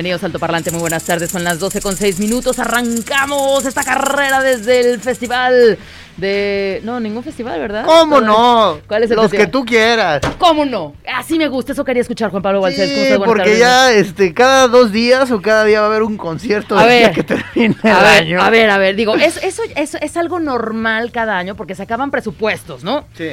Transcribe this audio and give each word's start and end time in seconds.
Bienvenidos 0.00 0.24
Alto 0.24 0.38
Parlante, 0.38 0.70
muy 0.70 0.80
buenas 0.80 1.04
tardes. 1.04 1.30
Son 1.30 1.44
las 1.44 1.58
12 1.58 1.82
con 1.82 1.94
6 1.94 2.20
minutos. 2.20 2.58
Arrancamos 2.58 3.66
esta 3.66 3.84
carrera 3.84 4.40
desde 4.42 4.80
el 4.80 4.98
festival 4.98 5.76
de. 6.16 6.80
No, 6.84 7.00
ningún 7.00 7.22
festival, 7.22 7.60
¿verdad? 7.60 7.84
¿Cómo 7.84 8.18
no? 8.18 8.78
¿Cuál 8.88 9.02
es 9.02 9.10
el 9.10 9.16
Los 9.18 9.30
que 9.30 9.46
tú 9.46 9.62
quieras. 9.62 10.22
¿Cómo 10.38 10.64
no? 10.64 10.94
Así 11.14 11.36
me 11.36 11.48
gusta, 11.48 11.72
eso 11.72 11.84
quería 11.84 12.00
escuchar, 12.00 12.30
Juan 12.30 12.42
Pablo. 12.42 12.60
¿Cómo 12.60 12.72
Sí, 12.72 13.12
porque 13.26 13.42
tardes. 13.42 13.58
ya 13.58 13.92
este, 13.92 14.32
cada 14.32 14.68
dos 14.68 14.90
días 14.90 15.30
o 15.32 15.42
cada 15.42 15.66
día 15.66 15.80
va 15.80 15.88
a 15.88 15.90
haber 15.90 16.02
un 16.02 16.16
concierto 16.16 16.78
A 16.78 16.86
ver, 16.86 17.12
que 17.12 17.22
termine 17.22 17.76
el 17.82 17.90
A 17.90 18.00
ver, 18.02 18.22
año. 18.22 18.40
a 18.42 18.48
ver, 18.48 18.70
a 18.70 18.78
ver, 18.78 18.96
digo, 18.96 19.16
es, 19.16 19.36
eso, 19.44 19.62
eso 19.76 19.98
es 20.00 20.16
algo 20.16 20.40
normal 20.40 21.12
cada 21.12 21.36
año 21.36 21.56
porque 21.56 21.74
se 21.74 21.82
acaban 21.82 22.10
presupuestos, 22.10 22.84
¿no? 22.84 23.04
Sí. 23.18 23.32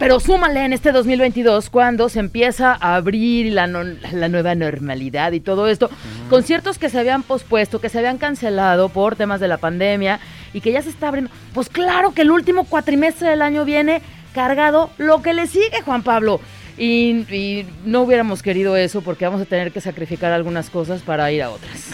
Pero 0.00 0.18
súmale 0.18 0.64
en 0.64 0.72
este 0.72 0.90
2022 0.92 1.68
cuando 1.70 2.08
se 2.08 2.18
empieza 2.20 2.72
a 2.80 2.96
abrir 2.96 3.52
la, 3.52 3.66
no- 3.68 3.84
la 3.84 4.28
nueva 4.28 4.54
normalidad 4.56 5.30
y 5.32 5.40
todo 5.40 5.68
esto. 5.68 5.90
Conciertos 6.30 6.78
que 6.78 6.88
se 6.88 6.98
habían 6.98 7.22
pospuesto, 7.22 7.80
que 7.82 7.90
se 7.90 7.98
habían 7.98 8.16
cancelado 8.18 8.88
por 8.88 9.14
temas 9.14 9.40
de 9.40 9.48
la 9.48 9.58
pandemia 9.58 10.18
y 10.54 10.62
que 10.62 10.72
ya 10.72 10.80
se 10.80 10.88
está 10.88 11.08
abriendo. 11.08 11.30
Pues 11.52 11.68
claro 11.68 12.12
que 12.14 12.22
el 12.22 12.30
último 12.30 12.64
cuatrimestre 12.64 13.28
del 13.28 13.42
año 13.42 13.64
viene 13.66 14.00
cargado 14.34 14.90
lo 14.96 15.20
que 15.20 15.34
le 15.34 15.46
sigue, 15.46 15.82
Juan 15.84 16.02
Pablo. 16.02 16.40
Y, 16.78 17.26
y 17.30 17.66
no 17.84 18.00
hubiéramos 18.00 18.42
querido 18.42 18.76
eso 18.78 19.02
porque 19.02 19.26
vamos 19.26 19.42
a 19.42 19.44
tener 19.44 19.70
que 19.70 19.82
sacrificar 19.82 20.32
algunas 20.32 20.70
cosas 20.70 21.02
para 21.02 21.30
ir 21.30 21.42
a 21.42 21.50
otras. 21.50 21.90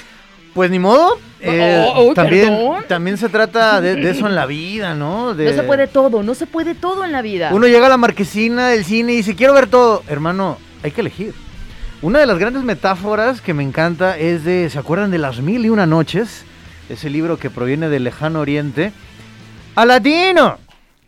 Pues 0.56 0.70
ni 0.72 0.78
modo. 0.80 1.18
eh, 1.40 1.84
Oh, 1.86 2.08
oh, 2.10 2.14
también, 2.14 2.48
perdón. 2.48 2.84
también 2.88 3.16
se 3.18 3.28
trata 3.28 3.80
de, 3.80 3.94
de 3.94 4.10
eso 4.10 4.26
en 4.26 4.34
la 4.34 4.46
vida, 4.46 4.94
¿no? 4.94 5.34
De- 5.34 5.44
No 5.44 5.52
se 5.52 5.62
puede 5.62 5.86
todo, 5.86 6.22
no 6.24 6.34
se 6.34 6.46
puede 6.46 6.74
todo 6.74 7.04
en 7.04 7.12
la 7.12 7.20
vida. 7.22 7.50
Uno 7.52 7.68
llega 7.68 7.86
a 7.86 7.90
la 7.90 7.98
marquesina 7.98 8.68
del 8.68 8.84
cine 8.84 9.12
y 9.12 9.16
dice, 9.16 9.36
quiero 9.36 9.52
ver 9.52 9.68
todo. 9.68 10.02
Hermano, 10.08 10.56
hay 10.82 10.90
que 10.90 11.02
elegir. 11.02 11.34
Una 12.02 12.18
de 12.20 12.26
las 12.26 12.38
grandes 12.38 12.62
metáforas 12.64 13.40
que 13.42 13.52
me 13.54 13.62
encanta 13.62 14.18
es 14.18 14.44
de, 14.44 14.68
¿se 14.70 14.78
acuerdan 14.78 15.10
de 15.10 15.18
Las 15.18 15.40
Mil 15.40 15.64
y 15.64 15.68
Una 15.68 15.84
Noches? 15.86 16.44
Ese 16.88 17.10
libro 17.10 17.36
que 17.38 17.50
proviene 17.50 17.88
del 17.90 18.04
lejano 18.04 18.40
oriente. 18.40 18.92
¡Aladino! 19.74 20.58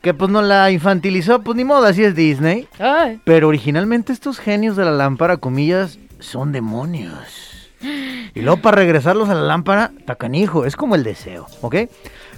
Que 0.02 0.14
pues 0.14 0.30
no 0.30 0.42
la 0.42 0.70
infantilizó, 0.70 1.40
pues 1.42 1.56
ni 1.56 1.64
modo, 1.64 1.84
así 1.86 2.04
es 2.04 2.14
Disney. 2.14 2.68
Ay. 2.78 3.18
Pero 3.24 3.48
originalmente 3.48 4.12
estos 4.12 4.38
genios 4.38 4.76
de 4.76 4.84
la 4.84 4.92
lámpara, 4.92 5.38
comillas, 5.38 5.98
son 6.20 6.52
demonios. 6.52 7.47
Y 7.80 8.40
luego 8.40 8.60
para 8.60 8.76
regresarlos 8.76 9.28
a 9.28 9.34
la 9.34 9.42
lámpara, 9.42 9.92
tacanijo, 10.04 10.64
es 10.64 10.76
como 10.76 10.94
el 10.94 11.04
deseo, 11.04 11.46
¿ok? 11.60 11.74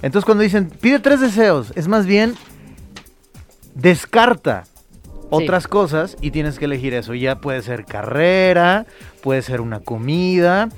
Entonces 0.02 0.24
cuando 0.24 0.42
dicen, 0.42 0.70
pide 0.80 0.98
tres 0.98 1.20
deseos, 1.20 1.72
es 1.76 1.88
más 1.88 2.06
bien, 2.06 2.34
descarta 3.74 4.64
otras 5.30 5.68
cosas 5.68 6.16
y 6.20 6.30
tienes 6.32 6.58
que 6.58 6.66
elegir 6.66 6.94
eso. 6.94 7.14
Ya 7.14 7.40
puede 7.40 7.62
ser 7.62 7.84
carrera, 7.84 8.86
puede 9.22 9.42
ser 9.42 9.60
una 9.60 9.80
comida, 9.80 10.68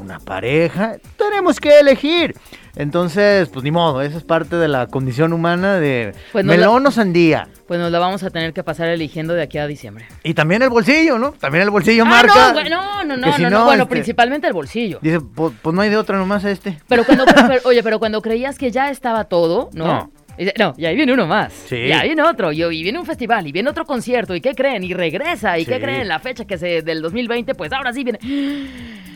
una 0.00 0.18
pareja, 0.20 0.96
tenemos 1.16 1.60
que 1.60 1.78
elegir. 1.80 2.34
Entonces, 2.76 3.48
pues 3.50 3.62
ni 3.62 3.70
modo, 3.70 4.02
esa 4.02 4.18
es 4.18 4.24
parte 4.24 4.56
de 4.56 4.66
la 4.66 4.88
condición 4.88 5.32
humana 5.32 5.78
de 5.78 6.12
Pues 6.32 6.44
melón 6.44 6.84
o 6.86 6.90
sandía. 6.90 7.48
Pues 7.68 7.78
nos 7.78 7.92
la 7.92 8.00
vamos 8.00 8.24
a 8.24 8.30
tener 8.30 8.52
que 8.52 8.64
pasar 8.64 8.88
eligiendo 8.88 9.32
de 9.32 9.42
aquí 9.42 9.58
a 9.58 9.66
diciembre. 9.68 10.06
Y 10.24 10.34
también 10.34 10.60
el 10.62 10.70
bolsillo, 10.70 11.18
¿no? 11.18 11.32
También 11.32 11.62
el 11.62 11.70
bolsillo 11.70 12.02
Ah, 12.04 12.08
marca. 12.08 12.52
no, 12.68 13.04
no, 13.04 13.16
no, 13.16 13.32
si 13.32 13.42
no, 13.42 13.50
no, 13.50 13.58
no, 13.60 13.64
Bueno, 13.66 13.82
este- 13.84 13.94
principalmente 13.94 14.46
el 14.48 14.52
bolsillo. 14.52 14.98
Dice, 15.00 15.20
pues, 15.20 15.52
pues 15.62 15.74
no 15.74 15.82
hay 15.82 15.90
de 15.90 15.96
otra 15.96 16.18
nomás 16.18 16.44
este. 16.44 16.78
Pero 16.88 17.04
cuando, 17.04 17.24
pero- 17.48 17.60
oye, 17.64 17.82
pero 17.84 17.98
cuando 18.00 18.20
creías 18.20 18.58
que 18.58 18.72
ya 18.72 18.90
estaba 18.90 19.24
todo, 19.24 19.70
¿no? 19.72 19.86
No. 19.86 20.10
No, 20.58 20.74
y 20.76 20.84
ahí 20.84 20.96
viene 20.96 21.12
uno 21.12 21.28
más. 21.28 21.52
Sí. 21.52 21.76
Y 21.76 21.92
ahí 21.92 22.08
viene 22.08 22.22
otro. 22.22 22.50
Y, 22.50 22.60
y 22.64 22.82
viene 22.82 22.98
un 22.98 23.06
festival. 23.06 23.46
Y 23.46 23.52
viene 23.52 23.70
otro 23.70 23.84
concierto. 23.84 24.34
¿Y 24.34 24.40
qué 24.40 24.52
creen? 24.56 24.82
Y 24.82 24.92
regresa. 24.92 25.56
¿Y 25.60 25.64
qué 25.64 25.78
creen? 25.80 26.08
La 26.08 26.18
fecha 26.18 26.44
que 26.44 26.58
se 26.58 26.82
del 26.82 27.02
2020, 27.02 27.54
pues 27.54 27.72
ahora 27.72 27.92
sí 27.92 28.02
viene. 28.02 28.18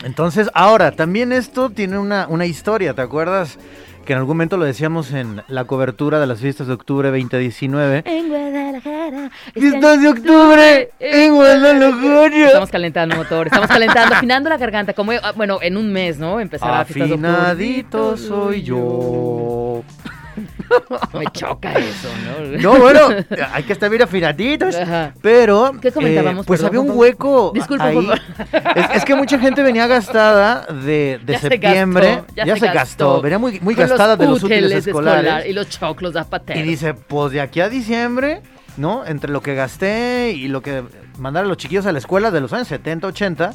Entonces, 0.03 0.49
ahora, 0.53 0.91
también 0.91 1.31
esto 1.31 1.69
tiene 1.69 1.97
una, 1.97 2.27
una 2.27 2.45
historia, 2.45 2.93
¿te 2.93 3.01
acuerdas? 3.01 3.57
Que 4.05 4.13
en 4.13 4.19
algún 4.19 4.37
momento 4.37 4.57
lo 4.57 4.65
decíamos 4.65 5.11
en 5.11 5.43
la 5.47 5.65
cobertura 5.65 6.19
de 6.19 6.25
las 6.25 6.39
fiestas 6.39 6.67
de 6.67 6.73
octubre 6.73 7.09
2019. 7.09 8.03
En 8.05 8.29
Guadalajara. 8.29 9.29
Fiestas 9.53 10.01
de 10.01 10.07
octubre 10.07 10.89
en 10.99 11.35
Guadalajara. 11.35 12.47
Estamos 12.47 12.71
calentando 12.71 13.15
motor, 13.15 13.47
estamos 13.47 13.67
calentando, 13.69 14.15
afinando 14.15 14.49
la 14.49 14.57
garganta. 14.57 14.93
Como, 14.93 15.11
ah, 15.11 15.33
bueno, 15.35 15.59
en 15.61 15.77
un 15.77 15.91
mes, 15.91 16.17
¿no? 16.17 16.39
Empezará 16.39 16.85
fiestas 16.85 17.09
de 17.09 17.13
octubre. 17.15 17.31
Afinadito 17.31 18.17
soy 18.17 18.63
yo. 18.63 19.83
Me 21.13 21.25
choca 21.31 21.73
eso, 21.73 22.09
¿no? 22.25 22.57
No, 22.73 22.79
bueno, 22.79 23.07
hay 23.53 23.63
que 23.63 23.73
estar 23.73 23.89
bien 23.89 24.01
afinaditos. 24.01 24.75
Ajá. 24.75 25.13
Pero, 25.21 25.73
¿Qué 25.81 25.91
comentábamos? 25.91 26.45
eh, 26.45 26.47
pues 26.47 26.61
Perdón, 26.61 26.77
había 26.79 26.91
un 26.91 26.97
hueco. 26.97 27.51
Disculpa, 27.53 27.85
ahí. 27.85 28.09
Es, 28.75 28.85
es 28.95 29.05
que 29.05 29.15
mucha 29.15 29.39
gente 29.39 29.63
venía 29.63 29.87
gastada 29.87 30.65
de, 30.67 31.19
de 31.25 31.33
Ya 31.33 31.39
se 31.39 31.49
septiembre. 31.49 32.07
gastó, 32.15 32.33
ya, 32.35 32.55
se 32.57 32.67
gastó. 32.67 33.21
Venía 33.21 33.39
muy, 33.39 33.59
muy 33.59 33.75
los 33.75 33.89
gastada 33.89 34.15
de 34.15 34.25
los 34.25 34.43
útiles 34.43 34.71
escolares. 34.87 35.23
escolar 35.23 35.47
y 35.47 35.53
los 35.53 35.69
choclos 35.69 36.13
de 36.13 36.19
Y 36.55 36.61
dice, 36.63 36.93
pues 36.93 37.31
de 37.31 37.41
aquí 37.41 37.61
a 37.61 37.69
diciembre, 37.69 38.41
¿no? 38.77 39.05
Entre 39.05 39.31
lo 39.31 39.41
que 39.41 39.55
gasté 39.55 40.33
y 40.35 40.47
lo 40.47 40.61
que 40.61 40.83
mandar 41.17 41.45
a 41.45 41.47
los 41.47 41.57
chiquillos 41.57 41.85
a 41.85 41.91
la 41.91 41.97
escuela 41.99 42.31
de 42.31 42.41
los 42.41 42.53
años 42.53 42.67
70, 42.67 43.07
80, 43.07 43.53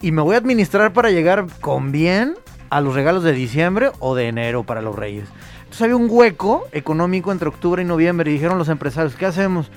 y 0.00 0.12
me 0.12 0.22
voy 0.22 0.34
a 0.34 0.38
administrar 0.38 0.92
para 0.92 1.10
llegar 1.10 1.46
con 1.60 1.92
bien 1.92 2.34
a 2.70 2.80
los 2.80 2.94
regalos 2.94 3.22
de 3.24 3.32
diciembre 3.32 3.90
o 3.98 4.14
de 4.14 4.28
enero 4.28 4.64
para 4.64 4.80
los 4.80 4.94
reyes. 4.96 5.28
Entonces 5.70 5.84
había 5.84 5.94
un 5.94 6.08
hueco 6.10 6.66
económico 6.72 7.30
entre 7.30 7.46
octubre 7.46 7.80
y 7.80 7.84
noviembre 7.84 8.28
y 8.28 8.34
dijeron 8.34 8.58
los 8.58 8.68
empresarios, 8.68 9.14
¿qué 9.14 9.24
hacemos? 9.24 9.70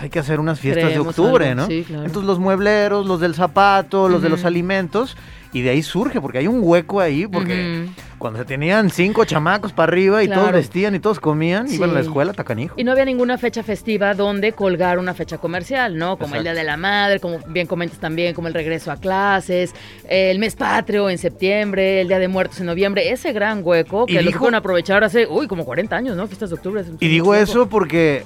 Hay 0.00 0.10
que 0.10 0.18
hacer 0.20 0.38
unas 0.40 0.60
fiestas 0.60 0.90
de 0.92 0.98
octubre, 1.00 1.48
algo, 1.48 1.62
¿no? 1.62 1.66
sí, 1.66 1.84
claro. 1.86 2.04
Entonces 2.04 2.26
los 2.26 2.38
muebleros, 2.38 3.06
los 3.06 3.20
del 3.20 3.34
zapato, 3.34 4.08
los 4.08 4.22
de 4.22 4.28
los 4.28 4.44
alimentos, 4.44 5.16
y 5.52 5.62
de 5.62 5.70
ahí 5.70 5.82
surge, 5.82 6.20
porque 6.20 6.38
hay 6.38 6.46
un 6.46 6.60
hueco 6.62 7.00
ahí, 7.00 7.26
porque 7.26 7.86
cuando 8.18 8.38
se 8.38 8.44
tenían 8.44 8.90
cinco 8.90 9.24
chamacos 9.24 9.72
para 9.72 9.90
arriba 9.90 10.22
y 10.22 10.28
todos 10.28 10.52
vestían 10.52 10.94
y 10.94 10.98
todos 11.00 11.18
comían, 11.20 11.72
iban 11.72 11.88
a 11.90 11.94
la 11.94 12.00
Sí. 12.02 12.06
escuela, 12.06 12.32
tacanijo. 12.34 12.74
Y 12.76 12.84
no 12.84 12.92
había 12.92 13.06
ninguna 13.06 13.38
fecha 13.38 13.62
festiva 13.62 14.12
donde 14.14 14.52
colgar 14.52 14.98
una 14.98 15.14
fecha 15.14 15.38
comercial, 15.38 15.96
¿no? 15.96 16.18
Como 16.18 16.36
el 16.36 16.42
Día 16.42 16.52
de 16.54 16.64
la 16.64 16.76
Madre, 16.76 17.18
como 17.18 17.38
bien 17.48 17.66
comentas 17.66 17.98
también, 17.98 18.34
como 18.34 18.46
el 18.48 18.54
regreso 18.54 18.92
a 18.92 18.98
clases, 18.98 19.74
el 20.08 20.38
mes 20.38 20.54
patrio 20.54 21.08
en 21.08 21.16
septiembre, 21.18 22.02
el 22.02 22.08
Día 22.08 22.18
de 22.18 22.28
Muertos 22.28 22.60
en 22.60 22.66
noviembre, 22.66 23.10
ese 23.10 23.32
gran 23.32 23.62
hueco 23.64 24.04
que 24.06 24.14
lo 24.22 24.30
dijo- 24.30 24.48
aprovechar 24.54 25.02
hace, 25.02 25.26
uy, 25.26 25.46
como 25.48 25.64
40 25.64 25.96
años, 25.96 26.14
¿no? 26.16 26.26
Fiestas 26.26 26.50
de 26.50 26.56
octubre. 26.56 26.84
Y 27.00 27.08
digo 27.08 27.34
eso 27.34 27.68
porque 27.70 28.24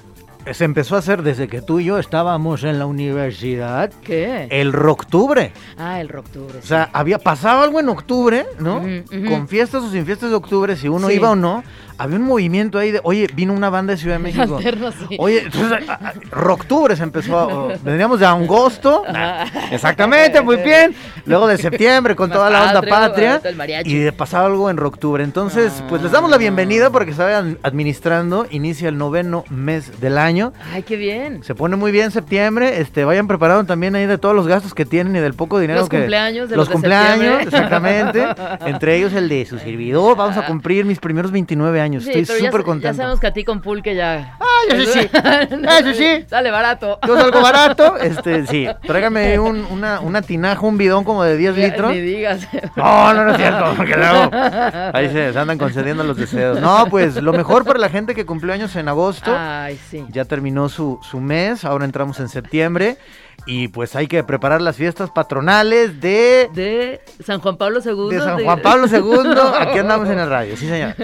se 0.50 0.64
empezó 0.64 0.96
a 0.96 0.98
hacer 0.98 1.22
desde 1.22 1.46
que 1.48 1.62
tú 1.62 1.78
y 1.80 1.84
yo 1.84 1.98
estábamos 1.98 2.64
en 2.64 2.78
la 2.78 2.86
universidad 2.86 3.90
¿Qué? 4.02 4.48
el 4.50 4.72
Rocktubre. 4.72 5.52
ah, 5.78 6.00
el 6.00 6.08
Rocktubre. 6.08 6.58
O 6.58 6.62
sea, 6.62 6.90
había 6.92 7.18
pasado 7.18 7.62
algo 7.62 7.78
en 7.80 7.88
octubre, 7.88 8.46
¿no? 8.58 8.82
Con 9.28 9.48
fiestas 9.48 9.82
o 9.84 9.90
sin 9.90 10.04
fiestas 10.04 10.30
de 10.30 10.36
octubre, 10.36 10.76
si 10.76 10.88
uno 10.88 11.08
Sí. 11.08 11.14
iba 11.14 11.30
o 11.30 11.36
no, 11.36 11.62
había 11.98 12.16
un 12.18 12.24
movimiento 12.24 12.78
ahí 12.78 12.90
de, 12.90 13.00
oye, 13.04 13.28
vino 13.34 13.52
una 13.52 13.70
banda 13.70 13.92
de 13.92 13.96
Ciudad 13.98 14.16
de 14.16 14.22
México. 14.22 14.56
Alterno, 14.56 14.90
sí. 14.92 15.16
Oye, 15.18 15.42
entonces, 15.44 15.88
a- 15.88 15.92
a- 15.94 16.12
Rocktubre 16.30 16.96
se 16.96 17.02
empezó 17.02 17.68
Veníamos 17.84 18.20
de 18.20 18.26
agosto. 18.26 19.04
Exactamente, 19.70 20.40
muy 20.40 20.56
bien. 20.56 20.94
Luego 21.26 21.46
de 21.46 21.58
septiembre 21.58 22.16
con 22.16 22.30
toda 22.30 22.50
la 22.50 22.64
onda 22.68 22.82
patria. 22.82 23.40
Y 23.84 23.96
de 23.98 24.12
pasar 24.12 24.44
algo 24.46 24.70
en 24.70 24.76
Rocktubre. 24.76 25.22
Entonces, 25.24 25.82
pues 25.88 26.02
les 26.02 26.12
damos 26.12 26.30
la 26.30 26.38
bienvenida 26.38 26.90
para 26.90 27.04
que 27.04 27.12
se 27.12 27.22
vayan 27.22 27.58
administrando. 27.62 28.46
Inicia 28.50 28.88
el 28.88 28.98
noveno 28.98 29.44
mes 29.50 30.00
del 30.00 30.18
año. 30.18 30.52
Ay, 30.72 30.82
qué 30.82 30.96
bien. 30.96 31.42
Se 31.44 31.54
pone 31.54 31.76
muy 31.76 31.92
bien 31.92 32.10
septiembre. 32.10 32.80
Este, 32.80 33.04
vayan 33.04 33.26
preparando 33.28 33.64
también 33.64 33.94
ahí 33.94 34.06
de 34.06 34.18
todos 34.18 34.34
los 34.34 34.46
gastos 34.46 34.74
que 34.74 34.84
tienen 34.84 35.14
y 35.16 35.20
del 35.20 35.34
poco 35.34 35.58
dinero 35.58 35.80
Los 35.80 35.88
que. 35.88 35.98
cumpleaños 35.98 36.48
de 36.48 36.56
los 36.56 36.62
los 36.68 36.72
cumpleaños, 36.72 37.42
exactamente. 37.42 38.24
Entre 38.66 38.96
ellos 38.96 39.12
el 39.12 39.28
de 39.28 39.44
su 39.46 39.58
servidor. 39.58 40.16
Vamos 40.16 40.36
a 40.36 40.46
cumplir 40.46 40.84
mis 40.84 40.98
primeros 40.98 41.30
29 41.30 41.80
años. 41.80 41.81
Sí, 42.00 42.10
Estoy 42.20 42.24
súper 42.40 42.52
sa- 42.52 42.58
Ya 42.58 42.64
contento. 42.64 42.96
sabemos 42.96 43.20
que 43.20 43.26
a 43.26 43.32
ti 43.32 43.44
con 43.44 43.60
pulque 43.60 43.94
ya. 43.94 44.36
Ah, 44.40 44.46
eso 44.70 44.92
sí. 44.92 45.00
Eso 45.80 45.94
sí. 45.94 46.24
Sale 46.28 46.50
barato. 46.50 46.98
Yo 47.06 47.16
salgo 47.16 47.40
barato. 47.42 47.96
Este, 47.98 48.46
sí. 48.46 48.68
Tráigame 48.86 49.38
un, 49.38 49.64
una, 49.70 50.00
una 50.00 50.22
tinaja, 50.22 50.60
un 50.66 50.78
bidón 50.78 51.04
como 51.04 51.24
de 51.24 51.36
10 51.36 51.56
litros. 51.56 51.92
Ni 51.92 52.00
digas. 52.00 52.46
No, 52.76 53.12
no, 53.14 53.24
no 53.24 53.30
es 53.32 53.36
cierto, 53.36 53.74
porque 53.76 53.96
luego 53.96 54.30
ahí 54.92 55.08
se, 55.10 55.32
se 55.32 55.38
andan 55.38 55.58
concediendo 55.58 56.04
los 56.04 56.16
deseos. 56.16 56.60
No, 56.60 56.86
pues 56.90 57.16
lo 57.16 57.32
mejor 57.32 57.64
para 57.64 57.78
la 57.78 57.88
gente 57.88 58.14
que 58.14 58.24
cumplió 58.26 58.52
años 58.54 58.74
en 58.76 58.88
agosto. 58.88 59.34
Ay, 59.36 59.78
sí. 59.90 60.04
Ya 60.10 60.24
terminó 60.24 60.68
su, 60.68 60.98
su 61.02 61.20
mes, 61.20 61.64
ahora 61.64 61.84
entramos 61.84 62.20
en 62.20 62.28
septiembre. 62.28 62.96
Y 63.44 63.66
pues 63.68 63.96
hay 63.96 64.06
que 64.06 64.22
preparar 64.22 64.60
las 64.62 64.76
fiestas 64.76 65.10
patronales 65.10 66.00
de... 66.00 66.48
De 66.54 67.00
San 67.24 67.40
Juan 67.40 67.56
Pablo 67.56 67.80
II. 67.84 68.14
De 68.16 68.22
San 68.22 68.44
Juan 68.44 68.60
Pablo 68.60 68.86
II. 68.86 69.32
Aquí 69.58 69.78
andamos 69.80 70.08
en 70.10 70.18
el 70.20 70.28
radio, 70.28 70.56
sí 70.56 70.68
señor. 70.68 70.94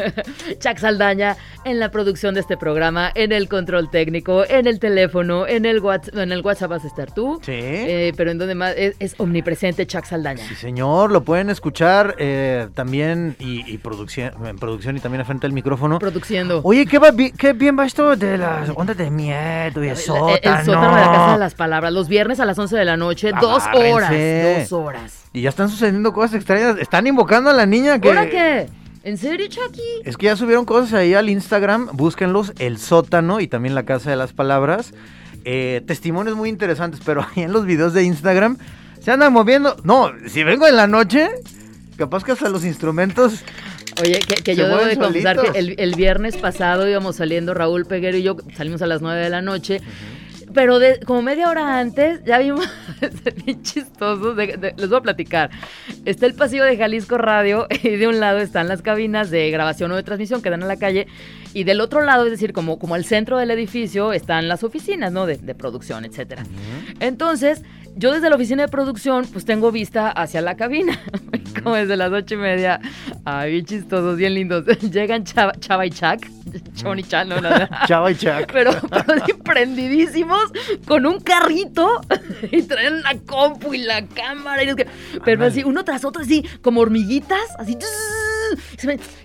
Chuck 0.69 0.79
Saldaña 0.79 1.37
en 1.65 1.81
la 1.81 1.91
producción 1.91 2.35
de 2.35 2.41
este 2.41 2.57
programa, 2.57 3.11
en 3.15 3.33
el 3.33 3.49
control 3.49 3.91
técnico, 3.91 4.45
en 4.49 4.67
el 4.67 4.79
teléfono, 4.79 5.47
en 5.47 5.65
el 5.67 5.81
WhatsApp, 5.81 6.17
en 6.17 6.33
el 6.33 6.41
WhatsApp 6.43 6.71
vas 6.71 6.85
a 6.85 6.87
estar 6.87 7.13
tú. 7.13 7.41
Sí. 7.43 7.53
Eh, 7.55 8.13
pero 8.17 8.31
en 8.31 8.39
donde 8.39 8.55
más 8.55 8.75
es, 8.77 8.97
es 8.99 9.15
omnipresente 9.19 9.87
Chuck 9.87 10.05
Saldaña. 10.05 10.45
Sí 10.47 10.55
señor, 10.55 11.11
lo 11.11 11.23
pueden 11.25 11.51
escuchar 11.51 12.17
eh, 12.19 12.69
también 12.75 13.37
y, 13.39 13.71
y 13.73 13.79
producción, 13.79 14.33
en 14.47 14.59
producción 14.59 14.97
y 14.97 15.01
también 15.01 15.25
frente 15.25 15.47
al 15.47 15.53
micrófono. 15.53 15.99
Produciendo. 15.99 16.61
Oye, 16.65 16.87
¿qué, 16.87 16.99
va, 16.99 17.13
qué 17.37 17.53
bien 17.53 17.79
va 17.79 17.87
esto 17.87 18.17
de 18.17 18.39
las 18.39 18.71
ondas 18.75 18.97
de 18.97 19.11
miedo 19.11 19.85
y 19.85 19.89
el 19.89 19.97
sótano? 19.97 20.37
El 20.37 20.65
sótano 20.65 20.95
de 20.95 21.01
la 21.01 21.13
Casa 21.13 21.33
de 21.33 21.39
las 21.39 21.55
Palabras, 21.55 21.93
los 21.93 22.09
viernes 22.09 22.41
a 22.41 22.45
las 22.45 22.59
11 22.59 22.77
de 22.77 22.85
la 22.85 22.97
noche, 22.97 23.31
dos 23.41 23.63
Agárrense. 23.67 23.93
horas, 23.93 24.71
dos 24.71 24.73
horas. 24.73 25.25
Y 25.33 25.43
ya 25.43 25.51
están 25.51 25.69
sucediendo 25.69 26.13
cosas 26.13 26.35
extrañas. 26.37 26.79
Están 26.79 27.07
invocando 27.07 27.51
a 27.51 27.53
la 27.53 27.67
niña 27.67 28.01
que... 28.01 28.09
¿Ahora 28.09 28.29
qué? 28.29 28.69
¿En 29.05 29.17
serio, 29.17 29.47
Chucky? 29.49 29.83
Es 30.05 30.17
que 30.17 30.27
ya 30.27 30.37
subieron 30.37 30.65
cosas 30.65 30.93
ahí 30.95 31.15
al 31.15 31.29
Instagram, 31.29 31.89
búsquenlos, 31.93 32.53
el 32.59 32.79
sótano 32.79 33.41
y 33.41 33.49
también 33.49 33.75
la 33.75 33.85
casa 33.85 34.11
de 34.11 34.17
las 34.17 34.33
palabras. 34.33 34.93
Eh, 35.45 35.83
testimonios 35.87 36.37
muy 36.37 36.49
interesantes, 36.49 37.01
pero 37.05 37.25
ahí 37.37 37.43
en 37.43 37.53
los 37.53 37.65
videos 37.65 37.95
de 37.95 38.03
Instagram 38.05 38.59
se 39.01 39.11
andan 39.11 39.33
moviendo. 39.33 39.77
No, 39.85 40.11
si 40.27 40.43
vengo 40.43 40.67
en 40.67 40.77
la 40.77 40.87
noche, 40.87 41.29
capaz 41.97 42.25
que 42.25 42.33
hasta 42.33 42.49
los 42.49 42.65
instrumentos. 42.65 43.45
Oye, 44.03 44.21
que, 44.21 44.55
yo 44.55 44.69
debo 44.69 44.85
de 44.85 44.97
confesar 44.97 45.41
que 45.41 45.59
el 45.59 45.95
viernes 45.97 46.37
pasado 46.37 46.89
íbamos 46.89 47.17
saliendo 47.17 47.55
Raúl 47.55 47.85
Peguero 47.85 48.17
y 48.17 48.23
yo, 48.23 48.37
salimos 48.57 48.83
a 48.83 48.87
las 48.87 49.01
9 49.01 49.21
de 49.21 49.31
la 49.31 49.43
noche. 49.43 49.81
Pero 50.55 50.79
de, 50.79 50.99
como 51.01 51.23
media 51.23 51.49
hora 51.51 51.79
antes 51.79 52.25
ya 52.25 52.39
vimos, 52.39 52.67
es 53.01 53.45
bien 53.45 53.63
chistosos, 53.63 54.37
de- 54.37 54.57
de- 54.57 54.75
les 54.77 54.89
voy 54.89 54.99
a 54.99 55.03
platicar. 55.03 55.51
Está 56.05 56.27
el 56.27 56.35
pasillo 56.35 56.65
de 56.65 56.77
Jalisco 56.77 57.19
Radio 57.19 57.67
y 57.83 57.91
de 57.91 58.09
un 58.09 58.19
lado 58.21 58.39
están 58.39 58.69
las 58.69 58.83
cabinas 58.83 59.31
de 59.31 59.51
grabación 59.51 59.93
o 59.93 59.97
de 59.97 60.03
transmisión 60.03 60.41
que 60.43 60.51
dan 60.51 60.63
a 60.63 60.67
la 60.67 60.77
calle 60.77 61.07
y 61.55 61.65
del 61.65 61.81
otro 61.81 62.03
lado, 62.03 62.25
es 62.25 62.31
decir, 62.31 62.53
como, 62.53 62.79
como 62.79 62.95
al 62.95 63.05
centro 63.05 63.39
del 63.39 63.51
edificio 63.51 64.13
están 64.13 64.49
las 64.49 64.63
oficinas, 64.65 65.13
¿no? 65.13 65.27
De, 65.27 65.37
de 65.37 65.55
producción, 65.55 66.05
etcétera. 66.05 66.45
Entonces, 67.01 67.63
yo 67.97 68.13
desde 68.13 68.29
la 68.31 68.37
oficina 68.37 68.63
de 68.63 68.69
producción, 68.69 69.27
pues 69.33 69.45
tengo 69.45 69.73
vista 69.73 70.11
hacia 70.11 70.41
la 70.41 70.57
cabina. 70.57 70.99
Como 71.63 71.77
desde 71.77 71.97
las 71.97 72.13
ocho 72.13 72.35
y 72.35 72.39
media. 72.39 72.81
Ay, 73.25 73.53
bien 73.53 73.67
chistosos, 73.67 74.17
bien 74.17 74.35
lindos. 74.35 74.65
Llegan 74.91 75.25
Chava, 75.25 75.53
Chava 75.59 75.87
y 75.87 75.91
Chuck. 75.91 76.27
Chon 76.75 76.99
y 76.99 77.03
Chan, 77.03 77.29
no, 77.29 77.41
no. 77.41 77.51
Chava 77.87 78.11
y 78.11 78.17
Chuck. 78.17 78.51
Pero, 78.53 78.71
pero 78.91 79.23
así 79.23 79.33
prendidísimos 79.35 80.53
con 80.87 81.07
un 81.07 81.21
carrito 81.21 82.01
y 82.51 82.63
traen 82.63 83.03
la 83.03 83.17
compu 83.27 83.75
y 83.75 83.79
la 83.79 84.07
cámara. 84.07 84.63
Y, 84.63 84.67
no 84.67 84.75
sé 84.75 84.85
qué. 84.85 84.91
pero 85.25 85.45
así, 85.45 85.63
uno 85.65 85.85
tras 85.85 86.05
otro, 86.05 86.23
así, 86.23 86.45
como 86.63 86.81
hormiguitas, 86.81 87.41
así. 87.59 87.77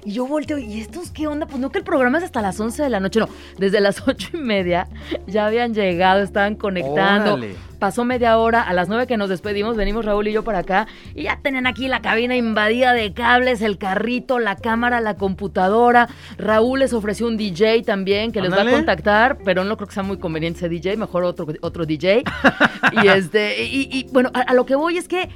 Y 0.03 0.13
yo 0.13 0.27
volteo, 0.27 0.57
¿y 0.57 0.81
estos 0.81 1.11
qué 1.11 1.27
onda? 1.27 1.45
Pues 1.45 1.59
no 1.59 1.71
que 1.71 1.79
el 1.79 1.83
programa 1.83 2.17
es 2.17 2.23
hasta 2.23 2.41
las 2.41 2.59
11 2.59 2.83
de 2.83 2.89
la 2.89 2.99
noche, 2.99 3.19
no. 3.19 3.29
Desde 3.57 3.79
las 3.81 4.01
ocho 4.07 4.29
y 4.33 4.37
media 4.37 4.87
ya 5.27 5.45
habían 5.45 5.73
llegado, 5.73 6.21
estaban 6.21 6.55
conectando. 6.55 7.33
Órale. 7.33 7.55
Pasó 7.83 8.05
media 8.05 8.37
hora, 8.37 8.61
a 8.61 8.71
las 8.71 8.87
9 8.87 9.07
que 9.07 9.17
nos 9.17 9.27
despedimos, 9.27 9.75
venimos 9.75 10.05
Raúl 10.05 10.29
y 10.29 10.31
yo 10.31 10.45
para 10.45 10.59
acá 10.59 10.87
y 11.15 11.23
ya 11.23 11.39
tenían 11.43 11.67
aquí 11.67 11.89
la 11.89 12.01
cabina 12.01 12.33
invadida 12.33 12.93
de 12.93 13.11
cables, 13.11 13.61
el 13.61 13.77
carrito, 13.77 14.39
la 14.39 14.55
cámara, 14.55 15.01
la 15.01 15.15
computadora. 15.15 16.07
Raúl 16.37 16.79
les 16.79 16.93
ofreció 16.93 17.27
un 17.27 17.35
DJ 17.35 17.83
también 17.83 18.31
que 18.31 18.41
les 18.41 18.53
va 18.53 18.61
a 18.61 18.71
contactar, 18.71 19.39
pero 19.43 19.65
no 19.65 19.75
creo 19.75 19.89
que 19.89 19.95
sea 19.95 20.03
muy 20.03 20.17
conveniente 20.17 20.59
ese 20.59 20.69
DJ, 20.69 20.95
mejor 20.95 21.25
otro, 21.25 21.45
otro 21.59 21.85
DJ. 21.85 22.23
y 23.03 23.07
este, 23.09 23.65
y, 23.65 23.89
y, 23.91 24.07
bueno, 24.13 24.31
a, 24.33 24.39
a 24.39 24.53
lo 24.53 24.65
que 24.65 24.75
voy 24.75 24.97
es 24.97 25.09
que 25.09 25.27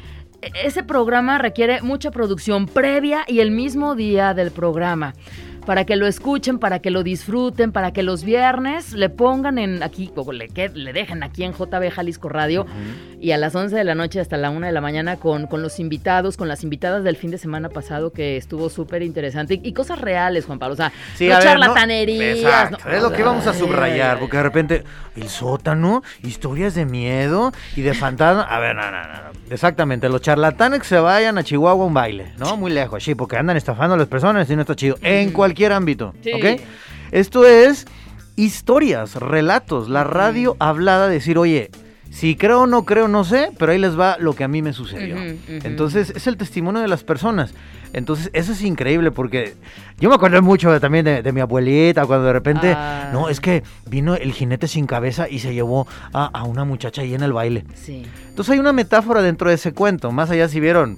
ese 0.42 0.84
programa 0.84 1.38
requiere 1.38 1.82
mucha 1.82 2.12
producción 2.12 2.68
previa 2.68 3.24
y 3.28 3.40
el 3.40 3.52
mismo 3.52 3.96
día 3.96 4.34
del 4.34 4.52
programa. 4.52 5.14
Para 5.68 5.86
que 5.86 5.96
lo 5.98 6.08
escuchen, 6.08 6.58
para 6.58 6.80
que 6.80 6.90
lo 6.90 7.04
disfruten, 7.04 7.72
para 7.72 7.92
que 7.92 8.02
los 8.02 8.24
viernes 8.24 8.94
le 8.94 9.10
pongan 9.10 9.60
en 9.60 9.84
aquí, 9.84 10.10
o 10.16 10.32
le, 10.32 10.48
que- 10.48 10.70
le 10.70 10.94
dejen 10.94 11.22
aquí 11.24 11.44
en 11.44 11.52
JB 11.54 11.92
Jalisco 11.92 12.30
Radio 12.30 12.66
y 13.20 13.32
a 13.32 13.38
las 13.38 13.54
11 13.54 13.76
de 13.76 13.84
la 13.84 13.94
noche 13.94 14.20
hasta 14.22 14.38
la 14.38 14.50
1 14.50 14.66
de 14.66 14.72
la 14.72 14.80
mañana 14.82 15.18
con, 15.18 15.46
con 15.48 15.62
los 15.62 15.80
invitados, 15.80 16.38
con 16.38 16.48
las 16.48 16.64
invitadas 16.64 17.04
del 17.04 17.18
fin 17.18 17.32
de 17.32 17.38
semana 17.38 17.68
pasado 17.70 18.12
que 18.12 18.38
estuvo 18.38 18.70
súper 18.70 19.02
interesante 19.04 19.56
y, 19.56 19.62
y 19.68 19.74
cosas 19.74 20.00
reales, 20.00 20.46
Juan 20.46 20.58
Pablo. 20.58 20.74
O 20.74 20.78
sea, 20.78 20.92
Sí, 21.16 21.28
no 21.28 21.36
ver, 21.36 21.44
charlatanerías. 21.44 22.38
Exacto, 22.38 22.78
no- 22.86 22.92
es 22.96 23.02
lo 23.04 23.12
que 23.12 23.22
íbamos 23.22 23.46
a 23.46 23.52
Ay, 23.52 23.60
subrayar, 23.60 24.12
ay, 24.16 24.18
porque 24.22 24.38
de 24.38 24.44
repente 24.44 24.84
el 25.18 25.28
sótano, 25.28 26.02
historias 26.24 26.76
de 26.76 26.86
miedo 26.86 27.52
y 27.76 27.82
de 27.82 27.94
fantasma. 27.94 28.44
A 28.44 28.60
ver, 28.60 28.74
no, 28.74 28.84
no, 28.84 28.92
no. 28.92 29.14
no. 29.14 29.38
Exactamente, 29.50 30.08
los 30.08 30.22
charlatanes 30.22 30.80
que 30.82 30.88
se 30.88 31.00
vayan 31.00 31.38
a 31.38 31.44
Chihuahua 31.44 31.84
a 31.84 31.88
un 31.88 31.94
baile, 31.94 32.32
¿no? 32.38 32.56
Muy 32.56 32.72
lejos, 32.72 33.04
sí, 33.04 33.16
porque 33.16 33.36
andan 33.36 33.58
estafando 33.58 33.96
a 33.96 33.98
las 33.98 34.08
personas 34.08 34.50
y 34.50 34.56
no 34.56 34.62
está 34.62 34.74
chido. 34.76 34.96
En 35.02 35.32
cualquier 35.32 35.57
ámbito, 35.66 36.14
Sí. 36.24 36.32
¿ok? 36.34 36.62
Esto 37.12 37.46
es 37.46 37.86
historias, 38.36 39.16
relatos, 39.16 39.90
la 39.90 40.04
radio 40.04 40.56
hablada, 40.60 41.08
decir, 41.08 41.38
oye. 41.38 41.70
Si 42.10 42.36
creo 42.38 42.62
o 42.62 42.68
no 42.68 42.86
creo, 42.86 43.10
no 43.10 43.26
sé, 43.26 43.52
pero 43.60 43.74
ahí 43.74 43.78
les 43.78 44.00
va 44.00 44.16
lo 44.18 44.34
que 44.34 44.46
a 44.46 44.48
mí 44.48 44.62
me 44.62 44.72
sucedió. 44.72 45.18
Entonces, 45.50 46.10
es 46.16 46.26
el 46.26 46.38
testimonio 46.38 46.82
de 46.82 46.88
las 46.88 47.04
personas. 47.04 47.54
Entonces, 47.92 48.30
eso 48.34 48.54
es 48.54 48.62
increíble 48.64 49.12
porque 49.12 49.56
yo 50.00 50.08
me 50.08 50.16
acuerdo 50.16 50.42
mucho 50.42 50.72
de- 50.72 50.80
también 50.80 51.04
de, 51.04 51.22
de 51.22 51.32
mi 51.34 51.42
abuelita 51.42 52.06
cuando 52.06 52.26
de 52.28 52.34
repente, 52.34 52.74
Ah. 52.76 53.10
no, 53.12 53.28
es 53.28 53.42
que 53.42 53.62
vino 53.90 54.16
el 54.16 54.32
jinete 54.32 54.70
sin 54.70 54.88
cabeza 54.88 55.28
y 55.30 55.40
se 55.40 55.54
llevó 55.54 55.86
a, 56.14 56.26
a 56.28 56.44
una 56.46 56.64
muchacha 56.64 57.02
ahí 57.02 57.14
en 57.14 57.24
el 57.24 57.34
baile. 57.34 57.66
Sí. 57.76 58.04
Entonces 58.30 58.54
hay 58.54 58.60
una 58.60 58.72
metáfora 58.74 59.22
dentro 59.22 59.50
de 59.50 59.56
ese 59.56 59.74
cuento, 59.74 60.12
más 60.14 60.30
allá 60.32 60.48
si 60.48 60.62
vieron 60.62 60.98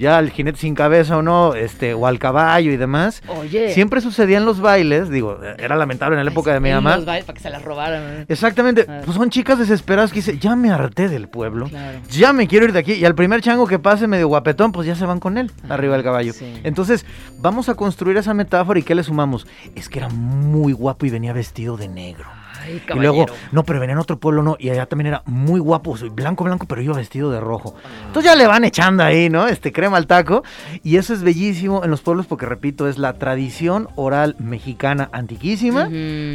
ya 0.00 0.18
el 0.18 0.30
jinete 0.30 0.58
sin 0.58 0.74
cabeza 0.74 1.16
o 1.18 1.22
no, 1.22 1.54
este, 1.54 1.94
o 1.94 2.06
al 2.06 2.18
caballo 2.18 2.72
y 2.72 2.76
demás. 2.76 3.22
Oye. 3.28 3.72
Siempre 3.72 4.00
sucedían 4.00 4.44
los 4.44 4.60
bailes, 4.60 5.10
digo, 5.10 5.38
era 5.58 5.76
lamentable 5.76 6.18
en 6.18 6.24
la 6.24 6.30
época 6.32 6.52
de 6.52 6.58
mi 6.58 6.70
mamá. 6.72 6.96
los 6.96 7.04
bailes 7.04 7.24
Para 7.26 7.36
que 7.36 7.42
se 7.42 7.50
las 7.50 7.62
robaran. 7.62 8.18
¿no? 8.20 8.24
Exactamente, 8.28 8.86
Ah. 8.88 9.02
pues 9.04 9.16
son 9.16 9.30
chicas 9.30 9.58
desesperadas 9.58 10.10
que 10.10 10.16
dicen, 10.20 10.40
ya 10.40 10.56
me 10.56 10.70
harté 10.70 11.08
del 11.08 11.28
pueblo, 11.28 11.66
Claro. 11.68 11.98
ya 12.10 12.32
me 12.32 12.48
quiero 12.48 12.64
ir 12.64 12.72
de 12.72 12.78
aquí. 12.80 12.94
Y 12.94 13.04
al 13.04 13.14
primer 13.14 13.42
chango 13.42 13.66
que 13.66 13.78
pase 13.78 14.06
medio 14.08 14.26
guapetón, 14.28 14.72
pues 14.72 14.86
ya 14.86 14.94
se 14.96 15.04
van 15.06 15.20
con 15.20 15.36
él, 15.38 15.52
Ajá, 15.64 15.74
arriba 15.74 15.94
del 15.94 16.02
caballo. 16.02 16.32
sí. 16.32 16.60
Entonces, 16.64 17.04
vamos 17.38 17.68
a 17.68 17.74
construir 17.74 18.16
esa 18.16 18.32
metáfora 18.34 18.78
y 18.80 18.82
¿qué 18.82 18.94
le 18.94 19.02
sumamos? 19.04 19.46
Es 19.74 19.88
que 19.88 19.98
era 19.98 20.08
muy 20.08 20.72
guapo 20.72 21.04
y 21.06 21.10
venía 21.10 21.32
vestido 21.34 21.76
de 21.76 21.88
negro. 21.88 22.26
Ay, 22.60 22.82
Y 22.94 22.98
luego, 22.98 23.26
no, 23.52 23.64
pero 23.64 23.80
venía 23.80 23.92
en 23.94 23.98
otro 23.98 24.18
pueblo, 24.18 24.42
no, 24.42 24.56
y 24.58 24.70
allá 24.70 24.86
también 24.86 25.06
era 25.08 25.22
muy 25.26 25.60
guapo, 25.60 25.96
soy 25.96 26.08
blanco, 26.10 26.44
blanco, 26.44 26.66
pero 26.68 26.82
iba 26.82 26.94
vestido 26.94 27.30
de 27.30 27.40
rojo. 27.40 27.74
Entonces 28.06 28.30
ya 28.30 28.36
le 28.36 28.46
van 28.46 28.64
echando 28.64 29.02
ahí, 29.02 29.28
¿no? 29.30 29.46
Este 29.48 29.72
crema 29.72 29.96
al 29.96 30.06
taco. 30.06 30.42
Y 30.82 30.96
eso 30.96 31.14
es 31.14 31.22
bellísimo 31.22 31.82
en 31.84 31.90
los 31.90 32.00
pueblos 32.02 32.26
porque, 32.26 32.46
repito, 32.46 32.88
es 32.88 32.98
la 32.98 33.14
tradición 33.14 33.88
oral 33.96 34.36
mexicana 34.38 35.08
antiquísima, 35.12 35.88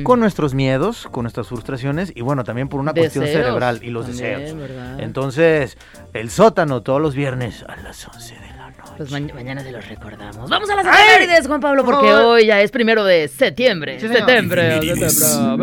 con 0.03 0.20
nuestros 0.20 0.53
miedos, 0.53 1.08
con 1.12 1.24
nuestras 1.24 1.48
frustraciones 1.48 2.12
y 2.15 2.22
bueno, 2.22 2.44
también 2.44 2.67
por 2.70 2.79
una 2.79 2.94
cuestión 2.94 3.25
cerebral 3.25 3.79
y 3.84 3.89
los 3.89 4.08
también, 4.08 4.39
deseos. 4.39 4.58
¿verdad? 4.58 5.00
Entonces, 5.00 5.77
el 6.13 6.29
sótano 6.29 6.82
todos 6.82 7.01
los 7.01 7.13
viernes 7.15 7.63
a 7.67 7.75
las 7.77 8.08
11 8.08 8.34
de 8.36 8.39
la 8.58 8.70
noche. 8.72 8.91
Pues 8.98 9.12
ma- 9.12 9.20
mañana 9.34 9.62
se 9.62 9.72
los 9.72 9.88
recordamos. 9.88 10.50
Vamos 10.50 10.70
a 10.70 10.75
las 10.75 10.86
efemérides, 10.86 11.48
Juan 11.48 11.60
Pablo, 11.60 11.84
porque 11.84 12.08
hoy 12.13 12.46
ya 12.46 12.62
es 12.62 12.72
primero 12.72 13.03
de 13.03 13.27
septiembre. 13.27 14.00
Sí, 14.00 14.08
septiembre, 14.08 14.72
septiembre. 14.72 14.79
Bienvenidos. 14.96 15.58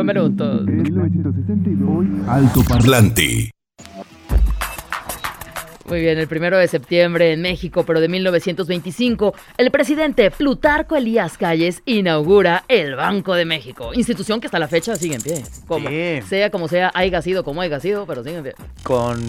En 0.61 0.82
1962, 0.82 2.28
Alto 2.28 2.61
Parlante. 2.68 3.50
Muy 5.88 6.00
bien, 6.00 6.18
el 6.18 6.28
primero 6.28 6.56
de 6.56 6.68
septiembre 6.68 7.32
en 7.32 7.42
México, 7.42 7.85
pero 7.85 8.00
de 8.00 8.09
1925, 8.09 9.35
el 9.59 9.71
presidente 9.71 10.30
Plutarco 10.30 10.97
Elías 10.97 11.37
Calles 11.37 11.82
inaugura 11.85 12.64
el 12.68 12.94
Banco 12.94 13.35
de 13.35 13.44
México, 13.44 13.92
institución 13.92 14.40
que 14.40 14.47
hasta 14.47 14.59
la 14.59 14.68
fecha 14.68 14.94
sigue 14.97 15.16
en 15.16 15.23
pie. 15.23 15.42
Como 15.66 15.88
Sí. 15.88 16.21
sea 16.26 16.50
como 16.50 16.68
sea, 16.68 16.90
haya 16.94 17.21
sido 17.21 17.44
como 17.44 17.61
haya 17.61 17.78
sido, 17.80 18.06
pero 18.06 18.23
sigue 18.23 18.37
en 18.37 18.42
pie. 18.44 18.54
Con 18.82 19.21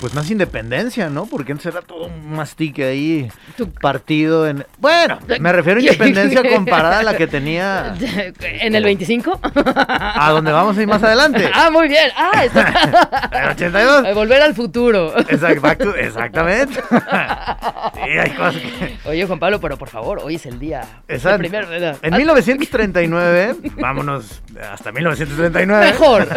pues 0.00 0.14
más 0.14 0.30
independencia, 0.30 1.08
¿no? 1.08 1.26
Porque 1.26 1.52
antes 1.52 1.66
era 1.66 1.82
todo 1.82 2.06
un 2.06 2.32
mastique 2.34 2.84
ahí, 2.84 3.30
Tú- 3.56 3.70
partido 3.72 4.46
en... 4.46 4.64
Bueno, 4.78 5.18
me 5.40 5.52
refiero 5.52 5.78
a 5.80 5.82
independencia 5.82 6.42
comparada 6.54 7.00
a 7.00 7.02
la 7.02 7.16
que 7.16 7.26
tenía 7.26 7.94
¿En 8.40 8.74
el 8.74 8.84
25? 8.84 9.40
a 9.42 10.30
donde 10.32 10.52
vamos 10.52 10.76
a 10.78 10.82
ir 10.82 10.88
más 10.88 11.02
adelante. 11.02 11.50
ah, 11.54 11.70
muy 11.70 11.88
bien. 11.88 12.10
Ah, 12.16 12.44
está... 12.44 13.28
En 13.32 13.42
el 13.44 13.50
82. 13.50 14.14
Volver 14.14 14.42
al 14.42 14.54
futuro. 14.54 15.16
Exact- 15.16 15.60
back 15.60 15.78
to- 15.78 15.96
exactamente. 15.96 16.74
Sí, 16.74 18.10
hay 18.18 18.30
cosas 18.30 18.56
que... 18.62 18.96
Oye, 19.08 19.26
Juan 19.26 19.38
Pablo, 19.38 19.60
pero 19.60 19.76
por 19.76 19.88
favor, 19.88 20.20
hoy 20.22 20.36
es 20.36 20.46
el 20.46 20.58
día. 20.58 20.82
Exacto. 21.08 21.42
El 21.44 21.50
primer. 21.50 21.96
En 22.02 22.14
1939, 22.16 23.56
vámonos 23.78 24.42
hasta 24.72 24.92
1939. 24.92 25.86
Mejor. 25.86 26.28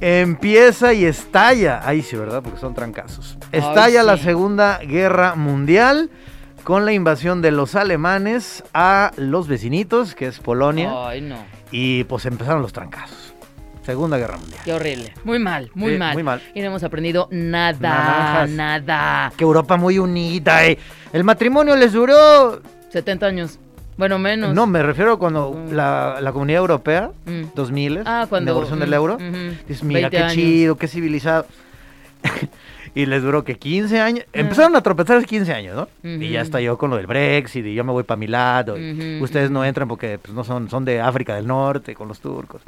Empieza 0.00 0.92
y 0.92 1.04
estalla, 1.04 1.80
ahí 1.84 2.02
sí, 2.02 2.16
¿verdad? 2.16 2.42
Porque 2.42 2.58
son 2.60 2.74
trancazos. 2.74 3.36
Estalla 3.50 4.00
sí. 4.02 4.06
la 4.06 4.16
Segunda 4.16 4.78
Guerra 4.78 5.34
Mundial 5.34 6.10
con 6.62 6.84
la 6.84 6.92
invasión 6.92 7.42
de 7.42 7.50
los 7.50 7.74
alemanes 7.74 8.62
a 8.74 9.10
los 9.16 9.48
vecinitos, 9.48 10.14
que 10.14 10.26
es 10.26 10.38
Polonia, 10.38 10.92
Ay, 11.08 11.20
no. 11.22 11.36
y 11.72 12.04
pues 12.04 12.26
empezaron 12.26 12.62
los 12.62 12.72
trancazos. 12.72 13.34
Segunda 13.82 14.18
Guerra 14.18 14.36
Mundial. 14.36 14.60
Qué 14.64 14.72
horrible. 14.74 15.14
Muy 15.24 15.38
mal, 15.38 15.70
muy 15.74 15.92
Sí, 15.92 15.98
mal. 15.98 16.12
muy 16.14 16.22
mal. 16.22 16.42
Y 16.54 16.60
no 16.60 16.66
hemos 16.66 16.84
aprendido 16.84 17.26
nada, 17.30 17.78
Naranjas. 17.80 18.50
nada. 18.50 19.32
Que 19.36 19.44
Europa 19.44 19.76
muy 19.78 19.98
unida, 19.98 20.64
eh. 20.66 20.78
El 21.12 21.24
matrimonio 21.24 21.74
les 21.74 21.92
duró... 21.94 22.60
70 22.90 23.26
años. 23.26 23.58
Bueno, 23.98 24.18
menos. 24.18 24.54
No, 24.54 24.66
me 24.66 24.82
refiero 24.82 25.12
a 25.12 25.18
cuando 25.18 25.52
Mm. 25.52 25.72
la, 25.74 26.18
la 26.22 26.32
comunidad 26.32 26.60
europea, 26.60 27.10
Mm. 27.26 27.42
2000, 27.54 28.02
Ah, 28.06 28.26
cuando- 28.28 28.52
evolución 28.52 28.78
del 28.78 28.90
mm, 28.90 28.94
euro, 28.94 29.14
ujú, 29.16 29.54
dices, 29.68 29.82
mira 29.84 30.08
20 30.08 30.16
qué 30.16 30.22
años. 30.22 30.32
chido, 30.34 30.76
qué 30.78 30.88
civilizado. 30.88 31.44
y 32.94 33.06
les 33.06 33.22
duró 33.22 33.44
que 33.44 33.56
15 33.58 34.00
años. 34.00 34.24
Ah. 34.28 34.30
Empezaron 34.34 34.74
a 34.76 34.80
tropezar 34.82 35.18
hace 35.18 35.26
15 35.26 35.52
años, 35.52 35.76
¿no? 35.76 35.88
Y 36.08 36.30
ya 36.30 36.40
está 36.40 36.60
yo 36.60 36.78
con 36.78 36.90
lo 36.90 36.96
del 36.96 37.06
Brexit 37.06 37.64
y 37.66 37.74
yo 37.74 37.84
me 37.84 37.92
voy 37.92 38.02
para 38.04 38.16
mi 38.18 38.26
lado. 38.26 38.76
Ustedes 39.20 39.50
no 39.50 39.64
entran 39.64 39.88
porque 39.88 40.18
pues, 40.18 40.32
no 40.34 40.44
son, 40.44 40.70
son 40.70 40.84
de 40.84 41.00
África 41.00 41.34
del 41.34 41.46
Norte 41.46 41.94
con 41.94 42.08
los 42.08 42.20
turcos. 42.20 42.62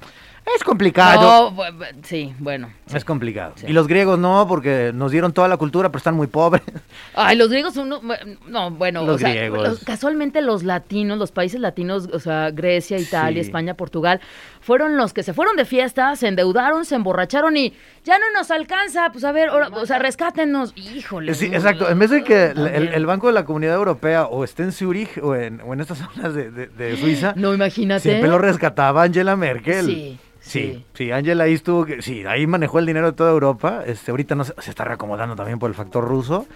Es 0.57 0.65
complicado. 0.65 1.53
No, 1.53 1.65
sí, 2.03 2.35
bueno. 2.39 2.71
sí. 2.87 2.97
Es 2.97 3.05
complicado. 3.05 3.53
Sí. 3.57 3.67
Y 3.69 3.73
los 3.73 3.87
griegos 3.87 4.19
no, 4.19 4.47
porque 4.49 4.91
nos 4.93 5.13
dieron 5.13 5.33
toda 5.33 5.47
la 5.49 5.57
cultura, 5.57 5.91
pero 5.91 5.99
están 5.99 6.15
muy 6.17 6.27
pobres. 6.27 6.63
Ay, 7.15 7.37
los 7.37 7.51
griegos 7.51 7.75
son... 7.75 7.89
No, 7.89 8.01
no, 8.49 8.71
bueno, 8.73 9.05
Los 9.05 9.17
o 9.17 9.19
sea, 9.19 9.29
griegos. 9.31 9.69
los- 9.69 9.85
casualmente 9.85 10.41
los 10.43 10.63
latinos, 10.65 11.19
los 11.19 11.31
países 11.31 11.61
latinos, 11.61 12.09
o 12.13 12.19
sea, 12.19 12.51
Grecia, 12.51 12.99
Italia, 12.99 13.43
Sí. 13.43 13.49
España, 13.49 13.75
Portugal, 13.75 14.21
fueron 14.61 14.97
los 14.97 15.13
que 15.13 15.23
se 15.23 15.33
fueron 15.35 15.57
de 15.57 15.65
fiesta, 15.65 16.17
se 16.17 16.27
endeudaron, 16.27 16.85
se 16.85 16.97
emborracharon 16.97 17.57
y 17.57 17.73
ya 18.05 18.19
no 18.19 18.25
nos 18.35 18.51
alcanza, 18.51 19.11
pues 19.13 19.23
a 19.25 19.33
ver, 19.33 19.51
ahora, 19.51 19.69
o 19.69 19.87
sea, 19.87 19.99
rescátenos. 20.01 20.73
Híjole. 20.77 21.35
Sí, 21.35 21.47
exacto. 21.47 21.89
En 21.89 21.99
vez 21.99 22.11
de 22.11 22.25
que 22.25 22.47
el, 22.47 22.55
también. 22.55 22.75
el- 22.75 22.89
el 22.95 23.07
Banco 23.07 23.29
de 23.29 23.35
la 23.35 23.45
Comunidad 23.45 23.77
Europea 23.77 24.27
o 24.27 24.43
esté 24.43 24.65
en 24.65 24.73
Zurich 24.73 25.19
o 25.23 25.37
en, 25.37 25.61
o 25.61 25.73
en 25.75 25.81
estas 25.81 25.99
zonas 26.15 26.35
de, 26.35 26.51
de- 26.51 26.67
de 26.67 26.97
Suiza, 26.97 27.35
No, 27.37 27.55
imagínate. 27.55 28.01
siempre 28.01 28.29
lo 28.29 28.39
rescataba 28.39 29.05
Angela 29.05 29.37
Merkel. 29.37 29.87
Sí, 29.87 30.19
Sí, 30.51 30.73
sí. 30.75 30.87
sí, 30.95 31.13
Angela 31.13 31.45
ahí 31.45 31.55
estuvo, 31.55 31.85
que, 31.85 32.03
sí, 32.03 32.25
ahí 32.27 32.47
manejó 32.47 32.79
el 32.79 32.87
dinero 32.87 33.07
de 33.07 33.13
toda 33.17 33.31
Europa. 33.31 33.83
Este, 33.87 34.11
ahorita 34.11 34.35
no 34.35 34.45
se, 34.45 34.55
se 34.59 34.71
está 34.71 34.85
reacomodando 34.85 35.37
también 35.37 35.59
por 35.59 35.71
el 35.71 35.75
factor 35.75 36.05
ruso, 36.05 36.47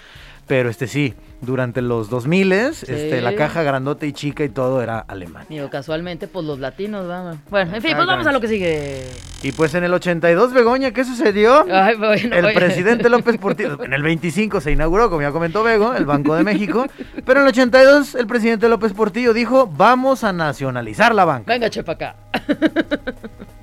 pero 0.47 0.69
este 0.69 0.87
sí, 0.87 1.15
durante 1.41 1.81
los 1.81 2.11
2000 2.11 2.53
este, 2.53 3.21
la 3.21 3.35
caja 3.35 3.63
grandote 3.63 4.07
y 4.07 4.13
chica 4.13 4.45
y 4.45 4.49
todo 4.49 4.83
era 4.83 4.99
alemán. 4.99 5.47
Digo, 5.49 5.71
casualmente, 5.71 6.29
pues 6.29 6.45
los 6.45 6.59
latinos, 6.59 7.07
vamos. 7.09 7.37
Bueno, 7.51 7.75
en 7.75 7.83
fin, 7.83 7.93
pues 7.95 8.07
vamos 8.07 8.27
a 8.27 8.33
lo 8.33 8.41
que 8.41 8.49
sigue. 8.49 9.07
Y 9.43 9.53
pues 9.53 9.75
en 9.75 9.85
el 9.85 9.95
82, 9.95 10.53
Begoña, 10.53 10.91
¿qué 10.91 11.05
sucedió? 11.05 11.65
Ay, 11.71 11.97
bueno, 11.97 12.37
El 12.37 12.45
oye. 12.45 12.55
presidente 12.55 13.09
López 13.09 13.39
Portillo, 13.39 13.81
en 13.85 13.93
el 13.93 14.03
25 14.03 14.61
se 14.61 14.73
inauguró, 14.73 15.09
como 15.09 15.23
ya 15.23 15.33
comentó 15.33 15.63
Bego, 15.63 15.95
el 15.95 16.05
Banco 16.05 16.35
de 16.35 16.43
México, 16.43 16.87
pero 17.25 17.41
en 17.41 17.47
el 17.47 17.51
82 17.51 18.15
el 18.15 18.27
presidente 18.27 18.69
López 18.69 18.93
Portillo 18.93 19.33
dijo, 19.33 19.67
vamos 19.67 20.25
a 20.25 20.33
nacionalizar 20.33 21.15
la 21.15 21.25
banca. 21.25 21.53
Venga, 21.53 21.71
chepa 21.71 21.93
acá. 21.93 22.17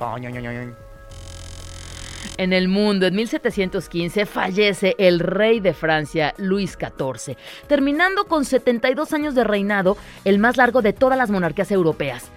En 2.38 2.53
el 2.53 2.67
mundo, 2.67 3.05
en 3.05 3.15
1715, 3.15 4.25
fallece 4.25 4.96
el 4.98 5.20
rey 5.20 5.60
de 5.60 5.74
Francia, 5.74 6.34
Luis 6.38 6.77
XIV, 6.79 7.36
terminando 7.67 8.25
con 8.25 8.46
72 8.46 9.13
años 9.13 9.36
de 9.36 9.43
reinado, 9.43 9.98
el 10.25 10.39
más 10.39 10.58
largo 10.58 10.81
de 10.81 10.93
todas 10.93 11.17
las 11.17 11.29
monarquías 11.29 11.72
europeas. 11.72 12.31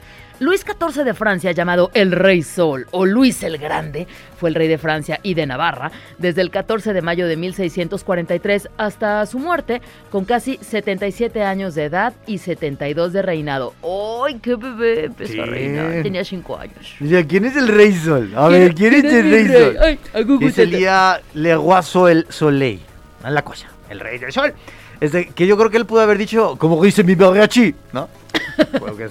Luis 0.44 0.60
XIV 0.60 1.04
de 1.04 1.14
Francia, 1.14 1.52
llamado 1.52 1.90
el 1.94 2.12
Rey 2.12 2.42
Sol 2.42 2.86
o 2.90 3.06
Luis 3.06 3.42
el 3.44 3.56
Grande, 3.56 4.06
fue 4.36 4.50
el 4.50 4.54
rey 4.54 4.68
de 4.68 4.76
Francia 4.76 5.18
y 5.22 5.32
de 5.32 5.46
Navarra 5.46 5.90
desde 6.18 6.42
el 6.42 6.50
14 6.50 6.92
de 6.92 7.00
mayo 7.00 7.26
de 7.26 7.38
1643 7.38 8.68
hasta 8.76 9.24
su 9.24 9.38
muerte, 9.38 9.80
con 10.10 10.26
casi 10.26 10.58
77 10.60 11.42
años 11.42 11.74
de 11.74 11.84
edad 11.84 12.12
y 12.26 12.36
72 12.36 13.14
de 13.14 13.22
reinado. 13.22 13.72
¡Ay, 13.82 14.38
qué 14.40 14.56
bebé! 14.56 15.06
Empezó 15.06 15.32
a 15.42 15.46
Sí. 15.46 15.50
reinar, 15.50 16.02
tenía 16.02 16.22
5 16.22 16.58
años. 16.58 16.94
¿quién 17.26 17.46
es 17.46 17.56
el 17.56 17.68
Rey 17.68 17.94
Sol? 17.94 18.30
A 18.36 18.48
ver, 18.48 18.74
¿quién 18.74 18.92
es 18.92 19.04
el 19.04 19.30
Rey 19.30 19.48
Sol? 19.48 19.78
Ay, 19.82 19.98
a 20.12 20.20
Google 20.20 20.48
Es 20.48 20.58
el 20.58 20.70
día 20.72 21.22
Le 21.32 21.54
Roi 21.54 21.82
Sol 21.82 22.26
Soleil. 22.28 22.80
Es 23.26 23.32
la 23.32 23.40
cosa, 23.42 23.68
el 23.88 23.98
Rey 23.98 24.18
del 24.18 24.30
Sol. 24.30 24.52
Este, 25.00 25.28
que 25.28 25.46
yo 25.46 25.56
creo 25.56 25.70
que 25.70 25.78
él 25.78 25.86
pudo 25.86 26.02
haber 26.02 26.18
dicho, 26.18 26.56
como 26.58 26.82
dice 26.84 27.02
mi 27.02 27.16
mariachi, 27.16 27.74
¿no? 27.94 28.10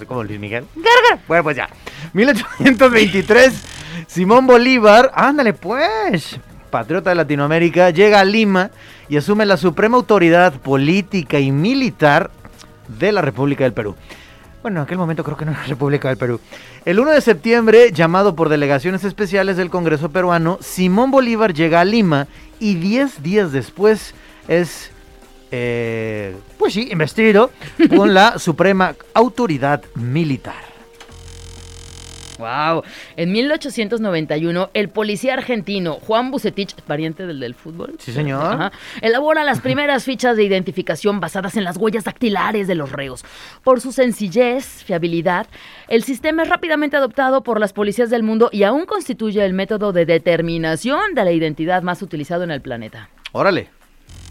Como 0.06 0.24
Luis 0.24 0.38
Miguel. 0.38 0.64
Bueno, 1.26 1.44
pues 1.44 1.56
ya. 1.56 1.68
1823, 2.12 3.52
Simón 4.06 4.46
Bolívar, 4.46 5.10
ándale 5.14 5.52
pues, 5.52 6.38
patriota 6.70 7.10
de 7.10 7.16
Latinoamérica, 7.16 7.90
llega 7.90 8.20
a 8.20 8.24
Lima 8.24 8.70
y 9.08 9.16
asume 9.16 9.46
la 9.46 9.56
suprema 9.56 9.96
autoridad 9.96 10.54
política 10.54 11.38
y 11.38 11.52
militar 11.52 12.30
de 12.88 13.12
la 13.12 13.22
República 13.22 13.64
del 13.64 13.72
Perú. 13.72 13.94
Bueno, 14.62 14.80
en 14.80 14.84
aquel 14.84 14.96
momento 14.96 15.22
creo 15.22 15.36
que 15.36 15.44
no 15.44 15.50
era 15.52 15.60
la 15.60 15.66
República 15.66 16.08
del 16.08 16.16
Perú. 16.16 16.40
El 16.86 16.98
1 16.98 17.10
de 17.10 17.20
septiembre, 17.20 17.92
llamado 17.92 18.34
por 18.34 18.48
delegaciones 18.48 19.04
especiales 19.04 19.58
del 19.58 19.68
Congreso 19.68 20.10
peruano, 20.10 20.58
Simón 20.62 21.10
Bolívar 21.10 21.52
llega 21.52 21.80
a 21.80 21.84
Lima 21.84 22.28
y 22.58 22.76
10 22.76 23.22
días 23.22 23.52
después 23.52 24.14
es, 24.48 24.90
eh, 25.56 26.34
pues 26.58 26.74
sí, 26.74 26.88
investido 26.90 27.52
con 27.96 28.12
la 28.12 28.40
suprema 28.40 28.96
autoridad 29.14 29.84
militar. 29.94 30.74
Wow. 32.38 32.82
En 33.16 33.30
1891, 33.30 34.70
el 34.74 34.88
policía 34.88 35.34
argentino 35.34 35.94
Juan 35.94 36.32
Bucetich, 36.32 36.74
pariente 36.82 37.24
del 37.24 37.38
del 37.38 37.54
fútbol, 37.54 37.94
Sí, 38.00 38.12
señor. 38.12 38.42
Ajá, 38.42 38.72
elabora 39.00 39.44
las 39.44 39.60
primeras 39.60 40.04
fichas 40.04 40.36
de 40.36 40.42
identificación 40.42 41.20
basadas 41.20 41.56
en 41.56 41.62
las 41.62 41.76
huellas 41.76 42.02
dactilares 42.02 42.66
de 42.66 42.74
los 42.74 42.90
reos. 42.90 43.24
Por 43.62 43.80
su 43.80 43.92
sencillez, 43.92 44.82
fiabilidad, 44.82 45.46
el 45.86 46.02
sistema 46.02 46.42
es 46.42 46.48
rápidamente 46.48 46.96
adoptado 46.96 47.44
por 47.44 47.60
las 47.60 47.72
policías 47.72 48.10
del 48.10 48.24
mundo 48.24 48.48
y 48.50 48.64
aún 48.64 48.86
constituye 48.86 49.44
el 49.44 49.52
método 49.52 49.92
de 49.92 50.04
determinación 50.04 51.14
de 51.14 51.24
la 51.24 51.30
identidad 51.30 51.84
más 51.84 52.02
utilizado 52.02 52.42
en 52.42 52.50
el 52.50 52.60
planeta. 52.60 53.08
Órale. 53.30 53.68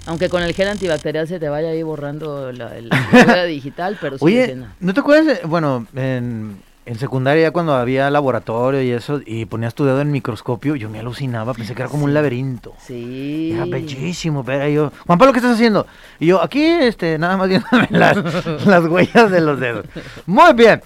Aunque 0.05 0.27
con 0.29 0.43
el 0.43 0.53
gel 0.53 0.67
antibacterial 0.67 1.27
se 1.27 1.39
te 1.39 1.48
vaya 1.50 1.69
ahí 1.69 1.81
borrando 1.83 2.51
la, 2.51 2.72
la 2.81 3.07
huella 3.13 3.43
digital, 3.45 3.98
pero 4.01 4.17
sigue 4.17 4.43
Oye. 4.43 4.57
¿no 4.79 4.93
te 4.93 5.00
acuerdas? 5.00 5.38
eh, 5.39 5.41
Bueno, 5.45 5.88
en, 5.95 6.57
en 6.86 7.00
secundaria 7.00 7.51
cuando 7.51 7.74
había 7.74 8.10
laboratorio 8.10 8.81
y 8.81 8.91
eso, 8.91 9.22
y 9.25 9.45
ponías 9.45 9.74
tu 9.74 9.86
dedo 9.86 10.01
en 10.01 10.07
el 10.07 10.12
microscopio, 10.12 10.75
yo 10.75 10.89
me 10.89 11.00
alucinaba, 11.00 11.53
pensé 11.53 11.74
que 11.74 11.81
era 11.83 11.89
como 11.89 12.03
un 12.03 12.13
laberinto. 12.13 12.74
Sí. 12.86 13.51
Era 13.53 13.63
bellísimo, 13.65 14.43
pero 14.43 14.67
yo, 14.67 14.91
Juan 15.07 15.17
Pablo, 15.17 15.31
¿qué 15.31 15.39
estás 15.39 15.53
haciendo? 15.55 15.88
Y 16.19 16.25
yo, 16.27 16.43
aquí, 16.43 16.62
este, 16.63 17.17
nada 17.17 17.38
más 17.38 17.48
viéndome 17.48 17.88
las, 17.91 18.17
las 18.65 18.83
huellas 18.86 19.31
de 19.31 19.39
los 19.39 19.57
dedos. 19.60 19.86
Muy 20.25 20.53
bien. 20.53 20.81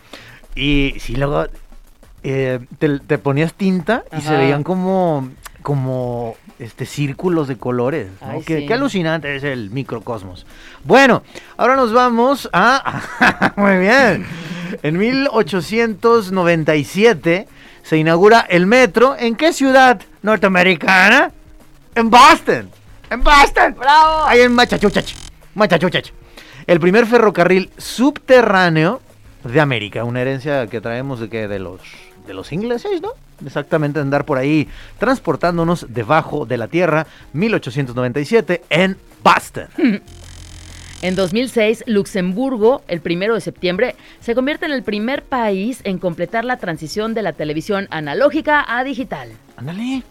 Y 0.55 0.93
sí, 0.99 1.15
luego 1.15 1.45
eh, 2.23 2.59
te, 2.77 2.99
te 2.99 3.17
ponías 3.17 3.53
tinta 3.55 4.03
y 4.15 4.21
se 4.21 4.35
veían 4.37 4.63
como, 4.63 5.29
como, 5.67 6.37
este, 6.59 6.85
círculos 6.85 7.49
de 7.49 7.57
colores. 7.57 8.07
¿no? 8.21 8.29
Ay, 8.29 8.41
qué, 8.45 8.59
sí. 8.59 8.67
qué 8.67 8.73
alucinante 8.73 9.35
es 9.35 9.43
el 9.43 9.69
microcosmos. 9.69 10.45
Bueno, 10.85 11.23
ahora 11.57 11.75
nos 11.75 11.91
vamos 11.91 12.49
a... 12.53 13.51
muy 13.57 13.79
bien. 13.79 14.25
En 14.81 14.97
1897 14.97 17.49
se 17.83 17.97
inaugura 17.97 18.45
el 18.47 18.65
metro. 18.65 19.17
¿En 19.19 19.35
qué 19.35 19.51
ciudad 19.51 19.99
norteamericana? 20.21 21.33
En 21.95 22.09
Boston. 22.09 22.69
En 23.09 23.21
Boston. 23.21 23.75
¡Bravo! 23.77 24.25
Ahí 24.25 24.39
en 24.39 24.53
Machachuchach. 24.53 25.11
Machachuchach. 25.53 26.11
El 26.65 26.79
primer 26.79 27.05
ferrocarril 27.05 27.71
subterráneo 27.77 29.01
de 29.43 29.59
América. 29.59 30.05
Una 30.05 30.21
herencia 30.21 30.67
que 30.67 30.79
traemos 30.79 31.19
de 31.19 31.27
que 31.27 31.49
de 31.49 31.59
los 31.59 31.81
de 32.27 32.33
los 32.33 32.51
ingleses, 32.51 33.01
¿no? 33.01 33.09
Exactamente 33.45 33.99
andar 33.99 34.25
por 34.25 34.37
ahí 34.37 34.67
transportándonos 34.99 35.87
debajo 35.89 36.45
de 36.45 36.57
la 36.57 36.67
tierra. 36.67 37.07
1897 37.33 38.63
en 38.69 38.97
Boston. 39.23 39.67
En 41.03 41.15
2006, 41.15 41.83
Luxemburgo, 41.85 42.81
el 42.87 43.01
primero 43.01 43.35
de 43.35 43.41
septiembre, 43.41 43.95
se 44.19 44.33
convierte 44.33 44.65
en 44.65 44.71
el 44.71 44.81
primer 44.81 45.23
país 45.23 45.79
en 45.83 45.99
completar 45.99 46.43
la 46.43 46.57
transición 46.57 47.13
de 47.13 47.21
la 47.21 47.33
televisión 47.33 47.87
analógica 47.91 48.65
a 48.67 48.83
digital. 48.83 49.29
Ándale. 49.57 50.01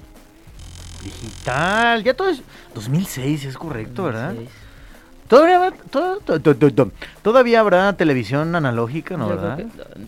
Digital. 1.03 2.05
Ya 2.05 2.15
todo 2.15 2.29
es 2.29 2.41
2006, 2.75 3.47
es 3.47 3.59
correcto, 3.59 4.05
¿verdad? 4.05 4.35
2006. 5.27 5.29
Todavía, 5.29 5.59
va- 5.59 5.73
to- 5.91 6.19
to- 6.25 6.41
to- 6.41 6.55
to- 6.57 6.71
to- 6.73 6.91
todavía 7.23 7.61
habrá 7.61 7.93
televisión 7.95 8.55
analógica, 8.55 9.17
¿no? 9.17 9.29
Yo 9.29 9.37
¿Verdad? 9.37 9.61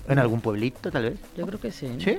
En 0.09 0.19
algún 0.19 0.41
pueblito, 0.41 0.91
tal 0.91 1.03
vez. 1.05 1.15
Yo 1.37 1.47
creo 1.47 1.61
que 1.61 1.71
sí. 1.73 1.89
Sí. 1.99 2.19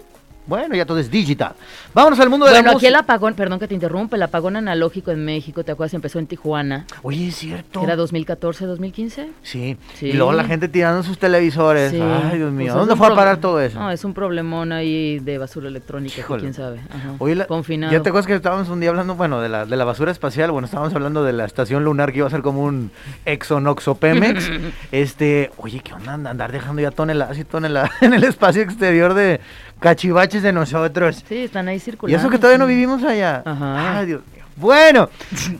Bueno, 0.50 0.76
ya 0.76 0.86
todo 0.86 0.98
es 0.98 1.10
digital. 1.12 1.54
Vámonos 1.94 2.20
al 2.20 2.30
mundo 2.30 2.46
de 2.48 2.52
Bueno, 2.54 2.72
la 2.72 2.78
aquí 2.78 2.86
el 2.88 2.94
música. 2.94 3.00
apagón, 3.14 3.36
perdón 3.36 3.60
que 3.60 3.68
te 3.68 3.76
interrumpa, 3.76 4.16
el 4.16 4.24
apagón 4.24 4.56
analógico 4.56 5.12
en 5.12 5.24
México, 5.24 5.64
¿te 5.64 5.72
acuerdas? 5.72 5.94
Empezó 5.94 6.18
en 6.20 6.26
Tijuana. 6.28 6.86
Oye, 7.04 7.28
es 7.28 7.36
cierto. 7.36 7.84
¿Era 7.84 7.96
2014, 7.96 8.66
2015? 8.66 9.30
Sí. 9.44 9.78
Sí. 9.94 10.08
Y 10.08 10.14
luego 10.14 10.34
la 10.34 10.44
gente 10.44 10.68
tirando 10.68 11.04
sus 11.04 11.20
televisores. 11.20 11.92
Sí. 11.92 12.02
Ay, 12.02 12.38
Dios 12.40 12.52
mío. 12.52 12.66
Pues 12.66 12.76
¿A 12.76 12.80
¿Dónde 12.80 12.96
fue 12.96 13.08
a 13.08 13.16
parar 13.16 13.38
todo 13.38 13.62
eso? 13.62 13.80
No, 13.80 13.92
es 13.92 14.04
un 14.04 14.14
problemón 14.16 14.72
ahí 14.72 15.20
de 15.20 15.38
basura 15.38 15.68
electrónica, 15.68 16.16
que 16.28 16.38
quién 16.38 16.54
sabe. 16.56 16.80
Ajá. 16.90 17.14
Oye, 17.20 17.36
la- 17.36 17.46
Confinado. 17.46 17.94
¿Ya 17.94 18.02
te 18.02 18.10
acuerdas 18.10 18.26
que 18.28 18.34
estábamos 18.36 18.70
un 18.70 18.80
día 18.80 18.90
hablando, 18.90 19.14
bueno, 19.16 19.40
de 19.42 19.50
la, 19.50 19.66
de 19.68 19.78
la 19.78 19.86
basura 19.86 20.12
espacial? 20.12 20.52
Bueno, 20.52 20.66
estábamos 20.66 20.94
hablando 20.96 21.24
de 21.24 21.34
la 21.34 21.46
estación 21.46 21.84
lunar 21.84 22.12
que 22.12 22.18
iba 22.20 22.28
a 22.28 22.32
ser 22.32 22.42
como 22.42 22.64
un 22.64 22.90
exonoxopemex. 23.26 24.50
este, 24.92 25.52
oye, 25.58 25.82
¿qué 25.82 25.94
onda 25.94 26.14
andar 26.14 26.52
dejando 26.52 26.82
ya 26.82 26.92
toneladas 26.92 27.38
y 27.38 27.44
toneladas 27.44 27.92
en 28.02 28.14
el 28.14 28.24
espacio 28.24 28.62
exterior 28.62 29.14
de 29.14 29.40
cachivaches 29.80 30.44
de 30.44 30.52
nosotros. 30.54 31.24
Sí, 31.28 31.38
están 31.44 31.68
ahí 31.68 31.78
Y 31.78 31.80
circulando. 31.80 32.20
eso 32.20 32.30
que 32.30 32.38
todavía 32.38 32.58
no 32.58 32.68
vivimos 32.68 33.04
allá. 33.04 33.42
Ajá. 33.46 34.00
Ay, 34.00 34.06
Dios 34.08 34.22
mío. 34.34 34.44
Bueno, 34.56 35.10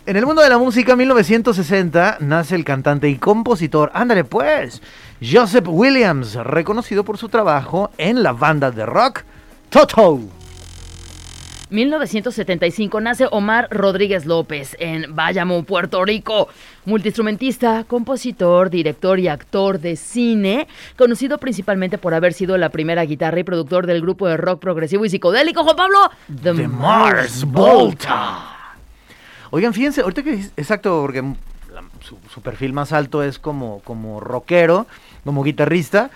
en 0.06 0.16
el 0.18 0.26
mundo 0.26 0.42
de 0.42 0.50
la 0.50 0.58
música, 0.58 0.96
1960, 0.96 2.18
nace 2.20 2.56
el 2.56 2.66
cantante 2.66 3.08
y 3.08 3.16
compositor, 3.16 3.92
ándale 3.94 4.26
pues, 4.26 4.82
Joseph 5.24 5.66
Williams, 5.70 6.36
reconocido 6.36 7.06
por 7.06 7.18
su 7.18 7.30
trabajo 7.30 7.92
en 7.98 8.22
la 8.24 8.34
banda 8.34 8.72
de 8.72 8.86
rock 8.86 9.22
Toto. 9.70 10.20
1975 11.70 13.00
nace 13.02 13.28
Omar 13.30 13.68
Rodríguez 13.72 14.26
López 14.26 14.76
en 14.80 15.16
Bayamo, 15.16 15.64
Puerto 15.64 16.04
Rico. 16.04 16.50
Multiinstrumentista, 16.86 17.84
compositor, 17.84 18.70
director 18.70 19.20
y 19.20 19.28
actor 19.28 19.80
de 19.80 19.96
cine, 19.96 20.68
conocido 20.98 21.38
principalmente 21.38 21.98
por 21.98 22.14
haber 22.14 22.34
sido 22.34 22.58
la 22.58 22.70
primera 22.70 23.04
guitarra 23.06 23.40
y 23.40 23.44
productor 23.44 23.86
del 23.86 24.02
grupo 24.02 24.28
de 24.28 24.38
rock 24.38 24.60
progresivo 24.60 25.06
y 25.06 25.10
psicodélico, 25.10 25.64
Juan 25.64 25.76
Pablo, 25.76 25.98
The, 26.42 26.68
Mars 26.68 27.44
Volta. 27.46 28.40
Oigan, 29.52 29.74
fíjense, 29.74 30.02
ahorita 30.02 30.24
que 30.24 30.34
exacto, 30.58 31.02
porque 31.02 31.22
la- 31.22 31.84
su, 32.02 32.18
su 32.34 32.42
perfil 32.42 32.74
más 32.74 32.92
alto 32.94 33.22
es 33.24 33.38
como, 33.40 33.80
como 33.84 34.20
rockero, 34.20 34.88
como 35.24 35.44
guitarrista, 35.44 36.10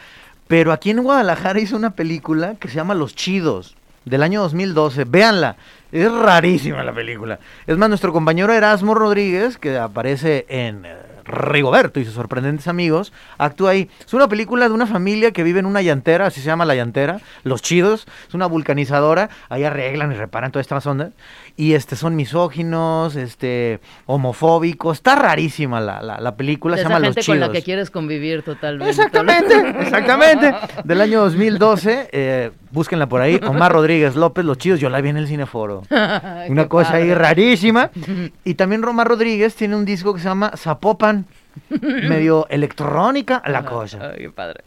pero 0.47 0.71
aquí 0.71 0.89
en 0.89 1.03
Guadalajara 1.03 1.59
hizo 1.59 1.75
una 1.75 1.91
película 1.91 2.55
que 2.59 2.67
se 2.67 2.75
llama 2.75 2.93
Los 2.95 3.15
Chidos, 3.15 3.75
del 4.05 4.23
año 4.23 4.41
2012. 4.41 5.05
Véanla, 5.05 5.55
es 5.91 6.11
rarísima 6.11 6.83
la 6.83 6.93
película. 6.93 7.39
Es 7.67 7.77
más, 7.77 7.89
nuestro 7.89 8.11
compañero 8.11 8.51
Erasmo 8.53 8.95
Rodríguez, 8.95 9.57
que 9.57 9.77
aparece 9.77 10.45
en 10.49 10.85
eh, 10.85 10.95
Rigoberto 11.25 11.99
y 11.99 12.05
sus 12.05 12.13
sorprendentes 12.13 12.67
amigos, 12.67 13.13
actúa 13.37 13.71
ahí. 13.71 13.89
Es 14.05 14.13
una 14.13 14.27
película 14.27 14.67
de 14.67 14.73
una 14.73 14.87
familia 14.87 15.31
que 15.31 15.43
vive 15.43 15.59
en 15.59 15.65
una 15.65 15.81
llantera, 15.81 16.25
así 16.25 16.41
se 16.41 16.47
llama 16.47 16.65
la 16.65 16.75
llantera, 16.75 17.19
Los 17.43 17.61
Chidos, 17.61 18.07
es 18.27 18.33
una 18.33 18.47
vulcanizadora, 18.47 19.29
ahí 19.49 19.63
arreglan 19.63 20.11
y 20.11 20.15
reparan 20.15 20.51
todas 20.51 20.65
estas 20.65 20.85
ondas, 20.85 21.11
y 21.55 21.73
este 21.73 21.95
son 21.95 22.15
misóginos, 22.15 23.15
este 23.15 23.79
homofóbicos, 24.07 24.97
está 24.97 25.15
rarísima 25.15 25.79
la, 25.79 26.01
la, 26.01 26.19
la 26.19 26.35
película, 26.35 26.75
de 26.75 26.81
se 26.81 26.81
esa 26.87 26.89
llama 26.89 27.05
Los 27.05 27.15
gente 27.15 27.25
con 27.27 27.39
la 27.39 27.45
Chidos. 27.45 27.57
que 27.59 27.63
quieres 27.63 27.91
convivir 27.91 28.41
totalmente. 28.43 28.89
Exactamente, 28.89 29.69
exactamente. 29.81 30.53
Del 30.83 31.01
año 31.01 31.19
2012, 31.21 32.09
eh, 32.11 32.51
búsquenla 32.71 33.07
por 33.07 33.21
ahí, 33.21 33.39
Omar 33.45 33.71
Rodríguez 33.71 34.15
López, 34.15 34.43
Los 34.45 34.57
Chidos, 34.57 34.79
yo 34.79 34.89
la 34.89 34.99
vi 35.01 35.09
en 35.09 35.17
el 35.17 35.27
Cineforo. 35.27 35.83
Una 36.49 36.67
cosa 36.67 36.95
ahí 36.95 37.13
rarísima. 37.13 37.91
Y 38.45 38.55
también 38.55 38.83
Omar 38.83 39.07
Rodríguez 39.07 39.55
tiene 39.55 39.75
un 39.75 39.85
disco 39.85 40.13
que 40.13 40.19
se 40.19 40.27
llama 40.27 40.51
Zapopan, 40.57 41.25
medio 41.69 42.47
electrónica 42.49 43.41
la 43.45 43.63
cosa. 43.63 44.11
Ay, 44.11 44.23
qué 44.23 44.29
padre. 44.31 44.63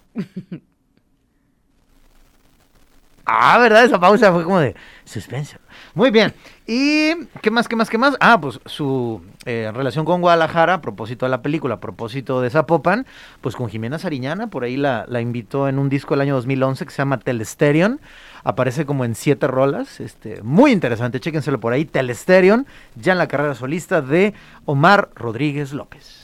Ah, 3.25 3.59
¿verdad? 3.59 3.85
Esa 3.85 3.99
pausa 3.99 4.33
fue 4.33 4.45
como 4.45 4.61
de 4.61 4.75
suspenso. 5.05 5.59
Muy 5.97 6.11
bien. 6.11 6.35
¿Y 6.67 7.15
qué 7.41 7.51
más, 7.51 7.69
qué 7.69 7.75
más, 7.75 7.89
qué 7.89 7.97
más? 7.97 8.17
Ah, 8.21 8.39
pues 8.39 8.61
su 8.67 9.23
eh, 9.47 9.73
relación 9.75 10.05
con 10.05 10.21
Guadalajara, 10.21 10.75
a 10.75 10.81
propósito 10.83 11.25
de 11.25 11.31
la 11.31 11.41
película, 11.41 11.77
a 11.77 11.81
propósito 11.81 12.43
de 12.43 12.51
Zapopan, 12.51 13.07
pues 13.41 13.57
con 13.57 13.71
Jimena 13.71 13.99
Sariñana, 13.99 14.49
por 14.49 14.65
ahí 14.65 14.77
la, 14.77 15.07
la 15.09 15.23
invitó 15.23 15.71
en 15.71 15.79
un 15.79 15.89
disco 15.89 16.13
del 16.13 16.21
año 16.21 16.35
2011 16.35 16.85
que 16.85 16.91
se 16.91 16.99
llama 16.99 17.19
Telesterion. 17.19 17.99
Aparece 18.45 18.85
como 18.85 19.07
en 19.07 19.15
siete 19.15 19.47
rolas, 19.47 19.99
este, 20.01 20.43
muy 20.43 20.71
interesante, 20.71 21.19
chéquenselo 21.19 21.61
por 21.61 21.73
ahí, 21.73 21.87
Telesterion, 21.87 22.67
ya 22.95 23.13
en 23.13 23.19
la 23.19 23.27
carrera 23.27 23.55
solista 23.55 24.03
de 24.03 24.35
Omar 24.67 25.09
Rodríguez 25.15 25.73
López. 25.73 26.21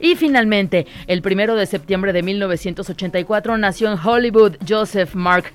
Y 0.00 0.16
finalmente, 0.16 0.86
el 1.06 1.22
primero 1.22 1.56
de 1.56 1.64
septiembre 1.64 2.12
de 2.12 2.22
1984 2.24 3.56
nació 3.56 3.90
en 3.90 3.98
Hollywood 3.98 4.56
Joseph 4.68 5.14
Mark 5.14 5.50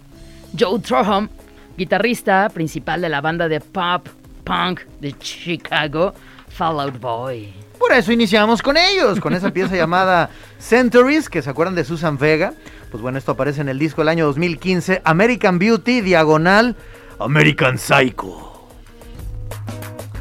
Joe 0.57 0.79
Troham, 0.79 1.29
guitarrista 1.77 2.49
principal 2.49 3.01
de 3.01 3.09
la 3.09 3.21
banda 3.21 3.47
de 3.47 3.59
pop 3.59 4.07
punk 4.43 4.81
de 5.01 5.17
Chicago, 5.17 6.13
Fallout 6.49 6.99
Boy. 6.99 7.53
Por 7.79 7.91
eso 7.91 8.11
iniciamos 8.11 8.61
con 8.61 8.77
ellos, 8.77 9.19
con 9.19 9.33
esa 9.33 9.51
pieza 9.51 9.75
llamada 9.75 10.29
Centuries, 10.59 11.29
que 11.29 11.41
se 11.41 11.49
acuerdan 11.49 11.75
de 11.75 11.83
Susan 11.83 12.17
Vega. 12.17 12.53
Pues 12.91 13.01
bueno, 13.01 13.17
esto 13.17 13.33
aparece 13.33 13.61
en 13.61 13.69
el 13.69 13.79
disco 13.79 14.01
del 14.01 14.09
año 14.09 14.25
2015, 14.27 15.01
American 15.03 15.59
Beauty, 15.59 16.01
diagonal, 16.01 16.75
American 17.19 17.77
Psycho. 17.77 18.69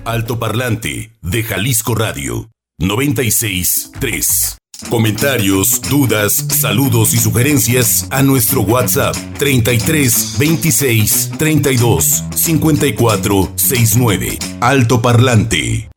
Alto 0.05 0.39
Parlante 0.39 1.13
de 1.23 1.43
Jalisco 1.43 1.95
Radio 1.95 2.51
96.3. 2.81 4.59
Comentarios, 4.91 5.81
dudas, 5.91 6.33
saludos 6.51 7.15
y 7.15 7.19
sugerencias 7.19 8.07
a 8.11 8.23
nuestro 8.23 8.63
WhatsApp 8.63 9.17
33 9.39 10.37
26 10.39 11.31
32 11.39 12.25
54 12.35 13.53
69. 13.57 14.39
Alto 14.61 15.03
Parlante. 15.03 15.89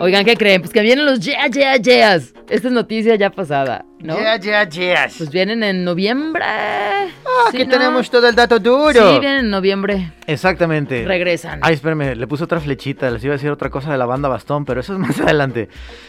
Oigan, 0.00 0.24
¿qué 0.24 0.34
creen? 0.36 0.62
Pues 0.62 0.72
que 0.72 0.80
vienen 0.80 1.04
los 1.04 1.20
Yeah, 1.20 1.48
Yeah, 1.48 1.76
Yeahs. 1.76 2.32
Esta 2.50 2.66
es 2.66 2.74
noticia 2.74 3.14
ya 3.14 3.30
pasada, 3.30 3.84
¿no? 4.00 4.18
Yeah, 4.18 4.36
yeah, 4.40 4.68
yes. 4.68 5.14
Pues 5.18 5.30
vienen 5.30 5.62
en 5.62 5.84
noviembre. 5.84 6.42
Ah, 6.44 7.06
Sí, 7.52 7.58
aquí 7.58 7.66
¿no? 7.66 7.78
tenemos 7.78 8.10
todo 8.10 8.28
el 8.28 8.34
dato 8.34 8.58
duro. 8.58 8.92
Sí, 8.92 9.20
vienen 9.20 9.44
en 9.44 9.50
noviembre. 9.50 10.12
Exactamente. 10.26 11.04
Regresan. 11.06 11.60
Ay, 11.62 11.74
espérame, 11.74 12.16
le 12.16 12.26
puse 12.26 12.42
otra 12.44 12.58
flechita, 12.58 13.08
les 13.10 13.22
iba 13.24 13.34
a 13.34 13.36
decir 13.36 13.50
otra 13.50 13.70
cosa 13.70 13.92
de 13.92 13.98
la 13.98 14.04
banda 14.04 14.28
Bastón, 14.28 14.64
pero 14.64 14.80
eso 14.80 14.92
es 14.94 14.98
más 14.98 15.20
adelante. 15.20 15.68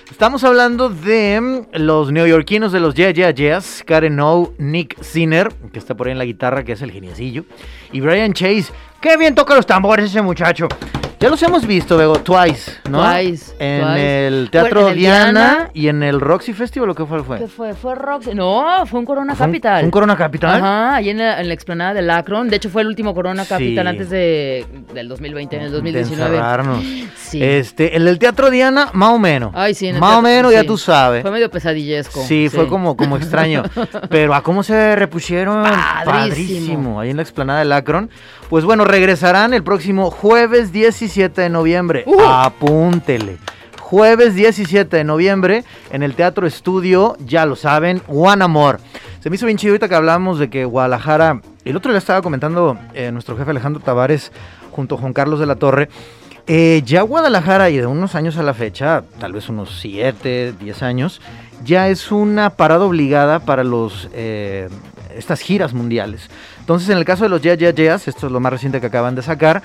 Estamos 0.09 0.43
hablando 0.43 0.89
de 0.89 1.39
mm, 1.39 1.77
los 1.77 2.11
neoyorquinos 2.11 2.71
de 2.71 2.79
los 2.79 2.95
Yeah 2.95 3.11
Yeah 3.11 3.31
Yeahs, 3.31 3.83
Karen 3.85 4.19
O, 4.19 4.53
Nick 4.57 5.01
Sinner, 5.03 5.49
que 5.71 5.77
está 5.77 5.95
por 5.95 6.07
ahí 6.07 6.13
en 6.13 6.17
la 6.17 6.25
guitarra, 6.25 6.63
que 6.63 6.71
es 6.71 6.81
el 6.81 6.91
geniecillo, 6.91 7.45
y 7.91 8.01
Brian 8.01 8.33
Chase. 8.33 8.73
¡Qué 8.99 9.15
bien 9.15 9.35
toca 9.35 9.53
los 9.55 9.65
tambores 9.67 10.05
ese 10.05 10.21
muchacho! 10.23 10.67
Ya 11.21 11.29
los 11.29 11.41
hemos 11.43 11.67
visto, 11.67 11.97
Bego, 11.97 12.15
twice, 12.15 12.71
¿no? 12.89 12.99
Twice, 13.03 13.53
En 13.59 13.81
twice. 13.83 14.27
el 14.27 14.49
Teatro 14.49 14.81
en 14.81 14.87
el 14.87 14.95
Diana, 14.97 15.31
Diana. 15.31 15.69
y 15.75 15.87
en 15.87 16.01
el 16.01 16.19
Roxy 16.19 16.51
Festival, 16.51 16.89
¿o 16.89 16.95
qué 16.95 17.05
fue? 17.05 17.23
fue? 17.23 17.37
¿Qué 17.37 17.47
fue? 17.47 17.75
¿Fue 17.75 17.93
Rock? 17.93 18.25
No, 18.33 18.83
fue 18.87 18.99
un 18.99 19.05
Corona 19.05 19.35
¿Fue 19.35 19.45
un- 19.45 19.51
Capital. 19.51 19.79
fue 19.81 19.85
un 19.85 19.91
Corona 19.91 20.17
Capital? 20.17 20.55
Ajá, 20.55 20.95
ahí 20.95 21.11
en 21.11 21.19
la, 21.19 21.39
en 21.39 21.47
la 21.47 21.53
explanada 21.53 21.93
del 21.93 22.09
Akron. 22.09 22.49
De 22.49 22.55
hecho, 22.55 22.71
fue 22.71 22.81
el 22.81 22.87
último 22.87 23.13
Corona 23.13 23.43
Sí. 23.43 23.49
Capital 23.49 23.87
antes 23.87 24.09
de, 24.09 24.65
del 24.95 25.07
2020, 25.09 25.55
en 25.57 25.61
el 25.61 25.67
De 25.69 25.75
2019. 25.75 26.35
encerrarnos. 26.37 26.83
Sí. 27.15 27.43
Este, 27.43 27.95
el 27.95 28.05
del 28.05 28.17
Teatro 28.17 28.49
Diana, 28.49 28.89
más 28.93 29.09
o 29.11 29.19
menos. 29.19 29.51
Ay, 29.53 29.75
sí, 29.75 29.87
en 29.89 29.95
el 29.95 30.01
Más 30.01 30.17
o 30.17 30.21
menos, 30.23 30.51
ya 30.51 30.61
sí. 30.61 30.67
tú 30.67 30.77
sabes. 30.79 31.21
Fue 31.21 31.29
medio 31.29 31.51
pesadillesco. 31.51 32.23
Sí, 32.23 32.49
fue 32.49 32.67
como, 32.67 32.97
como 32.97 33.15
extraño. 33.17 33.61
Pero 34.09 34.33
a 34.33 34.41
cómo 34.41 34.63
se 34.63 34.95
repusieron. 34.95 35.63
Padrísimo. 36.03 36.99
Ahí 36.99 37.11
en 37.11 37.17
la 37.17 37.21
explanada 37.21 37.59
del 37.59 37.71
Akron. 37.73 38.09
Pues 38.51 38.65
bueno, 38.65 38.83
regresarán 38.83 39.53
el 39.53 39.63
próximo 39.63 40.11
jueves 40.11 40.73
17 40.73 41.39
de 41.39 41.49
noviembre. 41.49 42.03
Uh. 42.05 42.19
Apúntele. 42.19 43.37
Jueves 43.79 44.35
17 44.35 44.97
de 44.97 45.05
noviembre 45.05 45.63
en 45.89 46.03
el 46.03 46.15
Teatro 46.15 46.45
Estudio, 46.45 47.15
ya 47.25 47.45
lo 47.45 47.55
saben, 47.55 48.01
One 48.09 48.43
Amor. 48.43 48.81
Se 49.21 49.29
me 49.29 49.37
hizo 49.37 49.45
bien 49.45 49.57
chido 49.57 49.71
ahorita 49.71 49.87
que 49.87 49.95
hablábamos 49.95 50.37
de 50.37 50.49
que 50.49 50.65
Guadalajara, 50.65 51.39
el 51.63 51.77
otro 51.77 51.93
le 51.93 51.97
estaba 51.97 52.21
comentando 52.21 52.77
eh, 52.93 53.09
nuestro 53.13 53.37
jefe 53.37 53.51
Alejandro 53.51 53.81
Tavares 53.81 54.33
junto 54.73 54.95
a 54.95 54.97
Juan 54.97 55.13
Carlos 55.13 55.39
de 55.39 55.45
la 55.45 55.55
Torre, 55.55 55.87
eh, 56.45 56.81
ya 56.83 57.03
Guadalajara 57.03 57.69
y 57.69 57.77
de 57.77 57.85
unos 57.85 58.15
años 58.15 58.35
a 58.35 58.43
la 58.43 58.53
fecha, 58.53 59.03
tal 59.17 59.31
vez 59.31 59.47
unos 59.47 59.79
7, 59.79 60.55
10 60.59 60.83
años, 60.83 61.21
ya 61.63 61.87
es 61.87 62.11
una 62.11 62.49
parada 62.49 62.83
obligada 62.83 63.39
para 63.39 63.63
los 63.63 64.09
eh, 64.13 64.67
estas 65.15 65.39
giras 65.39 65.73
mundiales. 65.73 66.29
Entonces, 66.61 66.89
en 66.89 66.97
el 66.97 67.05
caso 67.05 67.23
de 67.25 67.29
los 67.29 67.41
Yeah 67.41 67.55
Yeah 67.55 67.71
Yeahs, 67.71 68.07
esto 68.07 68.27
es 68.27 68.31
lo 68.31 68.39
más 68.39 68.53
reciente 68.53 68.79
que 68.79 68.87
acaban 68.87 69.13
de 69.15 69.21
sacar, 69.21 69.61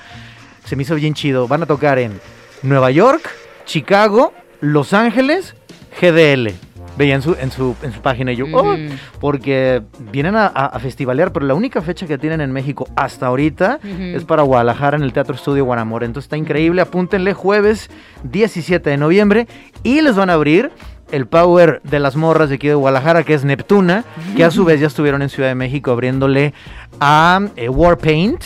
se 0.65 0.75
me 0.75 0.83
hizo 0.83 0.95
bien 0.95 1.13
chido. 1.13 1.47
Van 1.47 1.63
a 1.63 1.65
tocar 1.65 1.97
en 1.99 2.19
Nueva 2.63 2.91
York, 2.91 3.21
Chicago, 3.65 4.33
Los 4.59 4.93
Ángeles, 4.93 5.55
GDL. 6.01 6.51
Veía 6.97 7.13
en 7.13 7.21
su, 7.21 7.35
en 7.39 7.51
su, 7.51 7.75
en 7.83 7.93
su 7.93 8.01
página 8.01 8.31
y 8.33 8.37
yo, 8.37 8.45
"Oh", 8.51 8.75
porque 9.19 9.83
vienen 10.11 10.35
a, 10.35 10.47
a- 10.47 10.65
a 10.65 10.79
festivalear, 10.79 11.31
pero 11.31 11.45
la 11.45 11.53
única 11.53 11.79
fecha 11.81 12.07
que 12.07 12.17
tienen 12.17 12.41
en 12.41 12.51
México 12.51 12.87
hasta 12.95 13.27
ahorita 13.27 13.79
es 14.15 14.23
para 14.23 14.41
Guadalajara 14.41 14.97
en 14.97 15.03
el 15.03 15.13
Teatro 15.13 15.35
Estudio 15.35 15.63
Guanamor. 15.63 16.03
Entonces 16.03 16.25
está 16.25 16.37
increíble, 16.37 16.81
apúntenle 16.81 17.33
jueves 17.35 17.91
17 18.23 18.89
de 18.89 18.97
noviembre 18.97 19.47
y 19.83 20.01
les 20.01 20.15
van 20.15 20.31
a 20.31 20.33
abrir 20.33 20.71
el 21.11 21.25
Power 21.25 21.81
de 21.83 21.99
las 21.99 22.15
morras 22.15 22.49
de 22.49 22.55
aquí 22.55 22.67
de 22.67 22.73
Guadalajara, 22.75 23.23
que 23.23 23.33
es 23.33 23.43
Neptuna, 23.43 24.03
que 24.35 24.43
a 24.43 24.51
su 24.51 24.65
vez 24.65 24.79
ya 24.79 24.87
estuvieron 24.87 25.21
en 25.21 25.29
Ciudad 25.29 25.49
de 25.49 25.55
México 25.55 25.91
abriéndole 25.91 26.53
a 26.99 27.41
eh, 27.55 27.69
Warpaint. 27.69 28.41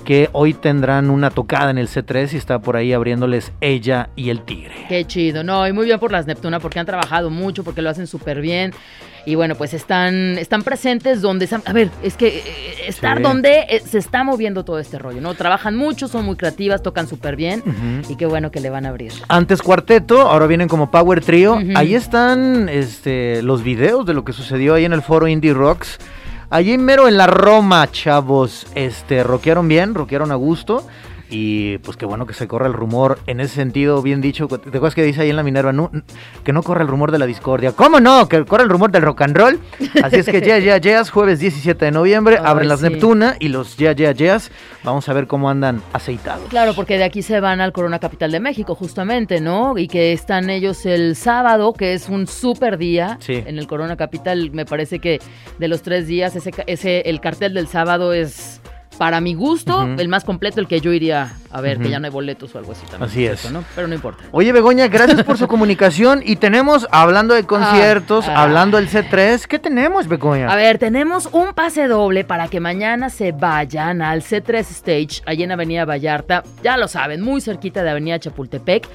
Que 0.00 0.28
hoy 0.32 0.54
tendrán 0.54 1.10
una 1.10 1.30
tocada 1.30 1.70
en 1.70 1.78
el 1.78 1.88
C3 1.88 2.32
y 2.32 2.36
está 2.36 2.58
por 2.58 2.76
ahí 2.76 2.92
abriéndoles 2.92 3.52
ella 3.60 4.10
y 4.16 4.30
el 4.30 4.42
Tigre. 4.42 4.74
Qué 4.88 5.04
chido, 5.06 5.44
no, 5.44 5.66
y 5.68 5.72
muy 5.72 5.84
bien 5.86 5.98
por 5.98 6.10
las 6.12 6.26
Neptuna 6.26 6.60
porque 6.60 6.78
han 6.78 6.86
trabajado 6.86 7.30
mucho, 7.30 7.62
porque 7.64 7.82
lo 7.82 7.90
hacen 7.90 8.06
súper 8.06 8.40
bien. 8.40 8.72
Y 9.26 9.34
bueno, 9.34 9.54
pues 9.54 9.74
están, 9.74 10.38
están 10.38 10.62
presentes 10.62 11.20
donde... 11.20 11.46
A 11.66 11.72
ver, 11.74 11.90
es 12.02 12.16
que 12.16 12.38
eh, 12.38 12.42
estar 12.88 13.18
Sí. 13.18 13.22
donde 13.22 13.66
eh, 13.68 13.82
se 13.84 13.98
está 13.98 14.24
moviendo 14.24 14.64
todo 14.64 14.78
este 14.78 14.98
rollo, 14.98 15.20
¿no? 15.20 15.34
Trabajan 15.34 15.76
mucho, 15.76 16.08
son 16.08 16.24
muy 16.24 16.36
creativas, 16.36 16.82
tocan 16.82 17.06
súper 17.06 17.36
bien. 17.36 17.62
Y 18.08 18.16
qué 18.16 18.24
bueno 18.24 18.50
que 18.50 18.60
le 18.60 18.70
van 18.70 18.86
a 18.86 18.88
abrir. 18.88 19.12
Antes 19.28 19.60
cuarteto, 19.60 20.22
ahora 20.22 20.46
vienen 20.46 20.68
como 20.68 20.90
Power 20.90 21.20
Trio. 21.22 21.60
Ahí 21.74 21.94
están 21.94 22.70
este, 22.70 23.42
los 23.42 23.62
videos 23.62 24.06
de 24.06 24.14
lo 24.14 24.24
que 24.24 24.32
sucedió 24.32 24.72
ahí 24.72 24.86
en 24.86 24.94
el 24.94 25.02
foro 25.02 25.28
Indie 25.28 25.52
Rocks. 25.52 25.98
Allí 26.52 26.76
mero 26.78 27.06
en 27.06 27.16
la 27.16 27.28
Roma, 27.28 27.88
chavos. 27.92 28.66
Este, 28.74 29.22
rockearon 29.22 29.68
bien, 29.68 29.94
rockearon 29.94 30.32
a 30.32 30.34
gusto. 30.34 30.84
Y 31.30 31.78
pues 31.78 31.96
qué 31.96 32.06
bueno 32.06 32.26
que 32.26 32.34
se 32.34 32.48
corra 32.48 32.66
el 32.66 32.72
rumor 32.72 33.18
en 33.26 33.38
ese 33.40 33.54
sentido, 33.54 34.02
bien 34.02 34.20
dicho. 34.20 34.48
¿Te 34.48 34.56
acuerdas 34.68 34.94
que 34.96 35.02
dice 35.04 35.22
ahí 35.22 35.30
en 35.30 35.36
la 35.36 35.42
Minerva? 35.44 35.72
No, 35.72 35.90
que 36.42 36.52
no 36.52 36.62
corra 36.62 36.82
el 36.82 36.88
rumor 36.88 37.12
de 37.12 37.18
la 37.20 37.26
discordia. 37.26 37.72
¿Cómo 37.72 38.00
no? 38.00 38.28
Que 38.28 38.44
corra 38.44 38.64
el 38.64 38.68
rumor 38.68 38.90
del 38.90 39.02
rock 39.02 39.22
and 39.22 39.36
roll. 39.36 39.60
Así 40.02 40.16
es 40.16 40.26
que 40.26 40.40
ya, 40.40 40.58
ya, 40.58 40.78
ya, 40.78 41.04
jueves 41.04 41.38
17 41.38 41.84
de 41.84 41.90
noviembre, 41.92 42.36
Ay, 42.38 42.44
abren 42.46 42.68
las 42.68 42.80
sí. 42.80 42.88
Neptuna 42.88 43.36
y 43.38 43.48
los 43.48 43.76
ya, 43.76 43.92
ya, 43.92 44.10
ya. 44.12 44.38
Vamos 44.82 45.08
a 45.08 45.12
ver 45.12 45.26
cómo 45.26 45.48
andan 45.50 45.82
aceitados. 45.92 46.48
Claro, 46.48 46.74
porque 46.74 46.98
de 46.98 47.04
aquí 47.04 47.22
se 47.22 47.40
van 47.40 47.60
al 47.60 47.72
Corona 47.72 47.98
Capital 48.00 48.32
de 48.32 48.40
México, 48.40 48.74
justamente, 48.74 49.40
¿no? 49.40 49.78
Y 49.78 49.86
que 49.88 50.12
están 50.12 50.50
ellos 50.50 50.84
el 50.86 51.14
sábado, 51.16 51.72
que 51.74 51.94
es 51.94 52.08
un 52.08 52.26
súper 52.26 52.76
día 52.78 53.18
Sí. 53.20 53.34
en 53.46 53.58
el 53.58 53.66
Corona 53.66 53.96
Capital. 53.96 54.50
Me 54.52 54.64
parece 54.64 54.98
que 54.98 55.20
de 55.58 55.68
los 55.68 55.82
tres 55.82 56.06
días, 56.06 56.34
ese, 56.36 56.50
ese 56.66 57.00
el 57.06 57.20
cartel 57.20 57.54
del 57.54 57.68
sábado 57.68 58.12
es, 58.12 58.60
para 59.00 59.22
mi 59.22 59.32
gusto, 59.32 59.88
el 59.96 60.08
más 60.08 60.24
completo, 60.24 60.60
el 60.60 60.68
que 60.68 60.82
yo 60.82 60.92
iría 60.92 61.32
a 61.50 61.62
ver, 61.62 61.78
que 61.78 61.88
ya 61.88 61.98
no 61.98 62.04
hay 62.04 62.10
boletos 62.10 62.54
o 62.54 62.58
algo 62.58 62.72
así 62.72 62.82
también. 62.82 63.08
Así 63.08 63.24
es. 63.24 63.50
Pero 63.74 63.88
no 63.88 63.94
importa. 63.94 64.24
Oye, 64.30 64.52
Begoña, 64.52 64.88
gracias 64.88 65.24
por 65.24 65.38
su 65.38 65.48
comunicación. 65.48 66.20
Y 66.22 66.36
tenemos, 66.36 66.86
hablando 66.90 67.32
de 67.32 67.44
conciertos, 67.44 68.28
ah. 68.28 68.42
hablando 68.42 68.76
del 68.76 68.90
C3, 68.90 69.46
¿qué 69.46 69.58
tenemos, 69.58 70.06
Begoña? 70.06 70.52
A 70.52 70.54
ver, 70.54 70.76
tenemos 70.76 71.30
un 71.32 71.54
pase 71.54 71.88
doble 71.88 72.24
para 72.24 72.48
que 72.48 72.60
mañana 72.60 73.08
se 73.08 73.32
vayan 73.32 74.02
al 74.02 74.20
C3 74.20 74.58
Stage, 74.58 75.22
allí 75.24 75.44
en 75.44 75.52
Avenida 75.52 75.86
Vallarta, 75.86 76.44
ya 76.62 76.76
lo 76.76 76.86
saben, 76.86 77.22
muy 77.22 77.40
cerquita 77.40 77.82
de 77.82 77.88
Avenida 77.88 78.18
Chapultepec, 78.18 78.86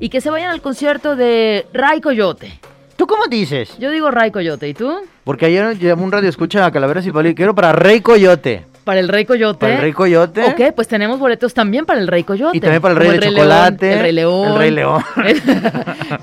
y 0.00 0.08
que 0.08 0.20
se 0.20 0.28
vayan 0.28 0.50
al 0.50 0.60
concierto 0.60 1.14
de 1.14 1.68
Ray 1.72 2.00
Coyote. 2.00 2.58
¿Tú 2.96 3.06
cómo 3.06 3.28
dices? 3.28 3.78
Yo 3.78 3.92
digo 3.92 4.10
Ray 4.10 4.32
Coyote, 4.32 4.68
¿y 4.68 4.74
tú? 4.74 4.92
Porque 5.22 5.46
ayer 5.46 5.78
llamó 5.78 6.02
un 6.02 6.10
radio 6.10 6.28
escucha 6.28 6.66
a 6.66 6.72
Calaveras 6.72 7.06
y 7.06 7.12
Pali. 7.12 7.36
Quiero 7.36 7.54
para 7.54 7.72
Rey 7.72 8.00
Coyote. 8.00 8.71
Para 8.84 9.00
el 9.00 9.08
Rey 9.08 9.24
Coyote. 9.24 9.58
Para 9.60 9.74
el 9.76 9.80
Rey 9.80 9.92
Coyote. 9.92 10.42
Ok, 10.44 10.74
pues 10.74 10.88
tenemos 10.88 11.18
boletos 11.20 11.54
también 11.54 11.86
para 11.86 12.00
el 12.00 12.08
Rey 12.08 12.24
Coyote. 12.24 12.56
Y 12.56 12.60
también 12.60 12.82
para 12.82 12.92
el 12.94 12.98
Como 12.98 13.10
Rey 13.10 13.18
de 13.20 13.26
León, 13.30 13.34
Chocolate. 13.36 13.92
el 13.92 14.00
Rey 14.00 14.12
León. 14.12 14.48
El 14.52 14.58
Rey 14.58 14.70
León. 14.72 15.02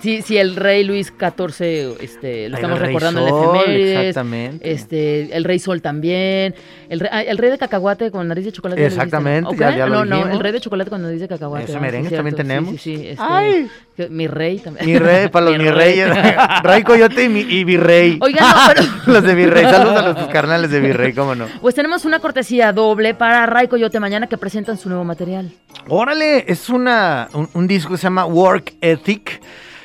sí, 0.01 0.21
sí, 0.21 0.37
el 0.37 0.55
Rey 0.55 0.83
Luis 0.83 1.07
XIV, 1.17 1.97
este, 2.01 2.49
lo 2.49 2.57
Ay, 2.57 2.61
estamos 2.61 2.79
recordando 2.79 3.21
en 3.21 3.29
Sol, 3.29 3.55
efemérides. 3.57 3.97
exactamente. 3.99 4.71
Este, 4.71 5.35
el 5.35 5.43
Rey 5.43 5.59
Sol 5.59 5.81
también. 5.81 6.55
El, 6.89 6.99
rey, 6.99 7.09
ah, 7.13 7.21
el 7.21 7.37
Rey 7.37 7.51
de 7.51 7.57
Cacahuate 7.57 8.11
con 8.11 8.27
nariz 8.27 8.45
de 8.45 8.51
chocolate. 8.51 8.81
¿lo 8.81 8.85
dijiste? 8.87 9.03
Exactamente, 9.05 9.55
ya- 9.57 9.75
ya 9.77 9.85
lo 9.87 9.93
No, 9.99 10.05
no, 10.05 10.15
dijimos. 10.17 10.35
el 10.37 10.39
Rey 10.43 10.51
de 10.51 10.59
Chocolate 10.61 10.89
con 10.89 11.01
nariz 11.01 11.19
de 11.21 11.27
cacahuate. 11.27 11.63
Ese 11.65 11.73
ah, 11.73 11.75
sí, 11.75 11.81
merengue 11.81 12.09
también 12.09 12.35
Sí, 12.35 12.37
tenemos. 12.37 12.69
Sí, 12.71 12.77
sí, 12.77 13.07
este, 13.09 13.23
Ay. 13.25 13.69
Mi 14.09 14.27
rey 14.27 14.59
también. 14.59 14.85
Mi 14.85 14.97
rey, 14.97 15.27
para 15.27 15.47
los 15.47 15.57
Mi 15.57 15.63
mi 15.65 15.69
rey. 15.71 16.83
Coyote 16.85 17.23
y, 17.25 17.29
mi, 17.29 17.41
y 17.41 17.63
Virrey. 17.63 18.17
Oigan, 18.21 18.47
no, 18.47 18.55
pero- 18.67 18.83
los 19.13 19.23
de 19.23 19.35
Virrey. 19.35 19.63
Saludos 19.65 19.97
a 19.97 20.01
los 20.01 20.15
tus 20.17 20.27
carnales 20.27 20.71
de 20.71 20.79
Virrey, 20.79 21.13
cómo 21.13 21.35
no. 21.35 21.47
Pues 21.61 21.75
tenemos 21.75 22.05
una 22.05 22.19
cortesía 22.19 22.71
doble 22.71 23.13
para 23.13 23.45
Ray 23.45 23.67
Coyote 23.67 23.99
mañana 23.99 24.27
que 24.27 24.37
presentan 24.37 24.77
su 24.77 24.89
nuevo 24.89 25.03
material. 25.03 25.51
Órale, 25.87 26.45
es 26.47 26.69
una, 26.69 27.27
un, 27.33 27.49
un 27.53 27.67
disco 27.67 27.91
que 27.91 27.97
se 27.97 28.03
llama 28.03 28.25
Work 28.25 28.73
Ethic. 28.81 29.41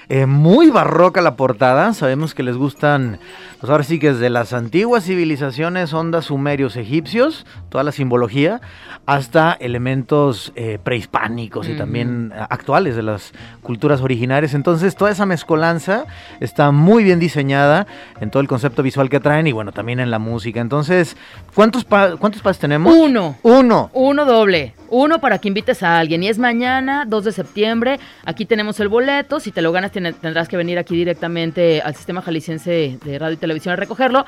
Eh, 0.08 0.26
muy 0.26 0.70
barroca 0.70 1.20
la 1.22 1.36
portada. 1.36 1.92
Sabemos 1.94 2.34
que 2.34 2.42
les 2.42 2.56
gustan, 2.56 3.18
pues 3.60 3.70
ahora 3.70 3.84
sí 3.84 3.98
que 3.98 4.12
desde 4.12 4.30
las 4.30 4.52
antiguas 4.52 5.04
civilizaciones, 5.04 5.92
ondas 5.92 6.26
sumerios 6.26 6.76
egipcios, 6.76 7.46
toda 7.68 7.84
la 7.84 7.92
simbología, 7.92 8.60
hasta 9.06 9.52
elementos 9.52 10.52
eh, 10.56 10.78
prehispánicos 10.82 11.68
y 11.68 11.76
también 11.76 12.32
actuales 12.48 12.96
de 12.96 13.02
las 13.02 13.32
culturas 13.62 14.00
originarias. 14.00 14.54
Entonces, 14.54 14.96
toda 14.96 15.10
esa 15.10 15.26
mezcolanza 15.26 16.06
está 16.40 16.70
muy 16.70 17.04
bien 17.04 17.18
diseñada 17.20 17.86
en 18.20 18.30
todo 18.30 18.40
el 18.40 18.48
concepto 18.48 18.82
visual 18.82 19.10
que 19.10 19.20
traen 19.20 19.46
y 19.46 19.52
bueno, 19.52 19.72
también 19.72 20.00
en 20.00 20.10
la 20.10 20.18
música. 20.18 20.60
Entonces, 20.60 21.16
¿cuántos, 21.54 21.84
pa- 21.84 22.16
cuántos 22.16 22.40
pases 22.42 22.60
tenemos? 22.60 22.94
Uno. 22.94 23.36
Uno. 23.42 23.90
Uno 23.92 24.24
doble. 24.24 24.74
Uno 24.88 25.18
para 25.20 25.38
que 25.38 25.48
invites 25.48 25.82
a 25.82 25.98
alguien. 25.98 26.22
Y 26.22 26.28
es 26.28 26.38
mañana, 26.38 27.04
2 27.06 27.24
de 27.24 27.32
septiembre. 27.32 27.98
Aquí 28.24 28.46
tenemos 28.46 28.78
el 28.80 28.88
boleto. 28.88 29.40
Si 29.40 29.50
te 29.50 29.60
lo 29.60 29.72
ganas, 29.72 29.90
tiene- 29.94 30.12
tendrás 30.12 30.46
que 30.48 30.58
venir 30.58 30.78
aquí 30.78 30.94
directamente 30.94 31.80
al 31.80 31.94
Sistema 31.94 32.20
Jalisciense 32.20 32.98
de 33.02 33.18
Radio 33.18 33.32
y 33.34 33.38
Televisión 33.38 33.72
a 33.72 33.76
recogerlo. 33.76 34.26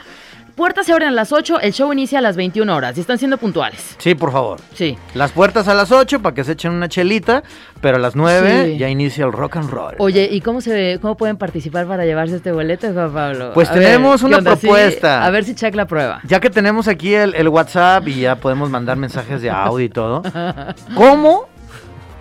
Puertas 0.54 0.86
se 0.86 0.92
abren 0.94 1.08
a 1.08 1.12
las 1.12 1.32
8. 1.32 1.60
El 1.60 1.74
show 1.74 1.92
inicia 1.92 2.18
a 2.20 2.22
las 2.22 2.34
21 2.34 2.74
horas. 2.74 2.96
Y 2.96 3.00
están 3.02 3.18
siendo 3.18 3.36
puntuales. 3.36 3.94
Sí, 3.98 4.14
por 4.14 4.32
favor. 4.32 4.58
Sí. 4.72 4.96
Las 5.14 5.32
puertas 5.32 5.68
a 5.68 5.74
las 5.74 5.92
8 5.92 6.22
para 6.22 6.34
que 6.34 6.44
se 6.44 6.52
echen 6.52 6.72
una 6.72 6.88
chelita, 6.88 7.42
pero 7.82 7.96
a 7.98 8.00
las 8.00 8.16
9 8.16 8.64
Sí. 8.72 8.78
ya 8.78 8.88
inicia 8.88 9.26
el 9.26 9.32
rock 9.32 9.56
and 9.58 9.68
roll. 9.68 9.94
Oye, 9.98 10.26
¿y 10.32 10.40
cómo 10.40 10.62
se 10.62 10.98
cómo 11.02 11.14
pueden 11.18 11.36
participar 11.36 11.86
para 11.86 12.06
llevarse 12.06 12.36
este 12.36 12.52
boleto, 12.52 12.90
Juan 12.90 13.12
Pablo? 13.12 13.50
Pues 13.52 13.68
A 13.68 13.74
tenemos 13.74 14.20
¿qué 14.20 14.26
una 14.28 14.38
onda? 14.38 14.56
Sí, 14.56 14.60
propuesta. 14.66 15.26
a 15.26 15.30
ver 15.30 15.44
si 15.44 15.54
check 15.54 15.74
la 15.74 15.86
prueba. 15.86 16.20
Ya 16.24 16.40
que 16.40 16.48
tenemos 16.48 16.88
aquí 16.88 17.12
el, 17.12 17.34
el 17.34 17.48
WhatsApp 17.48 18.08
y 18.08 18.20
ya 18.20 18.36
podemos 18.36 18.70
mandar 18.70 18.96
mensajes 18.96 19.42
de 19.42 19.50
audio 19.50 19.84
y 19.84 19.88
todo, 19.90 20.22
¿cómo? 20.94 21.48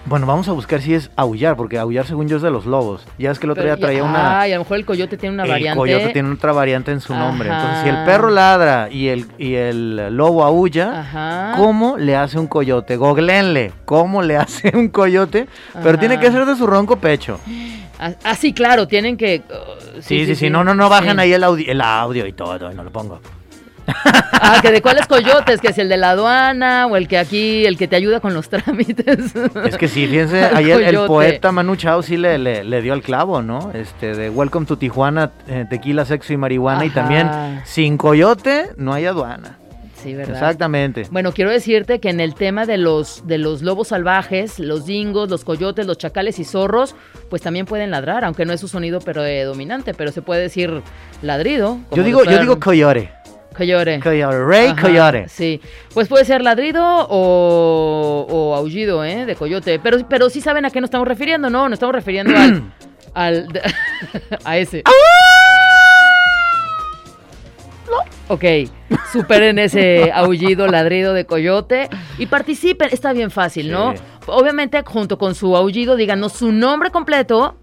Bueno, 0.07 0.27
vamos 0.27 0.47
a 0.47 0.51
buscar 0.51 0.81
si 0.83 0.93
es 0.93 1.09
aullar, 1.15 1.55
porque 1.57 1.79
aullar 1.79 2.05
según 2.05 2.27
yo 2.27 2.35
es 2.37 2.43
de 2.43 2.51
los 2.51 2.67
lobos. 2.67 3.03
Ya 3.17 3.31
es 3.31 3.39
que 3.39 3.47
el 3.47 3.51
otro 3.51 3.63
Pero 3.63 3.75
día 3.75 3.81
ya- 3.81 3.87
traía 3.87 4.03
una... 4.03 4.39
Ay, 4.41 4.51
a 4.51 4.57
lo 4.57 4.61
mejor 4.63 4.77
el 4.77 4.85
coyote 4.85 5.17
tiene 5.17 5.33
una 5.33 5.45
el 5.45 5.49
variante. 5.49 5.77
coyote 5.79 6.09
tiene 6.13 6.31
otra 6.31 6.51
variante 6.53 6.91
en 6.91 7.01
su 7.01 7.15
nombre. 7.15 7.49
Entonces, 7.49 7.81
si 7.83 7.89
el 7.89 8.03
perro 8.05 8.29
ladra 8.29 8.87
y 8.91 9.07
el, 9.07 9.25
y 9.39 9.55
el 9.55 10.15
lobo 10.15 10.43
aulla, 10.43 10.99
Ajá. 10.99 11.53
¿cómo 11.57 11.97
le 11.97 12.15
hace 12.15 12.37
un 12.37 12.45
coyote? 12.45 12.97
Googlenle, 12.97 13.71
¿cómo 13.85 14.21
le 14.21 14.37
hace 14.37 14.71
un 14.77 14.89
coyote? 14.89 15.47
Pero 15.73 15.89
Ajá. 15.89 15.99
tiene 15.99 16.19
que 16.19 16.31
ser 16.31 16.45
de 16.45 16.55
su 16.55 16.67
ronco 16.67 16.97
pecho. 16.97 17.39
Ah, 17.97 18.11
ah, 18.25 18.35
sí, 18.35 18.53
claro, 18.53 18.87
tienen 18.87 19.17
que. 19.17 19.41
uh, 19.49 20.01
Sí, 20.01 20.25
sí, 20.27 20.35
sí, 20.35 20.49
no, 20.51 20.63
no, 20.63 20.75
no 20.75 20.87
bajan 20.87 21.17
ahí 21.19 21.33
el 21.33 21.43
audio, 21.43 21.65
el 21.71 21.81
audio 21.81 22.27
y 22.27 22.33
todo, 22.33 22.71
y 22.71 22.75
no 22.75 22.83
lo 22.83 22.91
pongo. 22.91 23.21
Ah, 23.87 24.59
que 24.61 24.71
de 24.71 24.81
cuáles 24.81 25.07
coyotes, 25.07 25.61
que 25.61 25.69
es 25.69 25.77
el 25.77 25.89
de 25.89 25.97
la 25.97 26.11
aduana 26.11 26.87
o 26.87 26.95
el 26.95 27.07
que 27.07 27.17
aquí, 27.17 27.65
el 27.65 27.77
que 27.77 27.87
te 27.87 27.95
ayuda 27.95 28.19
con 28.19 28.33
los 28.33 28.49
trámites. 28.49 29.35
Es 29.65 29.77
que 29.77 29.87
sí, 29.87 30.07
fíjense, 30.07 30.47
El 30.47 30.55
ahí 30.55 30.71
el, 30.71 30.83
el 30.83 31.05
poeta 31.05 31.51
Manu 31.51 31.75
Chao 31.75 32.01
sí 32.01 32.17
le, 32.17 32.37
le, 32.37 32.63
le 32.63 32.81
dio 32.81 32.93
al 32.93 33.01
clavo, 33.01 33.41
¿no? 33.41 33.71
Este, 33.73 34.15
de 34.15 34.29
Welcome 34.29 34.65
to 34.65 34.77
Tijuana, 34.77 35.31
eh, 35.47 35.65
tequila, 35.69 36.05
sexo 36.05 36.33
y 36.33 36.37
marihuana, 36.37 36.85
y 36.85 36.89
también 36.89 37.29
sin 37.65 37.97
coyote 37.97 38.69
no 38.77 38.93
hay 38.93 39.05
aduana. 39.05 39.57
Sí, 40.01 40.13
¿verdad? 40.13 40.35
Exactamente. 40.35 41.07
Bueno, 41.09 41.31
quiero 41.31 41.49
decirte 41.49 41.99
que 41.99 42.09
en 42.11 42.19
el 42.19 42.35
tema 42.35 42.67
de 42.67 42.77
los, 42.77 43.25
de 43.25 43.39
los 43.39 43.63
lobos 43.63 43.87
salvajes, 43.87 44.59
los 44.59 44.85
dingos, 44.85 45.31
los 45.31 45.43
coyotes, 45.43 45.87
los 45.87 45.97
chacales 45.97 46.37
y 46.37 46.43
zorros, 46.43 46.95
pues 47.31 47.41
también 47.41 47.65
pueden 47.65 47.89
ladrar, 47.89 48.23
aunque 48.23 48.45
no 48.45 48.53
es 48.53 48.61
su 48.61 48.67
sonido 48.67 48.99
predominante, 48.99 49.95
pero 49.95 50.11
se 50.11 50.21
puede 50.21 50.41
decir 50.43 50.83
ladrido. 51.23 51.79
Yo 51.91 52.03
digo, 52.03 52.23
yo 52.23 52.39
digo 52.39 52.59
coyote. 52.59 53.11
Coyote. 53.55 53.99
Coyote, 53.99 54.45
Rey 54.45 54.67
Ajá, 54.69 54.81
Coyote. 54.81 55.29
Sí, 55.29 55.61
pues 55.93 56.07
puede 56.07 56.25
ser 56.25 56.41
ladrido 56.41 56.83
o, 56.83 58.25
o 58.29 58.55
aullido, 58.55 59.03
¿eh? 59.03 59.25
De 59.25 59.35
coyote. 59.35 59.79
Pero, 59.79 60.07
pero 60.07 60.29
sí 60.29 60.41
saben 60.41 60.65
a 60.65 60.69
qué 60.69 60.81
nos 60.81 60.87
estamos 60.87 61.07
refiriendo, 61.07 61.49
¿no? 61.49 61.69
Nos 61.69 61.77
estamos 61.77 61.95
refiriendo 61.95 62.33
al... 62.37 62.63
al 63.13 63.47
a 64.45 64.57
ese. 64.57 64.83
Ok, 68.27 68.43
superen 69.13 69.59
ese 69.59 70.11
aullido, 70.11 70.65
ladrido 70.65 71.13
de 71.13 71.25
coyote 71.25 71.89
y 72.17 72.25
participen. 72.25 72.89
Está 72.91 73.13
bien 73.13 73.29
fácil, 73.29 73.71
¿no? 73.71 73.93
Sí. 73.93 73.99
Obviamente, 74.27 74.81
junto 74.85 75.17
con 75.17 75.35
su 75.35 75.55
aullido, 75.55 75.95
díganos 75.95 76.33
su 76.33 76.51
nombre 76.51 76.91
completo. 76.91 77.55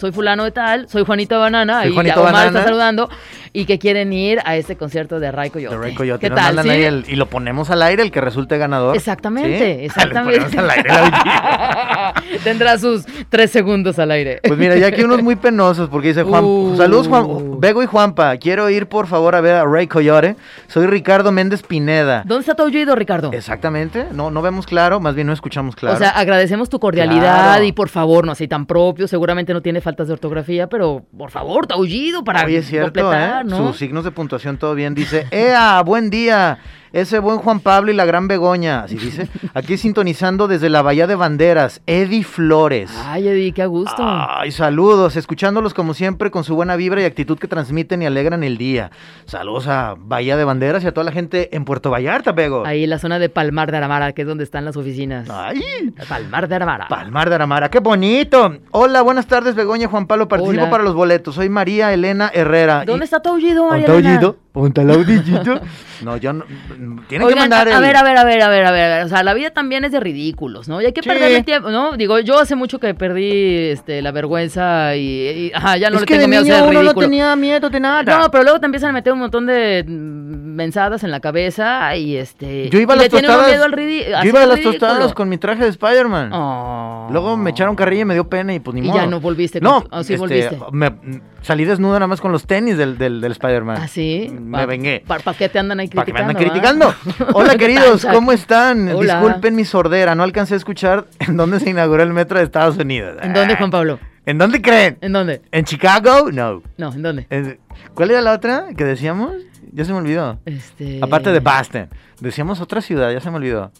Soy 0.00 0.12
fulano 0.12 0.44
de 0.44 0.50
tal, 0.52 0.88
soy 0.88 1.04
Juanito 1.04 1.38
Banana, 1.38 1.82
Soy 1.82 1.90
y 1.90 1.94
Juanito 1.94 2.14
ya 2.16 2.20
Omar 2.20 2.32
Banana. 2.32 2.48
está 2.58 2.64
saludando, 2.64 3.08
y 3.52 3.64
que 3.64 3.78
quieren 3.78 4.12
ir 4.12 4.40
a 4.44 4.56
este 4.56 4.76
concierto 4.76 5.20
de 5.20 5.30
Ray 5.32 5.50
Coyote. 5.50 5.76
De 5.76 5.82
Rey 5.82 5.94
Coyote. 5.94 6.28
¿Qué 6.28 6.34
tal? 6.34 6.62
sí? 6.62 6.68
el- 6.70 7.04
y 7.08 7.16
lo 7.16 7.26
ponemos 7.26 7.70
al 7.70 7.82
aire, 7.82 8.02
el 8.02 8.10
que 8.10 8.20
resulte 8.20 8.58
ganador. 8.58 8.96
Exactamente, 8.96 9.78
¿Sí? 9.78 9.84
exactamente. 9.86 10.58
Al 10.58 10.70
aire 10.70 10.88
el. 10.90 12.38
Tendrá 12.44 12.78
sus 12.78 13.04
tres 13.28 13.50
segundos 13.50 13.98
al 13.98 14.10
aire. 14.10 14.40
Pues 14.46 14.58
mira, 14.58 14.76
ya 14.76 14.88
aquí 14.88 15.02
unos 15.02 15.22
muy 15.22 15.36
penosos 15.36 15.88
porque 15.88 16.08
dice 16.08 16.22
Juan, 16.22 16.44
Uh. 16.44 16.76
saludos 16.76 17.08
Juan, 17.08 17.60
Bego 17.60 17.82
y 17.82 17.86
Juanpa, 17.86 18.36
quiero 18.38 18.70
ir 18.70 18.86
por 18.86 19.06
favor 19.06 19.34
a 19.34 19.40
ver 19.40 19.54
a 19.56 19.64
Ray 19.64 19.86
Coyote. 19.86 20.36
Soy 20.68 20.86
Ricardo 20.86 21.32
Méndez 21.32 21.62
Pineda. 21.62 22.22
¿Dónde 22.24 22.40
está 22.42 22.54
tu 22.54 22.62
aullido, 22.62 22.94
Ricardo? 22.94 23.30
Exactamente, 23.32 24.06
no, 24.12 24.30
no 24.30 24.40
vemos 24.42 24.66
claro, 24.66 25.00
más 25.00 25.14
bien 25.14 25.26
no 25.26 25.32
escuchamos 25.32 25.74
claro. 25.76 25.96
O 25.96 25.98
sea, 25.98 26.07
agradecemos 26.10 26.68
tu 26.68 26.78
cordialidad 26.80 27.18
Claro. 27.54 27.64
y 27.64 27.72
por 27.72 27.88
favor, 27.88 28.24
no 28.26 28.32
así 28.32 28.48
tan 28.48 28.66
propio, 28.66 29.08
seguramente 29.08 29.52
no 29.52 29.60
tiene 29.62 29.80
faltas 29.80 30.06
de 30.08 30.14
ortografía, 30.14 30.68
pero 30.68 31.04
por 31.16 31.30
favor, 31.30 31.66
tu 31.66 31.74
aullido 31.74 32.24
para 32.24 32.44
Oye, 32.44 32.58
es 32.58 32.66
cierto, 32.66 32.86
completar, 33.00 33.44
¿eh? 33.44 33.48
¿no? 33.48 33.68
Sus 33.68 33.78
signos 33.78 34.04
de 34.04 34.10
puntuación 34.10 34.56
todo 34.58 34.74
bien. 34.74 34.94
Dice, 34.94 35.26
¡Ea! 35.30 35.82
¡Buen 35.84 36.10
día! 36.10 36.58
Ese 36.92 37.18
buen 37.18 37.38
Juan 37.38 37.60
Pablo 37.60 37.90
y 37.90 37.94
la 37.94 38.04
gran 38.04 38.28
Begoña, 38.28 38.82
así 38.84 38.94
dice. 38.98 39.28
Aquí 39.54 39.76
sintonizando 39.76 40.48
desde 40.48 40.68
la 40.70 40.82
Bahía 40.82 41.06
de 41.06 41.14
Banderas, 41.14 41.80
Eddie 41.86 42.24
Flores. 42.24 42.90
Ay, 43.06 43.28
Eddie, 43.28 43.52
qué 43.52 43.66
gusto. 43.66 43.96
Ay, 44.04 44.50
saludos, 44.52 45.16
escuchándolos 45.16 45.74
como 45.74 45.94
siempre 45.94 46.30
con 46.30 46.44
su 46.44 46.54
buena 46.54 46.76
vibra 46.76 47.02
y 47.02 47.04
actitud 47.04 47.38
que 47.38 47.48
transmiten 47.48 48.02
y 48.02 48.06
alegran 48.06 48.42
el 48.44 48.58
día. 48.58 48.90
Saludos 49.26 49.66
a 49.68 49.94
Bahía 49.98 50.36
de 50.36 50.44
Banderas 50.44 50.84
y 50.84 50.86
a 50.86 50.92
toda 50.92 51.04
la 51.04 51.12
gente 51.12 51.54
en 51.56 51.64
Puerto 51.64 51.90
Vallarta, 51.90 52.32
Bego. 52.32 52.64
Ahí 52.66 52.86
la 52.86 52.98
zona 52.98 53.18
de 53.18 53.28
Palmar 53.28 53.70
de 53.70 53.76
Aramara, 53.78 54.12
que 54.12 54.22
es 54.22 54.28
donde 54.28 54.44
están 54.44 54.64
las 54.64 54.76
oficinas. 54.76 55.28
Ay, 55.30 55.60
Palmar 56.08 56.48
de 56.48 56.54
Aramara. 56.54 56.88
Palmar 56.88 57.28
de 57.28 57.34
Aramara, 57.34 57.70
qué 57.70 57.80
bonito. 57.80 58.56
Hola, 58.70 59.02
buenas 59.02 59.26
tardes, 59.26 59.54
Begoña 59.54 59.88
Juan 59.88 60.06
Pablo. 60.06 60.28
Participo 60.28 60.62
Hola. 60.62 60.70
para 60.70 60.84
los 60.84 60.94
boletos. 60.94 61.34
Soy 61.34 61.48
María 61.48 61.92
Elena 61.92 62.30
Herrera. 62.32 62.84
¿Dónde 62.84 63.04
Y- 63.04 63.06
está 63.06 63.20
tu 63.20 63.30
aullido, 63.30 63.68
María 63.68 63.86
¿Ponte 63.86 64.00
Elena? 64.00 64.34
¿Ponte 64.58 64.80
el 64.80 64.90
audillito? 64.90 65.60
No, 66.00 66.16
yo 66.16 66.32
no. 66.32 66.44
Tienen 66.44 67.06
que 67.08 67.18
Oigan, 67.24 67.38
mandar 67.50 67.66
a, 67.66 67.70
el. 67.72 67.76
a 67.76 67.80
ver, 67.80 67.96
a 67.96 68.04
ver, 68.04 68.16
a 68.18 68.22
ver, 68.24 68.40
a 68.40 68.48
ver, 68.48 68.66
a 68.66 68.70
ver, 68.70 68.84
a 68.84 68.96
ver. 68.98 69.04
O 69.06 69.08
sea, 69.08 69.24
la 69.24 69.34
vida 69.34 69.50
también 69.50 69.84
es 69.84 69.90
de 69.90 69.98
ridículos, 69.98 70.68
¿no? 70.68 70.80
Y 70.80 70.86
hay 70.86 70.92
que 70.92 71.02
Sí. 71.02 71.08
perderle 71.08 71.42
tiempo, 71.42 71.70
¿no? 71.72 71.96
Digo, 71.96 72.20
yo 72.20 72.38
hace 72.38 72.54
mucho 72.54 72.78
que 72.78 72.94
perdí 72.94 73.70
este, 73.70 74.00
la 74.00 74.12
vergüenza 74.12 74.94
y, 74.94 75.00
y, 75.00 75.52
ajá, 75.52 75.76
ya 75.76 75.90
no 75.90 75.96
es 75.96 76.02
le 76.02 76.06
que 76.06 76.14
tengo 76.14 76.22
de 76.22 76.28
miedo 76.28 76.40
a 76.40 76.44
niño 76.44 76.54
ser 76.54 76.68
uno 76.70 76.82
no 76.84 76.94
tenía 76.94 77.34
miedo 77.34 77.68
de 77.68 77.80
nada. 77.80 78.04
No, 78.04 78.30
pero 78.30 78.44
luego 78.44 78.60
te 78.60 78.66
empiezan 78.66 78.90
a 78.90 78.92
meter 78.92 79.12
un 79.12 79.18
montón 79.18 79.46
de 79.46 79.84
mensadas 79.88 81.02
en 81.02 81.10
la 81.10 81.18
cabeza 81.18 81.96
y 81.96 82.16
este. 82.16 82.68
yo 82.70 82.78
iba 82.78 82.94
a 82.94 82.96
las 82.96 83.08
tostadas. 83.08 83.48
miedo 83.48 83.64
al 83.64 83.72
ridi- 83.72 84.04
yo 84.22 84.28
iba 84.28 84.42
a 84.42 84.46
las 84.46 84.56
ridículo. 84.58 84.78
tostadas 84.78 85.14
con 85.14 85.28
mi 85.28 85.38
traje 85.38 85.64
de 85.64 85.70
Spider-Man. 85.70 86.30
Oh. 86.32 87.08
Luego 87.10 87.36
me 87.36 87.50
echaron 87.50 87.74
carrilla 87.74 88.02
y 88.02 88.04
me 88.04 88.14
dio 88.14 88.28
pena 88.28 88.54
y 88.54 88.60
pues 88.60 88.74
ni 88.74 88.82
Y 88.82 88.84
modo. 88.88 88.98
ya 88.98 89.06
no 89.06 89.20
volviste 89.20 89.60
No, 89.60 89.82
con- 89.82 89.98
oh, 89.98 90.04
sí 90.04 90.14
este, 90.14 90.20
volviste. 90.20 90.58
me- 90.70 91.20
salí 91.42 91.64
desnudo 91.64 91.94
nada 91.94 92.06
más 92.06 92.20
con 92.20 92.30
los 92.32 92.46
tenis 92.46 92.76
del, 92.76 92.98
del, 92.98 93.20
del 93.20 93.32
Spider-Man. 93.32 93.78
¿Ah, 93.80 93.88
sí? 93.88 94.28
Me 94.48 94.66
vengué. 94.66 95.04
¿Para 95.06 95.34
qué 95.34 95.48
te 95.48 95.58
andan 95.58 95.80
ahí 95.80 95.88
Para 95.88 96.04
que 96.06 96.12
me 96.12 96.34
criticando? 96.34 96.88
andan 96.88 96.94
criticando. 97.02 97.34
Hola 97.38 97.52
¿Qué 97.52 97.58
queridos, 97.58 98.06
¿cómo 98.06 98.32
están? 98.32 98.88
Hola. 98.88 99.20
Disculpen 99.20 99.54
mi 99.54 99.64
sordera, 99.64 100.14
no 100.14 100.22
alcancé 100.22 100.54
a 100.54 100.56
escuchar 100.56 101.06
en 101.18 101.36
dónde 101.36 101.60
se 101.60 101.70
inauguró 101.70 102.02
el 102.02 102.12
metro 102.12 102.38
de 102.38 102.44
Estados 102.44 102.76
Unidos. 102.78 103.16
¿En 103.22 103.32
dónde, 103.32 103.56
Juan 103.56 103.70
Pablo? 103.70 103.98
¿En 104.26 104.38
dónde 104.38 104.60
creen? 104.60 104.98
¿En 105.00 105.12
dónde? 105.12 105.42
¿En 105.52 105.64
Chicago? 105.64 106.30
No. 106.32 106.62
No, 106.76 106.92
¿en 106.92 107.02
dónde? 107.02 107.26
Eh, 107.30 107.58
¿Cuál 107.94 108.10
era 108.10 108.20
la 108.20 108.32
otra 108.32 108.66
que 108.76 108.84
decíamos? 108.84 109.32
Ya 109.72 109.84
se 109.84 109.92
me 109.92 109.98
olvidó. 109.98 110.38
Este... 110.44 111.00
Aparte 111.02 111.30
de 111.30 111.40
Boston. 111.40 111.88
Decíamos 112.20 112.60
otra 112.60 112.80
ciudad, 112.80 113.12
ya 113.12 113.20
se 113.20 113.30
me 113.30 113.36
olvidó. 113.36 113.70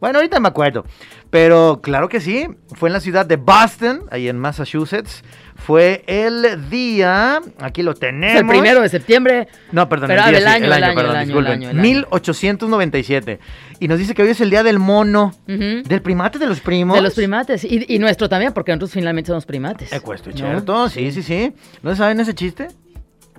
Bueno, 0.00 0.18
ahorita 0.18 0.40
me 0.40 0.48
acuerdo. 0.48 0.84
Pero 1.30 1.80
claro 1.82 2.08
que 2.08 2.20
sí, 2.20 2.46
fue 2.74 2.88
en 2.88 2.92
la 2.92 3.00
ciudad 3.00 3.26
de 3.26 3.36
Boston, 3.36 4.04
ahí 4.10 4.28
en 4.28 4.38
Massachusetts. 4.38 5.22
Fue 5.56 6.04
el 6.06 6.68
día, 6.68 7.40
aquí 7.58 7.82
lo 7.82 7.94
tenemos. 7.94 8.36
Es 8.36 8.40
el 8.42 8.46
primero 8.46 8.82
de 8.82 8.88
septiembre. 8.90 9.48
No, 9.72 9.88
perdón, 9.88 10.10
el, 10.10 10.18
día 10.18 10.28
el 10.28 10.36
sí, 10.36 10.44
año, 10.44 10.66
el 10.66 10.72
año, 10.72 10.94
perdón, 10.94 11.10
el 11.10 11.16
año, 11.16 11.38
el 11.38 11.46
año, 11.46 11.70
el 11.70 11.78
año. 11.78 11.82
1897. 11.82 13.40
Y 13.80 13.88
nos 13.88 13.98
dice 13.98 14.14
que 14.14 14.22
hoy 14.22 14.28
es 14.28 14.40
el 14.40 14.50
día 14.50 14.62
del 14.62 14.78
mono, 14.78 15.34
del 15.46 16.02
primate 16.02 16.38
de 16.38 16.46
los 16.46 16.60
primos. 16.60 16.96
De 16.96 17.02
los 17.02 17.14
primates. 17.14 17.64
Y, 17.64 17.86
y 17.88 17.98
nuestro 17.98 18.28
también, 18.28 18.52
porque 18.52 18.72
nosotros 18.72 18.92
finalmente 18.92 19.28
somos 19.28 19.46
primates. 19.46 19.92
Ecuesto, 19.92 20.30
¿no? 20.30 20.36
cierto, 20.36 20.88
sí, 20.90 21.10
sí, 21.10 21.22
sí. 21.22 21.54
¿No 21.82 21.96
saben 21.96 22.20
ese 22.20 22.34
chiste? 22.34 22.68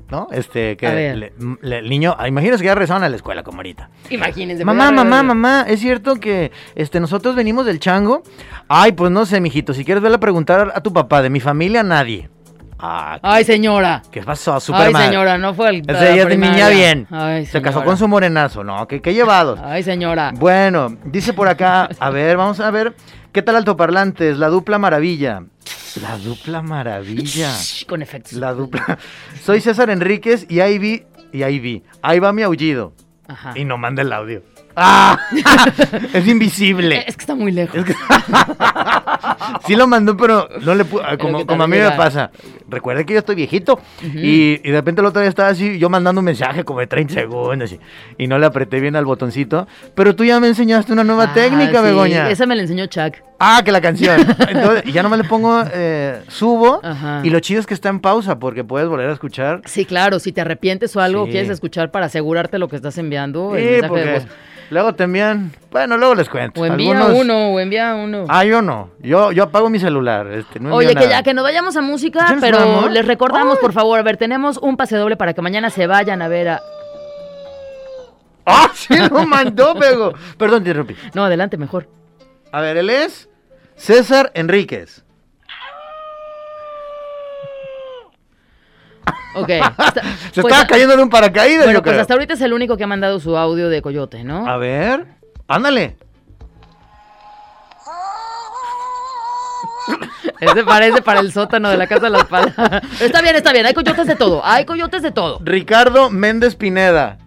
¿No? 0.10 0.28
Este, 0.32 0.78
que 0.78 0.88
le- 0.88 1.34
le- 1.62 1.78
el 1.80 1.90
niño, 1.90 2.16
ah, 2.18 2.30
imagínense 2.30 2.62
que 2.62 2.68
ya 2.68 2.76
rezaban 2.76 3.04
a 3.04 3.10
la 3.10 3.18
escuela 3.18 3.44
como 3.44 3.58
ahorita. 3.58 3.90
Imagínense. 4.10 4.64
Mamá, 4.64 4.90
mamá, 4.90 5.22
mamá, 5.22 5.66
¿es 5.68 5.82
cierto 5.82 6.16
que 6.16 6.52
este, 6.76 7.02
nosotros 7.02 7.36
venimos 7.36 7.66
del 7.66 7.80
chango? 7.80 8.24
Ay, 8.70 8.94
pues 8.94 9.12
no 9.12 9.26
sé, 9.26 9.42
mijito, 9.42 9.74
si 9.74 9.84
quieres 9.84 10.02
verle 10.02 10.16
a 10.16 10.20
preguntar 10.22 10.72
a 10.74 10.80
tu 10.82 10.94
papá, 10.94 11.22
de 11.22 11.30
mi 11.30 11.42
familia, 11.42 11.84
nadie. 11.84 12.30
Ah, 12.80 13.18
Ay, 13.24 13.44
señora. 13.44 14.04
¿qué 14.12 14.22
pasó? 14.22 14.54
Ay, 14.54 14.62
Superman. 14.62 15.06
señora, 15.08 15.38
no 15.40 15.54
fue 15.56 15.70
el. 15.72 15.78
Ese 15.90 16.14
ella 16.14 16.22
es 16.24 16.30
de 16.30 16.38
niña 16.38 16.70
bien. 16.70 17.08
Ay, 17.10 17.46
Se 17.48 17.60
casó 17.62 17.84
con 17.84 17.98
su 17.98 18.08
morenazo, 18.08 18.64
¿no? 18.64 18.88
¿Qué, 18.88 19.02
qué 19.02 19.14
llevados? 19.16 19.60
Ay, 19.64 19.82
señora. 19.84 20.32
Bueno, 20.38 20.96
dice 21.04 21.34
por 21.34 21.48
acá, 21.48 21.90
a 22.00 22.10
ver, 22.12 22.38
vamos 22.38 22.60
a 22.60 22.70
ver, 22.70 22.96
¿qué 23.32 23.42
tal 23.42 23.56
altoparlantes? 23.56 24.38
La 24.38 24.48
dupla 24.50 24.78
maravilla. 24.78 25.42
La 26.02 26.18
dupla 26.18 26.62
maravilla. 26.62 27.54
Con 27.88 28.02
efectos. 28.02 28.34
La 28.34 28.54
dupla. 28.54 28.98
Soy 29.44 29.62
César 29.62 29.90
Enríquez 29.90 30.46
y 30.50 30.60
ahí 30.60 30.78
vi, 30.80 31.04
y 31.32 31.44
ahí 31.44 31.60
vi, 31.60 31.84
ahí 32.02 32.20
va 32.20 32.34
mi 32.34 32.44
aullido. 32.44 32.94
Ajá. 33.28 33.54
Y 33.56 33.66
no 33.66 33.78
manda 33.78 34.02
el 34.02 34.14
audio. 34.14 34.42
¡Ah! 34.80 35.18
es 36.14 36.28
invisible. 36.28 37.04
Es 37.08 37.16
que 37.18 37.22
está 37.22 37.34
muy 37.36 37.52
lejos. 37.52 37.76
Es 37.78 37.86
que- 37.86 37.96
sí 39.66 39.76
lo 39.76 39.88
mandó, 39.88 40.16
pero 40.16 40.48
no 40.62 40.76
le 40.76 40.86
pudo. 40.86 41.02
Como, 41.20 41.40
que 41.40 41.46
como 41.48 41.64
a 41.64 41.68
mí 41.68 41.78
me 41.78 41.92
pasa. 41.92 42.30
Recuerda 42.70 43.04
que 43.04 43.14
yo 43.14 43.20
estoy 43.20 43.36
viejito. 43.36 43.80
y, 44.04 44.60
y 44.64 44.72
de 44.72 44.78
repente 44.78 45.02
el 45.02 45.08
otro 45.08 45.20
día 45.22 45.30
estaba 45.30 45.50
así, 45.50 45.80
yo 45.80 45.90
mandando 45.90 46.20
un 46.22 46.26
mensaje 46.26 46.64
como 46.64 46.80
de 46.80 46.88
30 46.88 47.14
segundos. 47.16 47.72
Y, 47.72 47.80
y 48.24 48.28
no 48.28 48.38
le 48.38 48.46
apreté 48.46 48.80
bien 48.80 48.96
al 48.96 49.06
botoncito. 49.06 49.68
Pero 49.96 50.16
tú 50.16 50.24
ya 50.24 50.40
me 50.40 50.48
enseñaste 50.48 50.94
una 50.94 51.04
nueva 51.04 51.24
Ah, 51.24 51.34
técnica, 51.34 51.80
sí, 51.80 51.86
Begoña. 51.86 52.30
Esa 52.30 52.46
me 52.46 52.56
la 52.56 52.62
enseñó 52.62 52.86
Chuck. 52.86 53.16
Ah, 53.40 53.62
que 53.64 53.72
la 53.72 53.82
canción. 53.82 54.20
Entonces, 54.50 54.92
ya 54.92 55.04
nomás 55.04 55.20
le 55.20 55.26
pongo, 55.26 55.64
eh, 55.72 56.22
subo. 56.28 56.80
Ajá. 56.84 57.22
Y 57.24 57.30
lo 57.30 57.40
chido 57.40 57.60
es 57.60 57.68
que 57.68 57.74
está 57.76 57.90
en 57.90 58.00
pausa 58.00 58.40
porque 58.40 58.64
puedes 58.64 58.88
volver 58.90 59.10
a 59.10 59.14
escuchar. 59.14 59.62
Sí, 59.66 59.86
claro, 59.86 60.20
si 60.20 60.32
te 60.32 60.42
arrepientes 60.42 60.96
o 60.96 61.02
algo, 61.02 61.26
Sí. 61.26 61.32
quieres 61.32 61.50
escuchar 61.52 61.92
para 61.92 62.08
asegurarte 62.08 62.58
lo 62.58 62.68
que 62.68 62.76
estás 62.76 62.98
enviando, 62.98 63.56
el 63.56 63.64
Sí, 63.64 63.70
de 63.82 63.88
porque 63.88 64.12
voz. 64.14 64.28
luego 64.72 64.96
te 64.96 65.04
envían. 65.04 65.52
Bueno, 65.70 65.98
luego 65.98 66.16
les 66.16 66.28
cuento. 66.30 66.62
O 66.62 66.66
envía 66.66 66.98
Algunos- 66.98 67.22
uno, 67.22 67.50
o 67.52 67.60
envía 67.60 67.94
uno. 67.94 68.26
Ah, 68.28 68.44
yo 68.44 68.64
no. 68.64 68.90
Yo, 69.04 69.32
yo 69.32 69.44
apago 69.44 69.70
mi 69.70 69.78
celular. 69.80 70.26
Este, 70.32 70.60
no 70.60 70.74
Oye, 70.74 70.90
que 70.90 70.96
nada. 70.96 71.08
ya 71.10 71.22
que 71.24 71.36
nos 71.36 71.44
vayamos 71.44 71.78
a 71.78 71.82
música, 71.82 72.26
¿Ya 72.28 72.32
nos 72.36 72.42
pero 72.42 72.58
vamos? 72.58 72.92
les 72.92 73.06
recordamos, 73.06 73.58
Ay. 73.58 73.62
por 73.62 73.72
favor, 73.74 74.00
a 74.00 74.02
ver, 74.04 74.18
tenemos 74.18 74.58
un 74.58 74.78
pase 74.78 74.96
doble 74.98 75.16
para 75.16 75.34
que 75.34 75.44
mañana 75.44 75.70
se 75.70 75.86
vayan 75.86 76.24
a 76.24 76.28
ver 76.28 76.50
a... 76.50 76.62
¡Ah, 78.48 78.72
sí 78.74 78.96
lo 79.12 79.28
mandó, 79.28 79.76
Bego! 79.76 80.14
Perdón, 80.40 80.64
te 80.64 80.70
interrumpí. 80.70 80.96
No, 81.14 81.24
adelante, 81.26 81.58
mejor. 81.58 81.88
A 82.52 82.62
ver, 82.62 82.78
él 82.78 82.90
es 82.90 83.30
César 83.76 84.32
Enríquez. 84.34 85.04
Ok. 89.36 89.48
Se 90.32 90.42
pues, 90.42 90.54
estaba 90.54 90.66
cayendo 90.68 90.98
de 90.98 91.04
un 91.04 91.10
paracaídas, 91.10 91.66
Bueno, 91.66 91.80
yo 91.80 91.84
pues 91.84 91.94
creo. 91.94 92.02
hasta 92.02 92.14
ahorita 92.14 92.34
es 92.34 92.42
el 92.42 92.54
único 92.54 92.78
que 92.78 92.84
ha 92.84 92.88
mandado 92.88 93.20
su 93.20 93.38
audio 93.38 93.70
de 93.70 93.82
coyote, 93.82 94.24
¿no? 94.24 94.48
A 94.48 94.58
ver, 94.58 95.06
ándale. 95.48 95.98
Ese 100.40 100.64
parece 100.64 101.02
para 101.02 101.20
el 101.20 101.32
sótano 101.32 101.70
de 101.70 101.78
la 101.78 101.88
casa 101.88 102.06
de 102.06 102.10
las 102.12 102.26
palabras. 102.26 102.84
Está 103.02 103.22
bien, 103.22 103.36
está 103.36 103.52
bien, 103.52 103.66
hay 103.66 103.74
coyotes 103.74 104.06
de 104.06 104.16
todo, 104.16 104.46
hay 104.46 104.66
coyotes 104.66 105.02
de 105.02 105.12
todo. 105.12 105.40
Ricardo 105.42 106.10
Méndez 106.10 106.56
Pineda. 106.56 107.18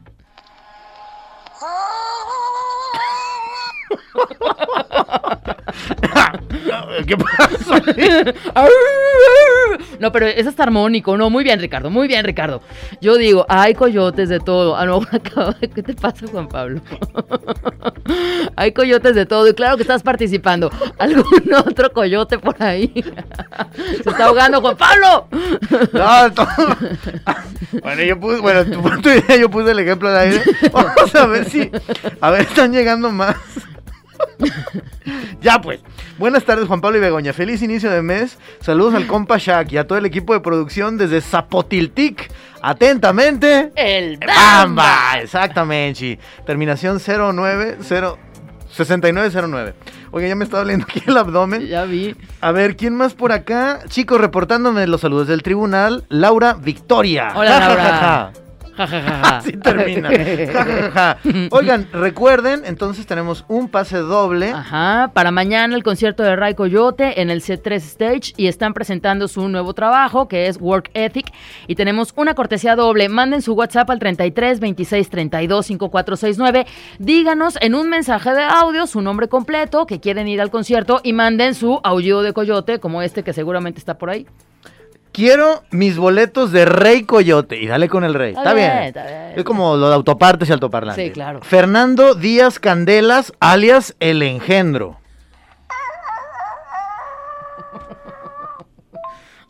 ¿Qué 7.06 7.16
pasó? 7.16 7.74
No, 9.98 10.12
pero 10.12 10.26
ese 10.26 10.48
está 10.48 10.64
armónico. 10.64 11.16
No, 11.16 11.30
muy 11.30 11.44
bien, 11.44 11.60
Ricardo. 11.60 11.90
Muy 11.90 12.08
bien, 12.08 12.24
Ricardo. 12.24 12.62
Yo 13.00 13.16
digo, 13.16 13.46
hay 13.48 13.74
coyotes 13.74 14.28
de 14.28 14.40
todo. 14.40 14.76
Ah, 14.76 14.84
no, 14.86 15.00
¿qué 15.74 15.82
te 15.82 15.94
pasa, 15.94 16.26
Juan 16.30 16.48
Pablo? 16.48 16.80
hay 18.56 18.72
coyotes 18.72 19.14
de 19.14 19.26
todo. 19.26 19.46
Y 19.48 19.54
claro 19.54 19.76
que 19.76 19.82
estás 19.82 20.02
participando. 20.02 20.70
¿Algún 20.98 21.24
otro 21.66 21.92
coyote 21.92 22.38
por 22.38 22.60
ahí? 22.62 22.92
Se 24.02 24.10
está 24.10 24.26
ahogando, 24.26 24.60
Juan 24.60 24.76
Pablo. 24.76 25.28
No, 25.92 26.32
todo- 26.32 26.76
Bueno, 27.82 28.02
yo 28.02 28.18
puse, 28.20 28.40
bueno, 28.40 28.64
tu, 28.64 29.00
tu 29.02 29.08
idea, 29.08 29.36
yo 29.36 29.50
puse 29.50 29.70
el 29.70 29.78
ejemplo 29.78 30.10
de 30.10 30.18
aire. 30.18 30.42
Vamos 30.72 31.14
a 31.14 31.26
ver 31.26 31.48
si, 31.48 31.70
a 32.20 32.30
ver, 32.30 32.42
están 32.42 32.72
llegando 32.72 33.10
más. 33.10 33.36
ya 35.40 35.60
pues, 35.60 35.80
buenas 36.18 36.44
tardes 36.44 36.66
Juan 36.66 36.80
Pablo 36.80 36.98
y 36.98 37.00
Begoña, 37.00 37.32
feliz 37.32 37.62
inicio 37.62 37.90
de 37.90 38.02
mes, 38.02 38.38
saludos 38.60 38.94
al 38.94 39.06
compa 39.06 39.38
Shaq 39.38 39.72
y 39.72 39.76
a 39.78 39.86
todo 39.86 39.98
el 39.98 40.06
equipo 40.06 40.32
de 40.32 40.40
producción 40.40 40.98
desde 40.98 41.20
Zapotiltic, 41.20 42.30
atentamente, 42.62 43.72
El 43.76 44.18
Bamba, 44.18 45.18
exactamente, 45.20 45.98
sí. 45.98 46.18
terminación 46.46 46.98
090, 46.98 47.82
6909. 48.70 49.74
Oye, 50.12 50.28
ya 50.28 50.34
me 50.34 50.44
está 50.44 50.58
doliendo 50.58 50.86
aquí 50.88 51.02
el 51.06 51.16
abdomen. 51.16 51.66
Ya 51.66 51.84
vi. 51.84 52.16
A 52.40 52.52
ver, 52.52 52.76
¿quién 52.76 52.94
más 52.94 53.14
por 53.14 53.32
acá? 53.32 53.80
Chicos, 53.88 54.20
reportándome 54.20 54.86
los 54.86 55.00
saludos 55.00 55.28
del 55.28 55.42
tribunal, 55.42 56.04
Laura 56.08 56.54
Victoria. 56.54 57.32
Hola, 57.34 57.60
Laura. 57.60 58.32
Así 59.22 59.52
termina. 59.52 60.10
Oigan, 61.50 61.88
recuerden, 61.92 62.62
entonces 62.64 63.06
tenemos 63.06 63.44
un 63.48 63.68
pase 63.68 63.98
doble. 63.98 64.50
Ajá, 64.50 65.10
para 65.12 65.30
mañana 65.30 65.74
el 65.74 65.82
concierto 65.82 66.22
de 66.22 66.36
Ray 66.36 66.54
Coyote 66.54 67.20
en 67.20 67.30
el 67.30 67.42
C3 67.42 67.72
Stage 67.74 68.32
y 68.36 68.46
están 68.46 68.74
presentando 68.74 69.28
su 69.28 69.48
nuevo 69.48 69.74
trabajo 69.74 70.28
que 70.28 70.46
es 70.46 70.58
Work 70.60 70.90
Ethic 70.94 71.32
y 71.66 71.74
tenemos 71.74 72.12
una 72.16 72.34
cortesía 72.34 72.76
doble. 72.76 73.08
Manden 73.08 73.42
su 73.42 73.52
WhatsApp 73.52 73.90
al 73.90 73.98
33 73.98 74.60
26 74.60 75.10
32 75.10 75.66
5469. 75.66 76.66
Díganos 76.98 77.58
en 77.60 77.74
un 77.74 77.88
mensaje 77.88 78.32
de 78.32 78.42
audio 78.42 78.86
su 78.86 79.00
nombre 79.02 79.28
completo, 79.28 79.86
que 79.86 80.00
quieren 80.00 80.28
ir 80.28 80.40
al 80.40 80.50
concierto 80.50 81.00
y 81.02 81.12
manden 81.12 81.54
su 81.54 81.80
aullido 81.82 82.22
de 82.22 82.32
coyote 82.32 82.78
como 82.80 83.02
este 83.02 83.22
que 83.22 83.32
seguramente 83.32 83.78
está 83.78 83.98
por 83.98 84.10
ahí. 84.10 84.26
Quiero 85.20 85.62
mis 85.70 85.98
boletos 85.98 86.50
de 86.50 86.64
Rey 86.64 87.02
Coyote. 87.04 87.58
Y 87.60 87.66
dale 87.66 87.88
con 87.90 88.04
el 88.04 88.14
Rey. 88.14 88.30
Está, 88.30 88.40
Está 88.42 88.54
bien. 88.54 88.72
bien, 88.72 88.82
está 88.84 89.02
bien. 89.04 89.32
Es 89.36 89.44
como 89.44 89.76
lo 89.76 89.88
de 89.90 89.94
autopartes 89.94 90.48
y 90.48 90.52
altoparlantes. 90.52 91.04
Sí, 91.04 91.10
claro. 91.12 91.40
Fernando 91.42 92.14
Díaz 92.14 92.58
Candelas, 92.58 93.32
alias 93.38 93.94
El 94.00 94.22
Engendro. 94.22 94.96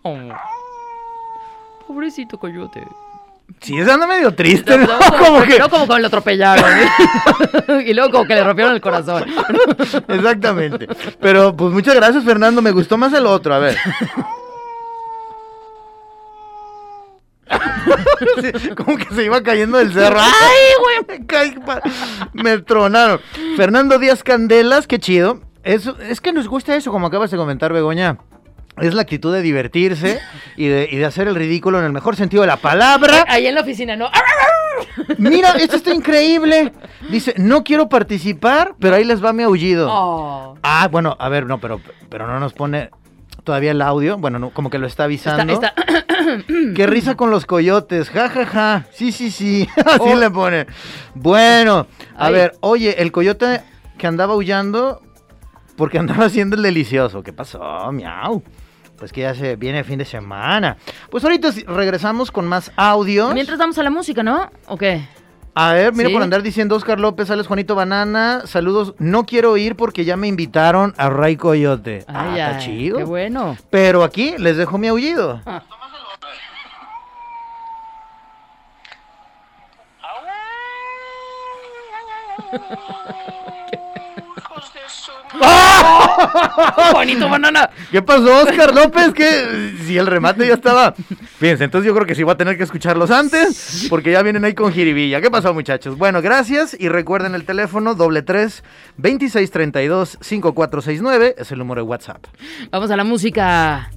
Oh. 0.03 0.17
Pobrecito 1.87 2.39
coyote. 2.39 2.83
Sí, 3.61 3.79
esa 3.79 3.93
anda 3.95 4.07
medio 4.07 4.35
triste, 4.35 4.79
¿no? 4.79 4.87
No, 4.87 4.99
como, 5.19 5.39
que- 5.41 5.45
primero 5.49 5.69
como 5.69 5.87
que 5.87 6.01
lo 6.01 6.07
atropellaron. 6.07 6.65
y 7.87 7.93
luego 7.93 8.11
como 8.11 8.25
que 8.25 8.35
le 8.35 8.43
rompieron 8.45 8.73
el 8.75 8.81
corazón. 8.81 9.27
Exactamente. 10.09 10.89
Pero 11.21 11.55
pues 11.55 11.71
muchas 11.75 11.95
gracias, 11.95 12.25
Fernando. 12.25 12.63
Me 12.63 12.71
gustó 12.71 12.97
más 12.97 13.13
el 13.13 13.27
otro. 13.27 13.53
A 13.55 13.59
ver. 13.59 13.77
Sí, 17.51 17.57
como 18.77 18.97
que 18.97 19.15
se 19.15 19.25
iba 19.25 19.43
cayendo 19.43 19.79
del 19.79 19.93
cerro. 19.93 20.19
¡Ay, 20.21 21.05
güey! 21.07 21.19
Me 21.19 21.27
caí. 21.27 21.55
Me 22.33 22.59
tronaron. 22.59 23.21
Fernando 23.57 23.99
Díaz 23.99 24.23
Candelas, 24.23 24.87
qué 24.87 24.99
chido. 24.99 25.41
Eso, 25.63 25.97
es 25.99 26.21
que 26.21 26.33
nos 26.33 26.49
gusta 26.49 26.75
eso, 26.75 26.91
como 26.91 27.07
acabas 27.07 27.31
de 27.31 27.37
comentar, 27.37 27.73
Begoña. 27.73 28.19
Es 28.79 28.95
la 28.95 29.03
actitud 29.03 29.33
de 29.35 29.43
divertirse 29.43 30.21
y 30.57 30.69
de, 30.69 30.89
y 30.91 30.97
de 30.97 31.05
hacer 31.05 31.29
el 31.29 31.35
ridículo 31.35 31.79
en 31.81 31.85
el 31.85 31.93
mejor 31.93 32.17
sentido 32.17 32.43
de 32.43 32.47
la 32.47 32.57
palabra. 32.57 33.27
Ahí 33.29 33.47
en 33.47 33.55
la 33.55 33.61
oficina, 33.61 33.95
¿no? 33.95 34.11
Mira, 35.19 35.51
esto 35.53 35.77
está 35.77 35.93
increíble. 35.93 36.73
Dice, 37.11 37.35
no 37.37 37.63
quiero 37.63 37.91
participar, 37.91 38.75
pero 38.79 38.97
ahí 38.97 39.05
les 39.05 39.23
va 39.23 39.35
mi 39.35 39.43
aullido. 39.43 39.89
Oh. 39.91 40.57
Ah, 40.63 40.89
bueno, 40.91 41.15
a 41.19 41.29
ver, 41.29 41.45
no, 41.47 41.61
pero, 41.61 41.81
pero 42.09 42.27
no 42.27 42.41
nos 42.41 42.55
pone 42.55 42.91
todavía 43.45 43.71
el 43.73 43.83
audio. 43.83 44.17
Bueno, 44.19 44.39
no, 44.39 44.51
como 44.51 44.71
que 44.71 44.79
lo 44.79 44.87
está 44.87 45.07
Está, 45.07 45.33
avisando. 45.33 45.53
está- 45.55 45.75
Qué 46.77 46.87
risa 46.87 47.17
con 47.17 47.31
los 47.31 47.47
coyotes, 47.47 48.11
ja, 48.11 48.29
ja, 48.29 48.47
ja. 48.47 48.87
Sí, 48.93 49.11
sí, 49.13 49.31
sí. 49.31 49.69
Así 49.85 49.99
Oh. 50.01 50.17
le 50.17 50.31
pone. 50.31 50.67
Bueno, 51.15 51.87
a 52.17 52.27
Ay. 52.27 52.33
ver, 52.33 52.53
oye, 52.61 53.01
el 53.03 53.11
coyote 53.13 53.63
que 53.99 54.07
andaba 54.07 54.35
aullando 54.35 55.03
porque 55.77 55.99
andaba 55.99 56.27
haciendo 56.27 56.57
el 56.57 56.63
delicioso. 56.63 57.23
¿Qué 57.23 57.33
pasó? 57.33 57.91
Miau. 57.93 58.43
Pues 58.99 59.13
que 59.13 59.23
ya 59.23 59.35
se 59.35 59.57
viene 59.57 59.83
fin 59.83 59.99
de 59.99 60.05
semana. 60.05 60.77
Pues 61.11 61.25
ahorita 61.25 61.51
regresamos 61.67 62.31
con 62.31 62.47
más 62.47 62.71
audios. 62.77 63.33
Mientras 63.33 63.59
vamos 63.59 63.79
a 63.79 63.83
la 63.83 63.89
música, 63.91 64.23
¿no? 64.23 64.51
¿O 64.67 64.77
qué? 64.77 65.09
A 65.55 65.73
ver, 65.73 65.93
mira 65.93 66.09
¿Sí? 66.09 66.15
por 66.15 66.23
andar 66.23 66.43
diciendo 66.43 66.77
Oscar 66.77 67.01
López, 67.01 67.29
Alex 67.31 67.49
Juanito 67.49 67.75
Banana, 67.75 68.43
saludos. 68.47 68.95
No 68.99 69.25
quiero 69.27 69.57
ir 69.57 69.75
porque 69.77 70.05
ya 70.05 70.17
me 70.17 70.29
invitaron 70.29 70.95
a 70.97 71.11
Ray 71.11 71.37
Coyote. 71.37 72.05
ah, 72.09 72.31
Ay, 72.33 72.41
está 72.41 72.57
ay, 72.57 72.65
chido. 72.65 72.99
Qué 72.99 73.05
bueno. 73.05 73.57
Pero 73.69 74.05
aquí 74.05 74.35
les 74.39 74.57
dejo 74.57 74.79
mi 74.79 74.89
aullido. 74.89 75.41
Bonito 86.93 87.29
banana. 87.29 87.71
¿Qué 87.91 88.03
pasó, 88.03 88.43
Oscar 88.43 88.75
López? 88.75 89.13
Que 89.13 89.75
si 89.87 89.97
el 89.97 90.07
remate 90.07 90.47
ya 90.47 90.55
estaba. 90.55 90.95
Fíjense, 91.39 91.65
entonces 91.65 91.87
yo 91.87 91.95
creo 91.95 92.07
que 92.07 92.15
sí 92.15 92.23
voy 92.23 92.33
a 92.33 92.37
tener 92.37 92.57
que 92.57 92.65
escucharlos 92.65 93.11
antes, 93.11 93.87
porque 93.89 94.13
ya 94.13 94.23
vienen 94.23 94.45
ahí 94.45 94.55
con 94.55 94.73
jiribilla. 94.73 95.21
¿Qué 95.21 95.31
pasó, 95.31 95.55
muchachos? 95.55 95.97
Bueno, 95.97 96.21
gracias 96.23 96.77
y 96.79 96.89
recuerden 96.89 97.35
el 97.35 97.45
teléfono 97.45 97.95
doble 97.95 98.23
tres 98.23 98.65
2632 98.97 100.19
5469 100.21 101.35
es 101.39 101.53
el 101.53 101.59
número 101.59 101.83
de 101.83 101.89
WhatsApp. 101.89 102.25
Vamos 102.71 102.91
a 102.91 102.97
la 102.97 103.05
música. 103.05 103.91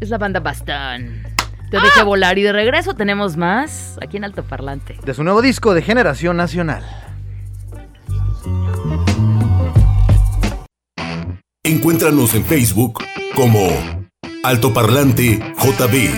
Es 0.00 0.10
la 0.10 0.18
banda 0.18 0.40
Bastón. 0.40 1.22
Te 1.70 1.80
dejé 1.80 2.02
volar 2.04 2.38
y 2.38 2.42
de 2.42 2.52
regreso 2.52 2.94
tenemos 2.94 3.36
más 3.36 3.98
aquí 4.00 4.16
en 4.16 4.24
Alto 4.24 4.44
Parlante. 4.44 4.96
De 5.04 5.14
su 5.14 5.24
nuevo 5.24 5.42
disco 5.42 5.74
de 5.74 5.82
Generación 5.82 6.36
Nacional. 6.36 6.84
Encuéntranos 11.66 12.34
en 12.34 12.44
Facebook 12.44 13.02
como 13.34 13.70
Altoparlante 14.42 15.38
JB. 15.56 16.10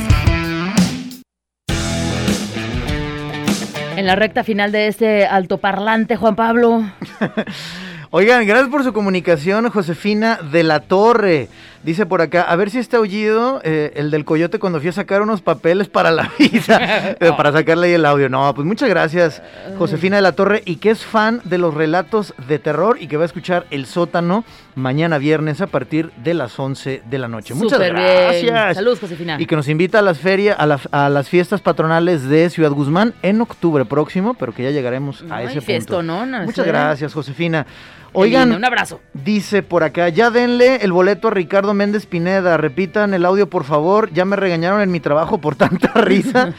En 3.96 4.06
la 4.06 4.16
recta 4.16 4.42
final 4.42 4.72
de 4.72 4.88
este 4.88 5.24
altoparlante, 5.24 6.16
Juan 6.16 6.34
Pablo. 6.34 6.90
Oigan, 8.10 8.44
gracias 8.44 8.70
por 8.70 8.82
su 8.82 8.92
comunicación, 8.92 9.70
Josefina 9.70 10.40
de 10.50 10.64
la 10.64 10.80
Torre. 10.80 11.48
Dice 11.86 12.04
por 12.04 12.20
acá, 12.20 12.42
a 12.42 12.56
ver 12.56 12.68
si 12.70 12.78
está 12.80 12.96
aullido 12.96 13.60
eh, 13.62 13.92
el 13.94 14.10
del 14.10 14.24
coyote 14.24 14.58
cuando 14.58 14.80
fui 14.80 14.88
a 14.88 14.92
sacar 14.92 15.22
unos 15.22 15.40
papeles 15.40 15.88
para 15.88 16.10
la 16.10 16.30
visa, 16.38 16.80
eh, 17.20 17.30
para 17.36 17.52
sacarle 17.52 17.86
ahí 17.86 17.92
el 17.94 18.04
audio. 18.04 18.28
No, 18.28 18.52
pues 18.56 18.66
muchas 18.66 18.88
gracias, 18.88 19.40
Josefina 19.78 20.16
de 20.16 20.22
la 20.22 20.32
Torre, 20.32 20.62
y 20.66 20.76
que 20.76 20.90
es 20.90 21.04
fan 21.04 21.40
de 21.44 21.58
los 21.58 21.72
relatos 21.72 22.34
de 22.48 22.58
terror 22.58 22.98
y 23.00 23.06
que 23.06 23.16
va 23.16 23.22
a 23.22 23.26
escuchar 23.26 23.66
El 23.70 23.86
Sótano 23.86 24.44
mañana 24.74 25.18
viernes 25.18 25.60
a 25.60 25.68
partir 25.68 26.10
de 26.24 26.34
las 26.34 26.58
11 26.58 27.02
de 27.08 27.18
la 27.18 27.28
noche. 27.28 27.54
Muchas 27.54 27.78
bien. 27.78 27.94
gracias. 27.94 28.74
Saludos, 28.76 28.98
Josefina. 28.98 29.36
Y 29.40 29.46
que 29.46 29.54
nos 29.54 29.68
invita 29.68 30.00
a 30.00 30.02
las 30.02 30.18
ferias, 30.18 30.56
a, 30.58 30.66
las- 30.66 30.88
a 30.90 31.08
las 31.08 31.28
fiestas 31.28 31.60
patronales 31.60 32.28
de 32.28 32.50
Ciudad 32.50 32.72
Guzmán 32.72 33.14
en 33.22 33.40
octubre 33.40 33.84
próximo, 33.84 34.34
pero 34.34 34.52
que 34.52 34.64
ya 34.64 34.70
llegaremos 34.72 35.22
a 35.30 35.40
ese 35.44 35.52
punto. 35.54 35.66
fiestononas, 35.66 36.46
Muchas 36.46 36.66
¿eh? 36.66 36.68
gracias, 36.68 37.14
Josefina. 37.14 37.64
Oigan, 38.12 38.52
Un 38.52 38.64
abrazo. 38.64 39.00
Dice 39.12 39.62
por 39.62 39.84
acá, 39.84 40.08
ya 40.08 40.30
denle 40.30 40.76
el 40.76 40.92
boleto 40.92 41.28
a 41.28 41.30
Ricardo 41.30 41.74
Méndez 41.74 42.06
Pineda, 42.06 42.56
repitan 42.56 43.12
el 43.14 43.24
audio 43.26 43.48
por 43.50 43.64
favor, 43.64 44.10
ya 44.12 44.24
me 44.24 44.36
regañaron 44.36 44.80
en 44.80 44.90
mi 44.90 45.00
trabajo 45.00 45.38
por 45.38 45.54
tanta 45.56 45.92
risa. 46.00 46.52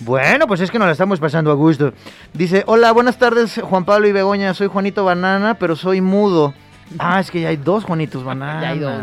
bueno, 0.00 0.46
pues 0.46 0.60
es 0.60 0.70
que 0.70 0.78
nos 0.78 0.86
la 0.86 0.92
estamos 0.92 1.20
pasando 1.20 1.50
a 1.50 1.54
gusto. 1.54 1.92
Dice, 2.32 2.64
hola, 2.66 2.92
buenas 2.92 3.18
tardes 3.18 3.60
Juan 3.62 3.84
Pablo 3.84 4.08
y 4.08 4.12
Begoña, 4.12 4.54
soy 4.54 4.66
Juanito 4.66 5.04
Banana, 5.04 5.54
pero 5.54 5.76
soy 5.76 6.00
mudo. 6.00 6.54
Ah, 6.98 7.20
es 7.20 7.30
que 7.30 7.40
ya 7.40 7.48
hay 7.48 7.56
dos 7.56 7.84
Juanitos 7.84 8.24
Bananas. 8.24 8.62
Ya 8.62 8.68
hay 8.70 8.78
dos. 8.78 9.02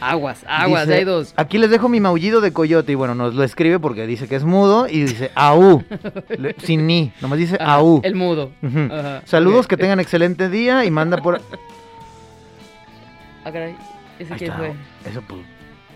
Aguas, 0.00 0.44
aguas, 0.48 0.86
Dice, 0.86 0.98
hay 0.98 1.04
dos. 1.04 1.34
Aquí 1.36 1.58
les 1.58 1.70
dejo 1.70 1.88
mi 1.88 1.98
maullido 2.00 2.40
de 2.40 2.52
coyote 2.52 2.92
y 2.92 2.94
bueno, 2.94 3.14
nos 3.14 3.34
lo 3.34 3.42
escribe 3.42 3.78
porque 3.80 4.06
dice 4.06 4.28
que 4.28 4.36
es 4.36 4.44
mudo 4.44 4.86
y 4.88 5.00
dice 5.04 5.30
au, 5.34 5.82
le- 6.38 6.54
sin 6.62 6.86
ni, 6.86 7.12
nomás 7.20 7.38
dice 7.38 7.56
Ajá, 7.60 7.74
au. 7.74 8.00
El 8.04 8.14
mudo. 8.14 8.52
Ajá, 8.62 9.22
Saludos, 9.24 9.66
que 9.66 9.76
tengan 9.76 9.98
excelente 10.00 10.48
día 10.48 10.84
y 10.84 10.90
manda 10.90 11.16
por... 11.18 11.40
Ah, 13.44 13.50
caray. 13.52 13.74
¿Ese 14.18 14.32
Ahí 14.34 14.38
quién 14.38 14.50
está. 14.52 14.58
fue? 14.62 14.72
Eso, 15.10 15.22
pues, 15.26 15.40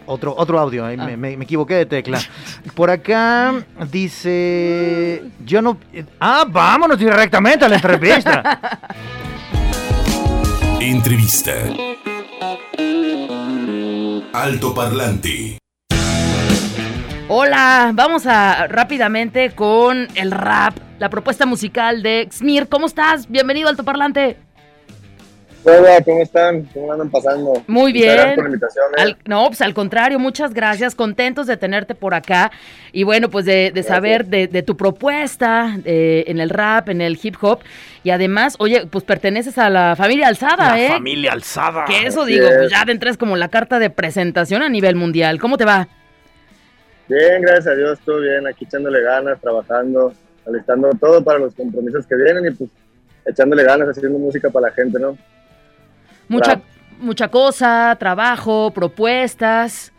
otro, 0.06 0.34
otro 0.36 0.58
audio, 0.58 0.84
ahí 0.86 0.96
Ah. 0.98 1.04
me, 1.04 1.16
me- 1.16 1.36
me 1.36 1.44
equivoqué 1.44 1.74
de 1.74 1.86
tecla. 1.86 2.18
Por 2.74 2.90
acá 2.90 3.54
dice. 3.90 5.22
Yo 5.44 5.60
no. 5.62 5.76
Ah, 6.18 6.44
vámonos 6.48 6.98
directamente 6.98 7.64
a 7.64 7.68
la 7.68 7.76
entrevista. 7.76 8.60
Entrevista. 10.80 11.52
Altoparlante. 14.32 15.58
Hola, 17.28 17.90
vamos 17.92 18.26
a 18.26 18.66
rápidamente 18.66 19.50
con 19.54 20.08
el 20.14 20.30
rap, 20.30 20.74
la 20.98 21.10
propuesta 21.10 21.44
musical 21.44 22.02
de 22.02 22.26
Xmir. 22.30 22.66
¿Cómo 22.68 22.86
estás? 22.86 23.28
Bienvenido 23.28 23.68
al 23.68 23.74
Altoparlante. 23.74 24.38
Hola, 25.64 26.02
¿cómo 26.04 26.20
están? 26.22 26.64
¿Cómo 26.74 26.92
andan 26.92 27.08
pasando? 27.08 27.52
Muy 27.68 27.92
Muchas 27.92 28.02
bien. 28.02 28.14
gracias 28.14 28.34
por 28.34 28.44
la 28.44 28.48
invitación. 28.48 28.84
¿eh? 28.96 29.00
Al- 29.02 29.16
no, 29.26 29.46
pues 29.46 29.60
al 29.60 29.74
contrario, 29.74 30.18
muchas 30.18 30.52
gracias, 30.54 30.96
contentos 30.96 31.46
de 31.46 31.56
tenerte 31.56 31.94
por 31.94 32.14
acá 32.14 32.50
y 32.90 33.04
bueno, 33.04 33.30
pues 33.30 33.44
de, 33.44 33.70
de 33.72 33.82
saber 33.84 34.26
de, 34.26 34.48
de 34.48 34.62
tu 34.64 34.76
propuesta 34.76 35.76
eh, 35.84 36.24
en 36.26 36.40
el 36.40 36.50
rap, 36.50 36.88
en 36.88 37.00
el 37.00 37.16
hip 37.22 37.36
hop 37.40 37.60
y 38.02 38.10
además, 38.10 38.56
oye, 38.58 38.86
pues 38.90 39.04
perteneces 39.04 39.56
a 39.56 39.70
la 39.70 39.94
familia 39.94 40.26
Alzada, 40.26 40.80
¿eh? 40.80 40.88
familia 40.88 41.32
alzada. 41.32 41.84
Que 41.84 42.06
eso 42.06 42.22
Así 42.22 42.32
digo, 42.32 42.48
es. 42.48 42.56
pues 42.56 42.70
ya 42.70 42.84
de 42.84 42.90
entrada 42.92 43.12
es 43.12 43.18
como 43.18 43.36
la 43.36 43.48
carta 43.48 43.78
de 43.78 43.88
presentación 43.88 44.62
a 44.62 44.68
nivel 44.68 44.96
mundial. 44.96 45.38
¿Cómo 45.38 45.56
te 45.58 45.64
va? 45.64 45.86
Bien, 47.08 47.40
gracias 47.40 47.68
a 47.68 47.74
Dios, 47.76 48.00
todo 48.04 48.18
bien. 48.20 48.48
Aquí 48.48 48.64
echándole 48.64 49.00
ganas, 49.00 49.40
trabajando, 49.40 50.12
alistando 50.44 50.90
todo 51.00 51.22
para 51.22 51.38
los 51.38 51.54
compromisos 51.54 52.04
que 52.06 52.16
vienen 52.16 52.46
y 52.46 52.50
pues 52.56 52.70
echándole 53.24 53.62
ganas, 53.62 53.88
haciendo 53.90 54.18
música 54.18 54.50
para 54.50 54.66
la 54.68 54.72
gente, 54.74 54.98
¿no? 54.98 55.16
Mucha, 56.32 56.60
mucha 56.98 57.28
cosa, 57.28 57.96
trabajo, 57.98 58.70
propuestas. 58.74 59.92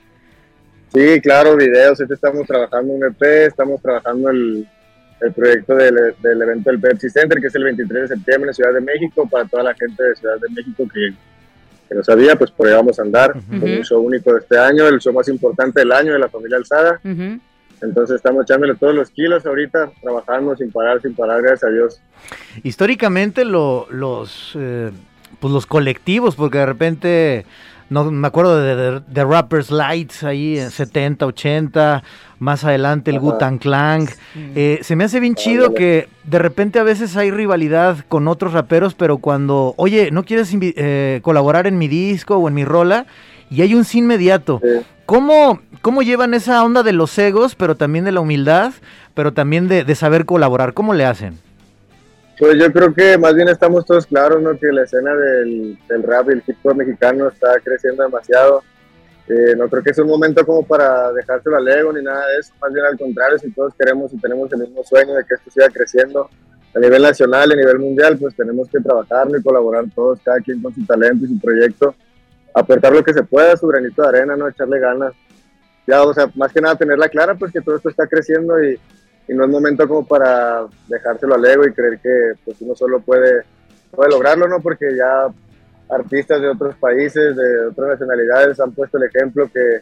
Sí, 0.94 1.20
claro, 1.22 1.56
videos. 1.56 2.00
Ahorita 2.00 2.14
estamos 2.14 2.46
trabajando 2.48 2.94
un 2.94 3.04
EP, 3.06 3.22
estamos 3.48 3.82
trabajando 3.82 4.30
el, 4.30 4.68
el 5.22 5.34
proyecto 5.34 5.76
del, 5.76 6.16
del 6.22 6.42
evento 6.42 6.70
del 6.70 6.80
Pepsi 6.80 7.10
Center, 7.10 7.40
que 7.40 7.48
es 7.48 7.56
el 7.56 7.64
23 7.64 8.02
de 8.10 8.16
septiembre 8.16 8.50
en 8.50 8.54
Ciudad 8.54 8.74
de 8.74 8.82
México, 8.82 9.28
para 9.30 9.46
toda 9.46 9.64
la 9.64 9.74
gente 9.74 10.04
de 10.04 10.16
Ciudad 10.16 10.36
de 10.40 10.50
México 10.50 10.84
que, 10.94 11.14
que 11.90 11.96
no 11.96 12.04
sabía, 12.04 12.36
pues 12.36 12.52
por 12.52 12.68
ahí 12.68 12.74
vamos 12.74 13.00
a 13.00 13.02
andar. 13.02 13.34
Con 13.34 13.64
un 13.64 13.84
show 13.84 14.02
único 14.06 14.34
de 14.34 14.40
este 14.42 14.58
año, 14.60 14.88
el 14.88 15.00
show 15.00 15.14
más 15.14 15.28
importante 15.30 15.80
del 15.80 15.92
año 15.92 16.14
de 16.14 16.20
la 16.20 16.30
familia 16.30 16.58
Alzada. 16.58 17.00
Entonces 17.82 18.16
estamos 18.16 18.44
echándole 18.46 18.76
todos 18.76 18.96
los 18.96 19.10
kilos 19.10 19.46
ahorita, 19.46 19.92
trabajando 20.02 20.56
sin 20.56 20.72
parar, 20.72 21.02
sin 21.02 21.14
parar, 21.16 21.42
gracias 21.42 21.64
a 21.66 21.74
Dios. 21.74 22.00
Históricamente 22.64 23.44
lo- 23.44 23.88
los, 23.92 24.54
eh, 24.56 24.92
pues 25.44 25.52
los 25.54 25.66
colectivos, 25.66 26.36
porque 26.36 26.60
de 26.60 26.66
repente 26.66 27.46
no 27.90 28.10
me 28.10 28.26
acuerdo 28.30 28.62
de, 28.62 28.76
de, 28.78 29.02
de 29.06 29.24
Rappers 29.26 29.72
Lights 29.72 30.24
ahí 30.24 30.58
en 30.58 30.72
70, 30.72 31.26
80, 31.26 32.02
más 32.40 32.64
adelante 32.64 33.12
el. 33.12 33.20
Gutan 33.20 33.58
Clan. 33.58 34.08
Eh, 34.56 34.80
se 34.84 34.96
me 34.96 35.04
hace 35.04 35.20
bien 35.20 35.36
chido 35.36 35.74
que 35.74 36.08
de 36.24 36.40
repente 36.40 36.80
a 36.80 36.84
veces 36.84 37.18
hay 37.18 37.30
rivalidad 37.30 38.06
con 38.08 38.30
otros 38.30 38.54
raperos, 38.54 38.94
pero 38.94 39.18
cuando, 39.18 39.74
oye, 39.76 40.12
¿no 40.12 40.24
quieres 40.24 40.50
eh, 40.54 41.20
colaborar 41.24 41.68
en 41.68 41.78
mi 41.78 41.90
disco 41.90 42.38
o 42.38 42.48
en 42.48 42.54
mi 42.54 42.64
rola? 42.64 43.06
Y 43.50 43.64
hay 43.64 43.76
un 43.76 43.84
sí 43.84 43.98
inmediato. 43.98 44.62
Sí. 44.64 44.86
¿Cómo, 45.06 45.60
¿Cómo 45.82 46.04
llevan 46.04 46.34
esa 46.34 46.64
onda 46.64 46.84
de 46.84 46.94
los 46.94 47.18
egos, 47.20 47.56
pero 47.56 47.76
también 47.76 48.06
de 48.06 48.14
la 48.14 48.22
humildad, 48.22 48.72
pero 49.14 49.34
también 49.34 49.68
de, 49.68 49.84
de 49.84 49.96
saber 49.96 50.24
colaborar? 50.26 50.74
¿Cómo 50.74 50.94
le 50.94 51.04
hacen? 51.04 51.43
Pues 52.40 52.58
yo 52.58 52.72
creo 52.72 52.94
que 52.94 53.18
más 53.18 53.36
bien 53.36 53.48
estamos 53.48 53.86
todos 53.86 54.08
claros, 54.08 54.42
¿no? 54.42 54.58
Que 54.58 54.72
la 54.72 54.84
escena 54.84 55.14
del, 55.16 55.78
del 55.88 56.04
rap 56.04 56.30
y 56.30 56.34
el 56.34 56.44
hip 56.46 56.58
hop 56.64 56.76
mexicano 56.76 57.28
está 57.28 57.60
creciendo 57.64 58.04
demasiado. 58.04 58.64
Eh, 59.28 59.56
no 59.56 59.70
creo 59.70 59.84
que 59.84 59.92
es 59.92 60.00
un 60.00 60.08
momento 60.08 60.46
como 60.46 60.66
para 60.66 61.14
dejárselo 61.14 61.56
al 61.56 61.68
ego 61.68 61.94
ni 61.94 62.04
nada 62.04 62.28
de 62.28 62.40
eso. 62.40 62.54
Más 62.60 62.74
bien 62.74 62.86
al 62.86 62.98
contrario, 62.98 63.38
si 63.38 63.52
todos 63.52 63.74
queremos 63.78 64.12
y 64.14 64.18
tenemos 64.18 64.52
el 64.52 64.60
mismo 64.60 64.84
sueño 64.84 65.14
de 65.14 65.24
que 65.26 65.36
esto 65.36 65.52
siga 65.52 65.70
creciendo 65.70 66.30
a 66.76 66.80
nivel 66.80 67.04
nacional 67.04 67.50
y 67.50 67.54
a 67.54 67.58
nivel 67.58 67.80
mundial, 67.80 68.18
pues 68.18 68.36
tenemos 68.36 68.68
que 68.68 68.80
trabajarlo 68.80 69.38
y 69.38 69.44
colaborar 69.44 69.86
todos, 69.94 70.20
cada 70.24 70.40
quien 70.40 70.62
con 70.62 70.74
su 70.74 70.84
talento 70.86 71.26
y 71.26 71.28
su 71.30 71.40
proyecto. 71.40 71.96
Apretar 72.54 72.94
lo 72.94 73.04
que 73.04 73.14
se 73.14 73.24
pueda, 73.24 73.56
su 73.56 73.68
granito 73.68 74.02
de 74.02 74.08
arena, 74.08 74.36
¿no? 74.36 74.48
Echarle 74.48 74.80
ganas. 74.80 75.14
Ya, 75.86 76.02
o 76.02 76.14
sea, 76.14 76.30
más 76.36 76.52
que 76.52 76.62
nada 76.62 76.76
tenerla 76.76 77.10
clara, 77.10 77.36
pues 77.36 77.52
que 77.52 77.62
todo 77.62 77.76
esto 77.76 77.90
está 77.90 78.08
creciendo 78.08 78.62
y, 78.64 78.80
y 79.28 79.34
no 79.34 79.46
es 79.46 79.50
momento 79.50 79.88
como 79.88 80.06
para 80.06 80.66
dejárselo 80.88 81.36
al 81.36 81.46
ego 81.46 81.66
y 81.66 81.74
creer 81.74 82.00
que 82.00 82.34
pues 82.44 82.58
uno 82.62 82.76
solo 82.76 83.00
puede, 83.00 83.44
puede 83.92 84.10
lograrlo, 84.12 84.48
¿no? 84.48 84.60
Porque 84.60 84.86
ya 84.96 85.28
artistas 85.94 86.42
de 86.42 86.50
otros 86.50 86.76
países, 86.76 87.36
de 87.36 87.68
otras 87.68 87.90
nacionalidades 87.92 88.60
han 88.60 88.72
puesto 88.72 88.98
el 88.98 89.04
ejemplo 89.04 89.50
que 89.54 89.82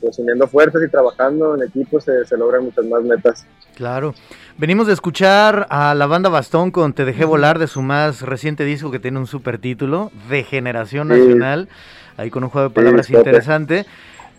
pues 0.00 0.18
uniendo 0.18 0.46
fuerzas 0.46 0.82
y 0.82 0.88
trabajando 0.90 1.54
en 1.56 1.62
equipo 1.62 2.00
se, 2.00 2.24
se 2.24 2.36
logran 2.36 2.64
muchas 2.64 2.84
más 2.86 3.02
metas. 3.02 3.46
Claro. 3.74 4.14
Venimos 4.56 4.86
de 4.86 4.92
escuchar 4.92 5.66
a 5.70 5.94
la 5.94 6.06
banda 6.06 6.28
Bastón 6.28 6.70
con 6.70 6.92
Te 6.92 7.04
dejé 7.04 7.24
volar 7.24 7.58
de 7.58 7.66
su 7.66 7.82
más 7.82 8.22
reciente 8.22 8.64
disco 8.64 8.90
que 8.90 8.98
tiene 8.98 9.18
un 9.18 9.26
super 9.26 9.58
título, 9.58 10.10
De 10.28 10.42
Generación 10.42 11.08
Sí. 11.08 11.14
Nacional, 11.14 11.68
ahí 12.16 12.30
con 12.30 12.44
un 12.44 12.50
juego 12.50 12.68
de 12.68 12.74
palabras 12.74 13.10
interesante. 13.10 13.86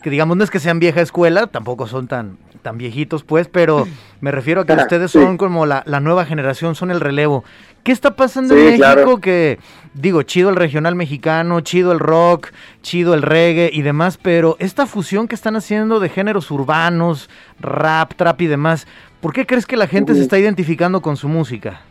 Que 0.01 0.09
digamos 0.09 0.35
no 0.37 0.43
es 0.43 0.49
que 0.49 0.59
sean 0.59 0.79
vieja 0.79 1.01
escuela, 1.01 1.47
tampoco 1.47 1.87
son 1.87 2.07
tan, 2.07 2.37
tan 2.61 2.77
viejitos 2.77 3.23
pues, 3.23 3.47
pero 3.47 3.87
me 4.19 4.31
refiero 4.31 4.61
a 4.61 4.65
que 4.65 4.73
ustedes 4.73 5.11
son 5.11 5.37
como 5.37 5.65
la, 5.65 5.83
la 5.85 5.99
nueva 5.99 6.25
generación, 6.25 6.75
son 6.75 6.91
el 6.91 6.99
relevo. 6.99 7.43
¿Qué 7.83 7.91
está 7.91 8.15
pasando 8.15 8.55
en 8.55 8.65
México 8.65 8.83
claro. 8.83 9.21
que, 9.21 9.57
digo, 9.95 10.21
chido 10.21 10.49
el 10.49 10.55
regional 10.55 10.95
mexicano, 10.95 11.61
chido 11.61 11.91
el 11.91 11.99
rock, 11.99 12.49
chido 12.83 13.15
el 13.15 13.23
reggae 13.23 13.71
y 13.73 13.81
demás, 13.81 14.19
pero 14.21 14.55
esta 14.59 14.85
fusión 14.85 15.27
que 15.27 15.33
están 15.33 15.55
haciendo 15.55 15.99
de 15.99 16.09
géneros 16.09 16.51
urbanos, 16.51 17.29
rap, 17.59 18.13
trap 18.15 18.41
y 18.41 18.47
demás, 18.47 18.85
¿por 19.19 19.33
qué 19.33 19.47
crees 19.47 19.65
que 19.65 19.77
la 19.77 19.87
gente 19.87 20.13
se 20.13 20.21
está 20.21 20.37
identificando 20.37 21.01
con 21.01 21.17
su 21.17 21.27
música? 21.27 21.81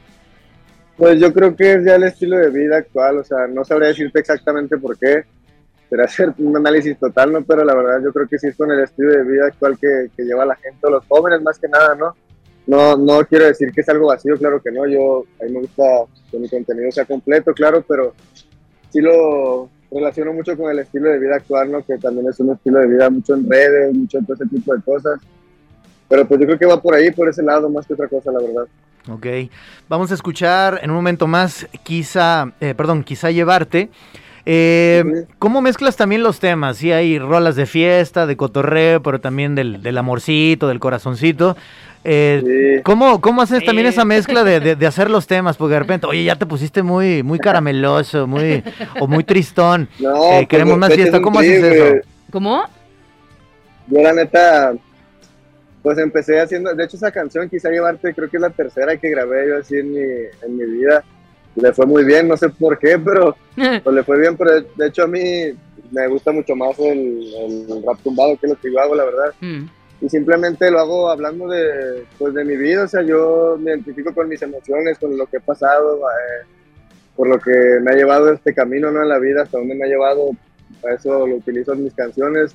Pues 0.97 1.19
yo 1.19 1.33
creo 1.33 1.57
que 1.57 1.73
es 1.73 1.85
ya 1.85 1.97
el 1.97 2.05
estilo 2.05 2.37
de 2.37 2.51
vida 2.51 2.77
actual, 2.77 3.19
o 3.19 3.25
sea, 3.25 3.47
no 3.49 3.65
sabría 3.65 3.89
decirte 3.89 4.21
exactamente 4.21 4.77
por 4.77 4.97
qué, 4.99 5.25
será 5.91 6.05
hacer 6.05 6.33
un 6.39 6.57
análisis 6.57 6.97
total, 6.99 7.33
¿no? 7.33 7.43
Pero 7.43 7.65
la 7.65 7.75
verdad 7.75 8.01
yo 8.03 8.13
creo 8.13 8.27
que 8.29 8.39
sí 8.39 8.47
es 8.47 8.57
con 8.57 8.71
el 8.71 8.81
estilo 8.81 9.11
de 9.11 9.25
vida 9.25 9.47
actual 9.49 9.77
que, 9.79 10.11
que 10.17 10.23
lleva 10.23 10.47
la 10.47 10.57
gente, 10.57 10.89
los 10.89 11.05
jóvenes 11.07 11.43
más 11.43 11.59
que 11.59 11.69
nada, 11.69 11.95
¿no? 11.97 12.15
No, 12.67 12.97
no 12.97 13.27
quiero 13.27 13.47
decir 13.47 13.73
que 13.73 13.81
es 13.81 13.89
algo 13.89 14.07
vacío, 14.07 14.37
claro 14.39 14.63
que 14.63 14.71
no, 14.71 14.87
yo, 14.87 15.25
a 15.41 15.45
mí 15.45 15.51
me 15.51 15.61
gusta 15.61 15.83
que 16.31 16.39
mi 16.39 16.49
contenido 16.49 16.93
sea 16.93 17.05
completo, 17.05 17.53
claro, 17.53 17.85
pero 17.87 18.15
sí 18.91 19.01
lo 19.01 19.69
relaciono 19.91 20.33
mucho 20.33 20.57
con 20.57 20.71
el 20.71 20.79
estilo 20.79 21.11
de 21.11 21.19
vida 21.19 21.37
actual, 21.37 21.73
¿no? 21.73 21.85
Que 21.85 21.99
también 21.99 22.29
es 22.29 22.39
un 22.39 22.53
estilo 22.53 22.79
de 22.79 22.87
vida 22.87 23.11
mucho 23.11 23.35
en 23.35 23.51
redes, 23.51 23.93
mucho 23.93 24.19
en 24.19 24.27
todo 24.27 24.35
ese 24.35 24.47
tipo 24.47 24.75
de 24.75 24.83
cosas. 24.83 25.21
Pero 26.09 26.27
pues 26.27 26.41
yo 26.41 26.47
creo 26.47 26.59
que 26.59 26.67
va 26.67 26.81
por 26.81 26.95
ahí, 26.95 27.11
por 27.11 27.29
ese 27.29 27.43
lado, 27.43 27.69
más 27.69 27.87
que 27.87 27.95
otra 27.95 28.09
cosa, 28.09 28.31
la 28.31 28.41
verdad. 28.41 28.67
Ok, 29.09 29.27
vamos 29.89 30.11
a 30.11 30.15
escuchar 30.15 30.81
en 30.83 30.91
un 30.91 30.97
momento 30.97 31.27
más, 31.27 31.67
quizá, 31.83 32.53
eh, 32.61 32.75
perdón, 32.75 33.03
quizá 33.03 33.31
llevarte. 33.31 33.89
Eh. 34.47 35.27
¿Cómo 35.39 35.61
mezclas 35.63 35.97
también 35.97 36.23
los 36.23 36.41
temas? 36.41 36.77
Sí, 36.79 36.93
hay 36.93 37.19
rolas 37.19 37.57
de 37.57 37.67
fiesta, 37.67 38.27
de 38.27 38.37
cotorreo, 38.37 39.03
pero 39.03 39.21
también 39.21 39.55
del, 39.55 39.83
del 39.83 39.99
amorcito, 39.99 40.69
del 40.69 40.81
corazoncito. 40.81 41.57
Eh, 42.03 42.43
Sí. 42.77 42.83
¿cómo, 42.83 43.21
¿Cómo 43.21 43.43
haces 43.43 43.63
también 43.65 43.87
Sí. 43.89 43.93
esa 43.93 44.07
mezcla 44.07 44.43
de, 44.43 44.59
de- 44.61 44.75
de 44.77 44.87
hacer 44.87 45.11
los 45.11 45.27
temas? 45.27 45.57
Porque 45.59 45.75
de 45.75 45.81
repente, 45.81 46.07
oye, 46.07 46.25
ya 46.25 46.37
te 46.37 46.47
pusiste 46.47 46.83
muy, 46.83 47.23
muy 47.23 47.39
carameloso, 47.61 48.27
muy, 48.27 48.63
o 48.99 49.07
muy 49.07 49.23
tristón. 49.25 49.89
No, 49.99 50.33
Eh, 50.41 50.47
queremos 50.49 50.73
pues, 50.73 50.81
más 50.81 50.89
vete 50.91 51.03
fiesta. 51.03 51.21
¿Cómo 51.21 51.39
haces 51.41 51.61
trip, 51.61 51.73
eso? 51.73 52.07
¿Cómo? 52.33 52.65
Yo 53.89 54.01
la 54.03 54.13
neta, 54.15 54.73
pues 55.83 55.99
empecé 55.99 56.41
haciendo, 56.41 56.73
de 56.75 56.85
hecho 56.85 56.97
esa 56.97 57.11
canción 57.11 57.49
quizá 57.51 57.69
llevarte, 57.71 58.15
creo 58.15 58.31
que 58.31 58.37
es 58.37 58.41
la 58.41 58.51
tercera 58.51 58.97
que 58.97 59.11
grabé 59.11 59.49
yo 59.49 59.59
así 59.59 59.77
en 59.77 59.91
mi, 59.93 59.99
en 60.01 60.57
mi 60.57 60.65
vida. 60.79 61.03
Le 61.57 61.73
fue 61.73 61.87
muy 61.87 62.05
bien, 62.05 62.29
no 62.29 62.37
sé 62.37 62.49
por 62.49 62.79
qué, 62.79 62.99
pero 62.99 63.37
pues 63.57 63.95
le 63.95 64.03
fue 64.05 64.21
bien, 64.21 64.37
pero 64.37 64.61
de, 64.61 64.87
hecho 64.87 65.05
a 65.05 65.07
mí 65.07 65.21
me 65.91 66.07
gusta 66.09 66.33
mucho 66.33 66.55
más 66.55 66.79
el, 66.79 67.67
el 67.69 67.83
rap 67.85 67.99
tumbado, 68.03 68.37
que 68.39 68.47
es 68.47 68.53
lo 68.53 68.61
que 68.61 68.73
yo 68.73 68.81
hago, 68.81 68.95
la 68.95 69.05
verdad. 69.05 69.35
Mm. 69.41 69.67
Y 70.03 70.09
simplemente 70.09 70.71
lo 70.71 70.81
hago 70.81 71.11
hablando 71.11 71.47
de, 71.49 72.05
pues, 72.19 72.33
de 72.33 72.45
mi 72.45 72.57
vida, 72.57 72.85
o 72.85 72.89
sea, 72.89 73.03
yo 73.03 73.59
me 73.61 73.73
identifico 73.73 74.15
con 74.15 74.29
mis 74.29 74.41
emociones, 74.41 74.99
con 74.99 75.17
lo 75.17 75.27
que 75.27 75.37
he 75.37 75.41
pasado, 75.41 75.99
eh, 75.99 76.47
por 77.15 77.29
lo 77.29 77.39
que 77.39 77.79
me 77.83 77.91
ha 77.91 77.95
llevado 77.95 78.33
este 78.33 78.55
camino 78.55 78.91
¿no? 78.91 79.03
en 79.03 79.09
la 79.09 79.19
vida, 79.19 79.43
hasta 79.43 79.59
donde 79.59 79.75
me 79.75 79.85
ha 79.85 79.89
llevado, 79.89 80.31
para 80.81 80.95
eso 80.95 81.27
lo 81.27 81.37
utilizo 81.37 81.75
en 81.75 81.85
mis 81.85 81.93
canciones, 81.93 82.55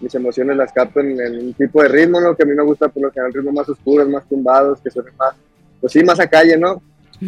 mis 0.00 0.12
emociones 0.16 0.56
las 0.56 0.72
capto 0.72 0.98
en, 0.98 1.20
en 1.20 1.38
un 1.38 1.54
tipo 1.54 1.80
de 1.82 1.88
ritmo, 1.88 2.20
¿no? 2.20 2.34
que 2.34 2.42
a 2.42 2.46
mí 2.46 2.54
me 2.54 2.64
gusta 2.64 2.88
por 2.88 3.04
lo 3.04 3.12
general 3.12 3.32
ritmos 3.32 3.54
más 3.54 3.68
oscuros, 3.68 4.08
más 4.08 4.28
tumbados, 4.28 4.80
que 4.80 4.90
suenen 4.90 5.14
más, 5.16 5.36
pues 5.80 5.92
sí, 5.92 6.02
más 6.02 6.18
a 6.18 6.26
calle, 6.26 6.56
¿no? 6.56 6.82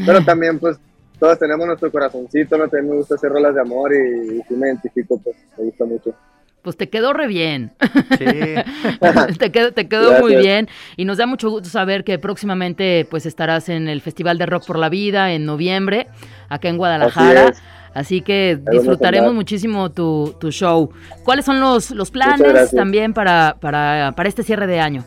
Pero 0.05 0.20
también, 0.24 0.59
pues, 0.59 0.78
todos 1.25 1.39
tenemos 1.39 1.66
nuestro 1.66 1.91
corazoncito, 1.91 2.59
¿no? 2.59 2.68
También 2.68 2.91
me 2.91 2.97
gusta 2.99 3.14
hacer 3.14 3.31
rolas 3.31 3.55
de 3.55 3.61
amor 3.62 3.93
y, 3.95 4.37
y 4.37 4.43
sí 4.47 4.55
me 4.55 4.66
identifico, 4.66 5.18
pues, 5.18 5.35
me 5.57 5.64
gusta 5.64 5.87
mucho. 5.87 6.14
Pues 6.61 6.77
te 6.77 6.91
quedó 6.91 7.14
re 7.14 7.27
bien. 7.29 7.72
Sí. 8.18 8.27
te 9.39 9.51
quedó, 9.51 9.72
te 9.72 9.89
quedó 9.89 10.20
muy 10.20 10.37
bien 10.37 10.68
y 10.99 11.07
nos 11.07 11.16
da 11.16 11.25
mucho 11.25 11.49
gusto 11.49 11.70
saber 11.70 12.05
que 12.05 12.18
próximamente 12.18 13.07
pues 13.09 13.25
estarás 13.25 13.70
en 13.70 13.89
el 13.89 14.03
Festival 14.03 14.37
de 14.37 14.45
Rock 14.45 14.66
por 14.66 14.79
la 14.79 14.91
Vida 14.91 15.33
en 15.33 15.47
noviembre, 15.47 16.09
acá 16.51 16.68
en 16.68 16.77
Guadalajara. 16.77 17.49
Así 17.49 17.62
Así, 17.95 18.20
que 18.22 18.59
disfrutaremos 18.70 19.33
muchísimo 19.33 19.91
tu, 19.93 20.35
tu 20.41 20.51
show. 20.51 20.91
¿Cuáles 21.22 21.45
son 21.45 21.61
los, 21.61 21.93
los 21.93 22.11
planes 22.11 22.72
también 22.72 23.14
para, 23.14 23.57
para, 23.61 24.12
para 24.16 24.29
este 24.29 24.43
cierre 24.43 24.66
de 24.66 24.81
año? 24.81 25.05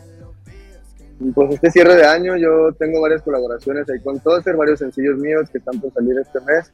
Pues 1.34 1.54
este 1.54 1.70
cierre 1.70 1.96
de 1.96 2.06
año 2.06 2.36
yo 2.36 2.72
tengo 2.78 3.00
varias 3.00 3.22
colaboraciones 3.22 3.88
ahí 3.90 4.00
con 4.00 4.20
Tozer, 4.20 4.56
varios 4.56 4.78
sencillos 4.78 5.18
míos 5.18 5.50
que 5.50 5.58
están 5.58 5.80
por 5.80 5.92
salir 5.92 6.16
este 6.18 6.40
mes. 6.40 6.72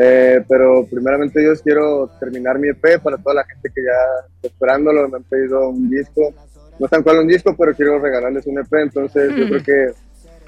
Eh, 0.00 0.44
pero 0.48 0.86
primeramente 0.86 1.42
yo 1.42 1.52
quiero 1.62 2.08
terminar 2.20 2.58
mi 2.58 2.68
EP 2.68 3.02
para 3.02 3.16
toda 3.16 3.36
la 3.36 3.44
gente 3.44 3.70
que 3.74 3.82
ya 3.82 4.28
está 4.36 4.48
esperándolo, 4.48 5.08
me 5.08 5.16
han 5.16 5.24
pedido 5.24 5.70
un 5.70 5.90
disco. 5.90 6.32
No 6.78 6.86
tan 6.86 7.02
cual 7.02 7.18
un 7.18 7.26
disco, 7.26 7.56
pero 7.58 7.74
quiero 7.74 7.98
regalarles 7.98 8.46
un 8.46 8.58
EP, 8.60 8.72
entonces 8.74 9.34
yo 9.34 9.48
creo 9.48 9.62
que 9.64 9.92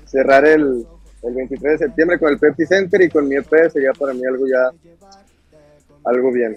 cerrar 0.04 0.44
el, 0.46 0.86
el 1.22 1.34
23 1.34 1.72
de 1.72 1.86
septiembre 1.86 2.18
con 2.20 2.30
el 2.30 2.38
Pepsi 2.38 2.66
Center 2.66 3.02
y 3.02 3.08
con 3.08 3.26
mi 3.26 3.34
EP 3.36 3.70
sería 3.72 3.90
para 3.98 4.14
mí 4.14 4.22
algo 4.24 4.44
ya, 4.46 4.70
algo 6.04 6.32
bien. 6.32 6.56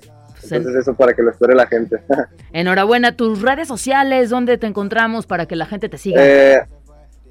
Entonces 0.52 0.82
eso 0.82 0.94
para 0.96 1.14
que 1.14 1.22
lo 1.22 1.32
espere 1.32 1.56
la 1.56 1.68
gente. 1.68 1.98
Enhorabuena, 2.54 3.16
tus 3.16 3.42
redes 3.42 3.68
sociales, 3.68 4.30
¿dónde 4.30 4.58
te 4.58 4.68
encontramos 4.68 5.26
para 5.26 5.46
que 5.46 5.56
la 5.56 5.66
gente 5.66 5.90
te 5.90 5.98
siga? 5.98 6.22
Eh, 6.24 6.62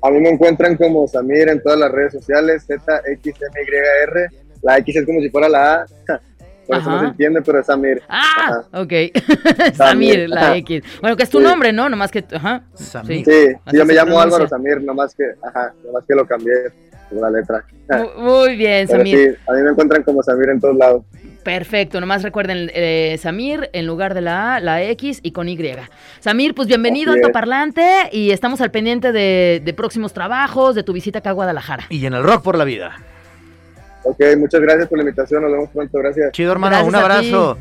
a 0.03 0.11
mí 0.11 0.21
me 0.21 0.31
encuentran 0.31 0.77
como 0.77 1.07
Samir 1.07 1.49
en 1.49 1.63
todas 1.63 1.79
las 1.79 1.91
redes 1.93 2.13
sociales, 2.13 2.67
ZXMYR. 2.67 4.31
La 4.63 4.79
X 4.79 4.97
es 4.97 5.07
como 5.07 5.21
si 5.21 5.31
fuera 5.31 5.49
la 5.49 5.75
A. 5.75 5.87
Por 6.67 6.77
eso 6.79 6.89
no 6.91 6.97
Ajá. 6.97 7.05
se 7.07 7.11
entiende, 7.11 7.43
pero 7.43 7.59
es 7.59 7.67
Samir. 7.67 8.03
ah, 8.09 8.23
ajá. 8.71 8.81
ok. 8.83 8.93
Samir, 9.75 10.29
la 10.29 10.41
Ajá. 10.43 10.57
X. 10.59 10.83
Bueno, 11.01 11.17
que 11.17 11.25
es 11.25 11.31
tu 11.31 11.39
Sí. 11.39 11.45
nombre, 11.45 11.73
¿no? 11.73 11.89
Nomás 11.89 12.13
que, 12.13 12.25
ajá. 12.33 12.63
Samir. 12.75 13.25
Sí. 13.25 13.33
Sí, 13.69 13.77
yo 13.77 13.85
me 13.85 13.93
llamo 13.95 14.13
pronuncia. 14.13 14.23
Álvaro 14.23 14.49
Samir, 14.49 14.81
nomás 14.83 15.13
que, 15.15 15.25
ajá, 15.43 15.75
nomás 15.85 16.05
que 16.07 16.15
lo 16.15 16.25
cambié 16.25 16.55
la 17.11 17.31
letra. 17.31 17.65
Mu- 17.91 18.23
Muy 18.23 18.57
bien, 18.57 18.87
Pero 18.87 19.01
Samir. 19.01 19.19
sí, 19.35 19.43
a 19.49 19.53
mí 19.55 19.63
me 19.63 19.71
encuentran 19.71 20.03
como 20.05 20.23
Samir 20.23 20.51
en 20.51 20.61
todos 20.61 20.77
lados. 20.77 21.03
Perfecto, 21.43 22.01
nomás 22.01 22.23
recuerden 22.23 22.71
eh, 22.75 23.17
Samir 23.21 23.71
en 23.73 23.87
lugar 23.87 24.15
de 24.15 24.21
la 24.21 24.57
A, 24.57 24.61
la 24.61 24.83
X 24.83 25.21
y 25.23 25.33
con 25.33 25.49
Y. 25.49 25.59
Samir, 26.21 26.55
pues 26.55 26.69
bienvenido 26.69 27.13
Así 27.13 27.21
al 27.21 27.27
es. 27.27 27.33
Parlante 27.33 28.09
y 28.13 28.31
estamos 28.31 28.61
al 28.61 28.71
pendiente 28.71 29.13
de, 29.13 29.61
de 29.65 29.75
próximos 29.75 30.13
trabajos, 30.13 30.75
de 30.75 30.83
tu 30.83 30.93
visita 30.93 31.19
acá 31.19 31.31
a 31.31 31.33
Guadalajara. 31.33 31.85
Y 31.89 32.05
en 32.07 32.15
el 32.15 32.23
rock 32.23 32.43
por 32.43 32.57
la 32.57 32.65
vida. 32.65 32.97
Ok, 34.05 34.21
muchas 34.37 34.61
gracias 34.61 34.89
por 34.89 34.99
la 34.99 35.05
invitación, 35.05 35.43
nos 35.43 35.53
vemos 35.53 35.71
pronto, 35.71 35.99
gracias. 35.99 36.33
Chido, 36.33 36.53
hermano, 36.53 36.77
Gracias 36.77 36.89
un 36.89 36.95
a 36.97 37.01
abrazo. 37.01 37.59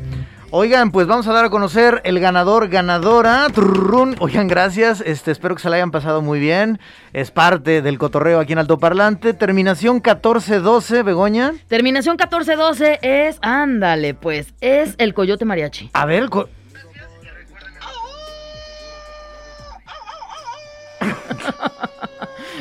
Oigan, 0.54 0.90
pues 0.92 1.06
vamos 1.06 1.26
a 1.28 1.32
dar 1.32 1.46
a 1.46 1.50
conocer 1.50 2.02
el 2.04 2.20
ganador, 2.20 2.68
ganadora. 2.68 3.46
Trrrrun. 3.54 4.16
Oigan, 4.18 4.48
gracias. 4.48 5.00
Este, 5.00 5.30
espero 5.30 5.54
que 5.54 5.62
se 5.62 5.70
la 5.70 5.76
hayan 5.76 5.90
pasado 5.90 6.20
muy 6.20 6.40
bien. 6.40 6.78
Es 7.14 7.30
parte 7.30 7.80
del 7.80 7.98
cotorreo 7.98 8.38
aquí 8.38 8.52
en 8.52 8.58
Alto 8.58 8.78
Parlante. 8.78 9.32
Terminación 9.32 9.94
1412, 9.96 11.02
Begoña. 11.04 11.52
Terminación 11.68 12.14
1412 12.18 12.98
es, 13.00 13.38
ándale, 13.40 14.12
pues, 14.12 14.52
es 14.60 14.94
el 14.98 15.14
Coyote 15.14 15.46
Mariachi. 15.46 15.88
A 15.94 16.04
ver, 16.04 16.28
co- 16.28 16.48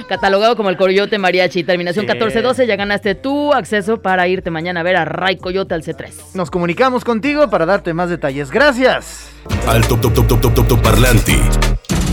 Catalogado 0.08 0.56
como 0.56 0.70
el 0.70 0.78
Coyote 0.78 1.18
Mariachi. 1.18 1.64
Terminación 1.64 2.04
Sí. 2.04 2.08
1412, 2.12 2.68
ya 2.68 2.76
ganaste 2.76 3.16
tu 3.16 3.54
acceso 3.54 4.02
para 4.02 4.28
irte 4.28 4.50
mañana 4.52 4.80
a 4.82 4.84
ver 4.84 4.96
a 4.96 5.06
Ray 5.06 5.38
Coyote 5.38 5.74
al 5.74 5.84
C3. 5.84 6.12
nos 6.34 6.50
comunicamos 6.52 7.04
contigo 7.04 7.50
para 7.50 7.66
darte 7.66 7.94
más 7.94 8.10
detalles. 8.10 8.52
Gracias. 8.52 9.30
Alto 9.68 9.98
top 9.98 10.14
top 10.14 10.28
top 10.28 10.42
top 10.42 10.54
top 10.54 10.68
top 10.68 10.82
parlante 10.82 11.36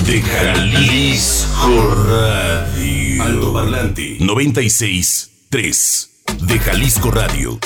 de 0.07 0.23
Jalisco 0.23 1.95
Radio. 2.09 3.23
Alto 3.23 3.53
parlante 3.53 4.17
96 4.21 5.31
3 5.51 6.11
de 6.43 6.59
Jalisco 6.59 7.11
Radio. 7.11 7.59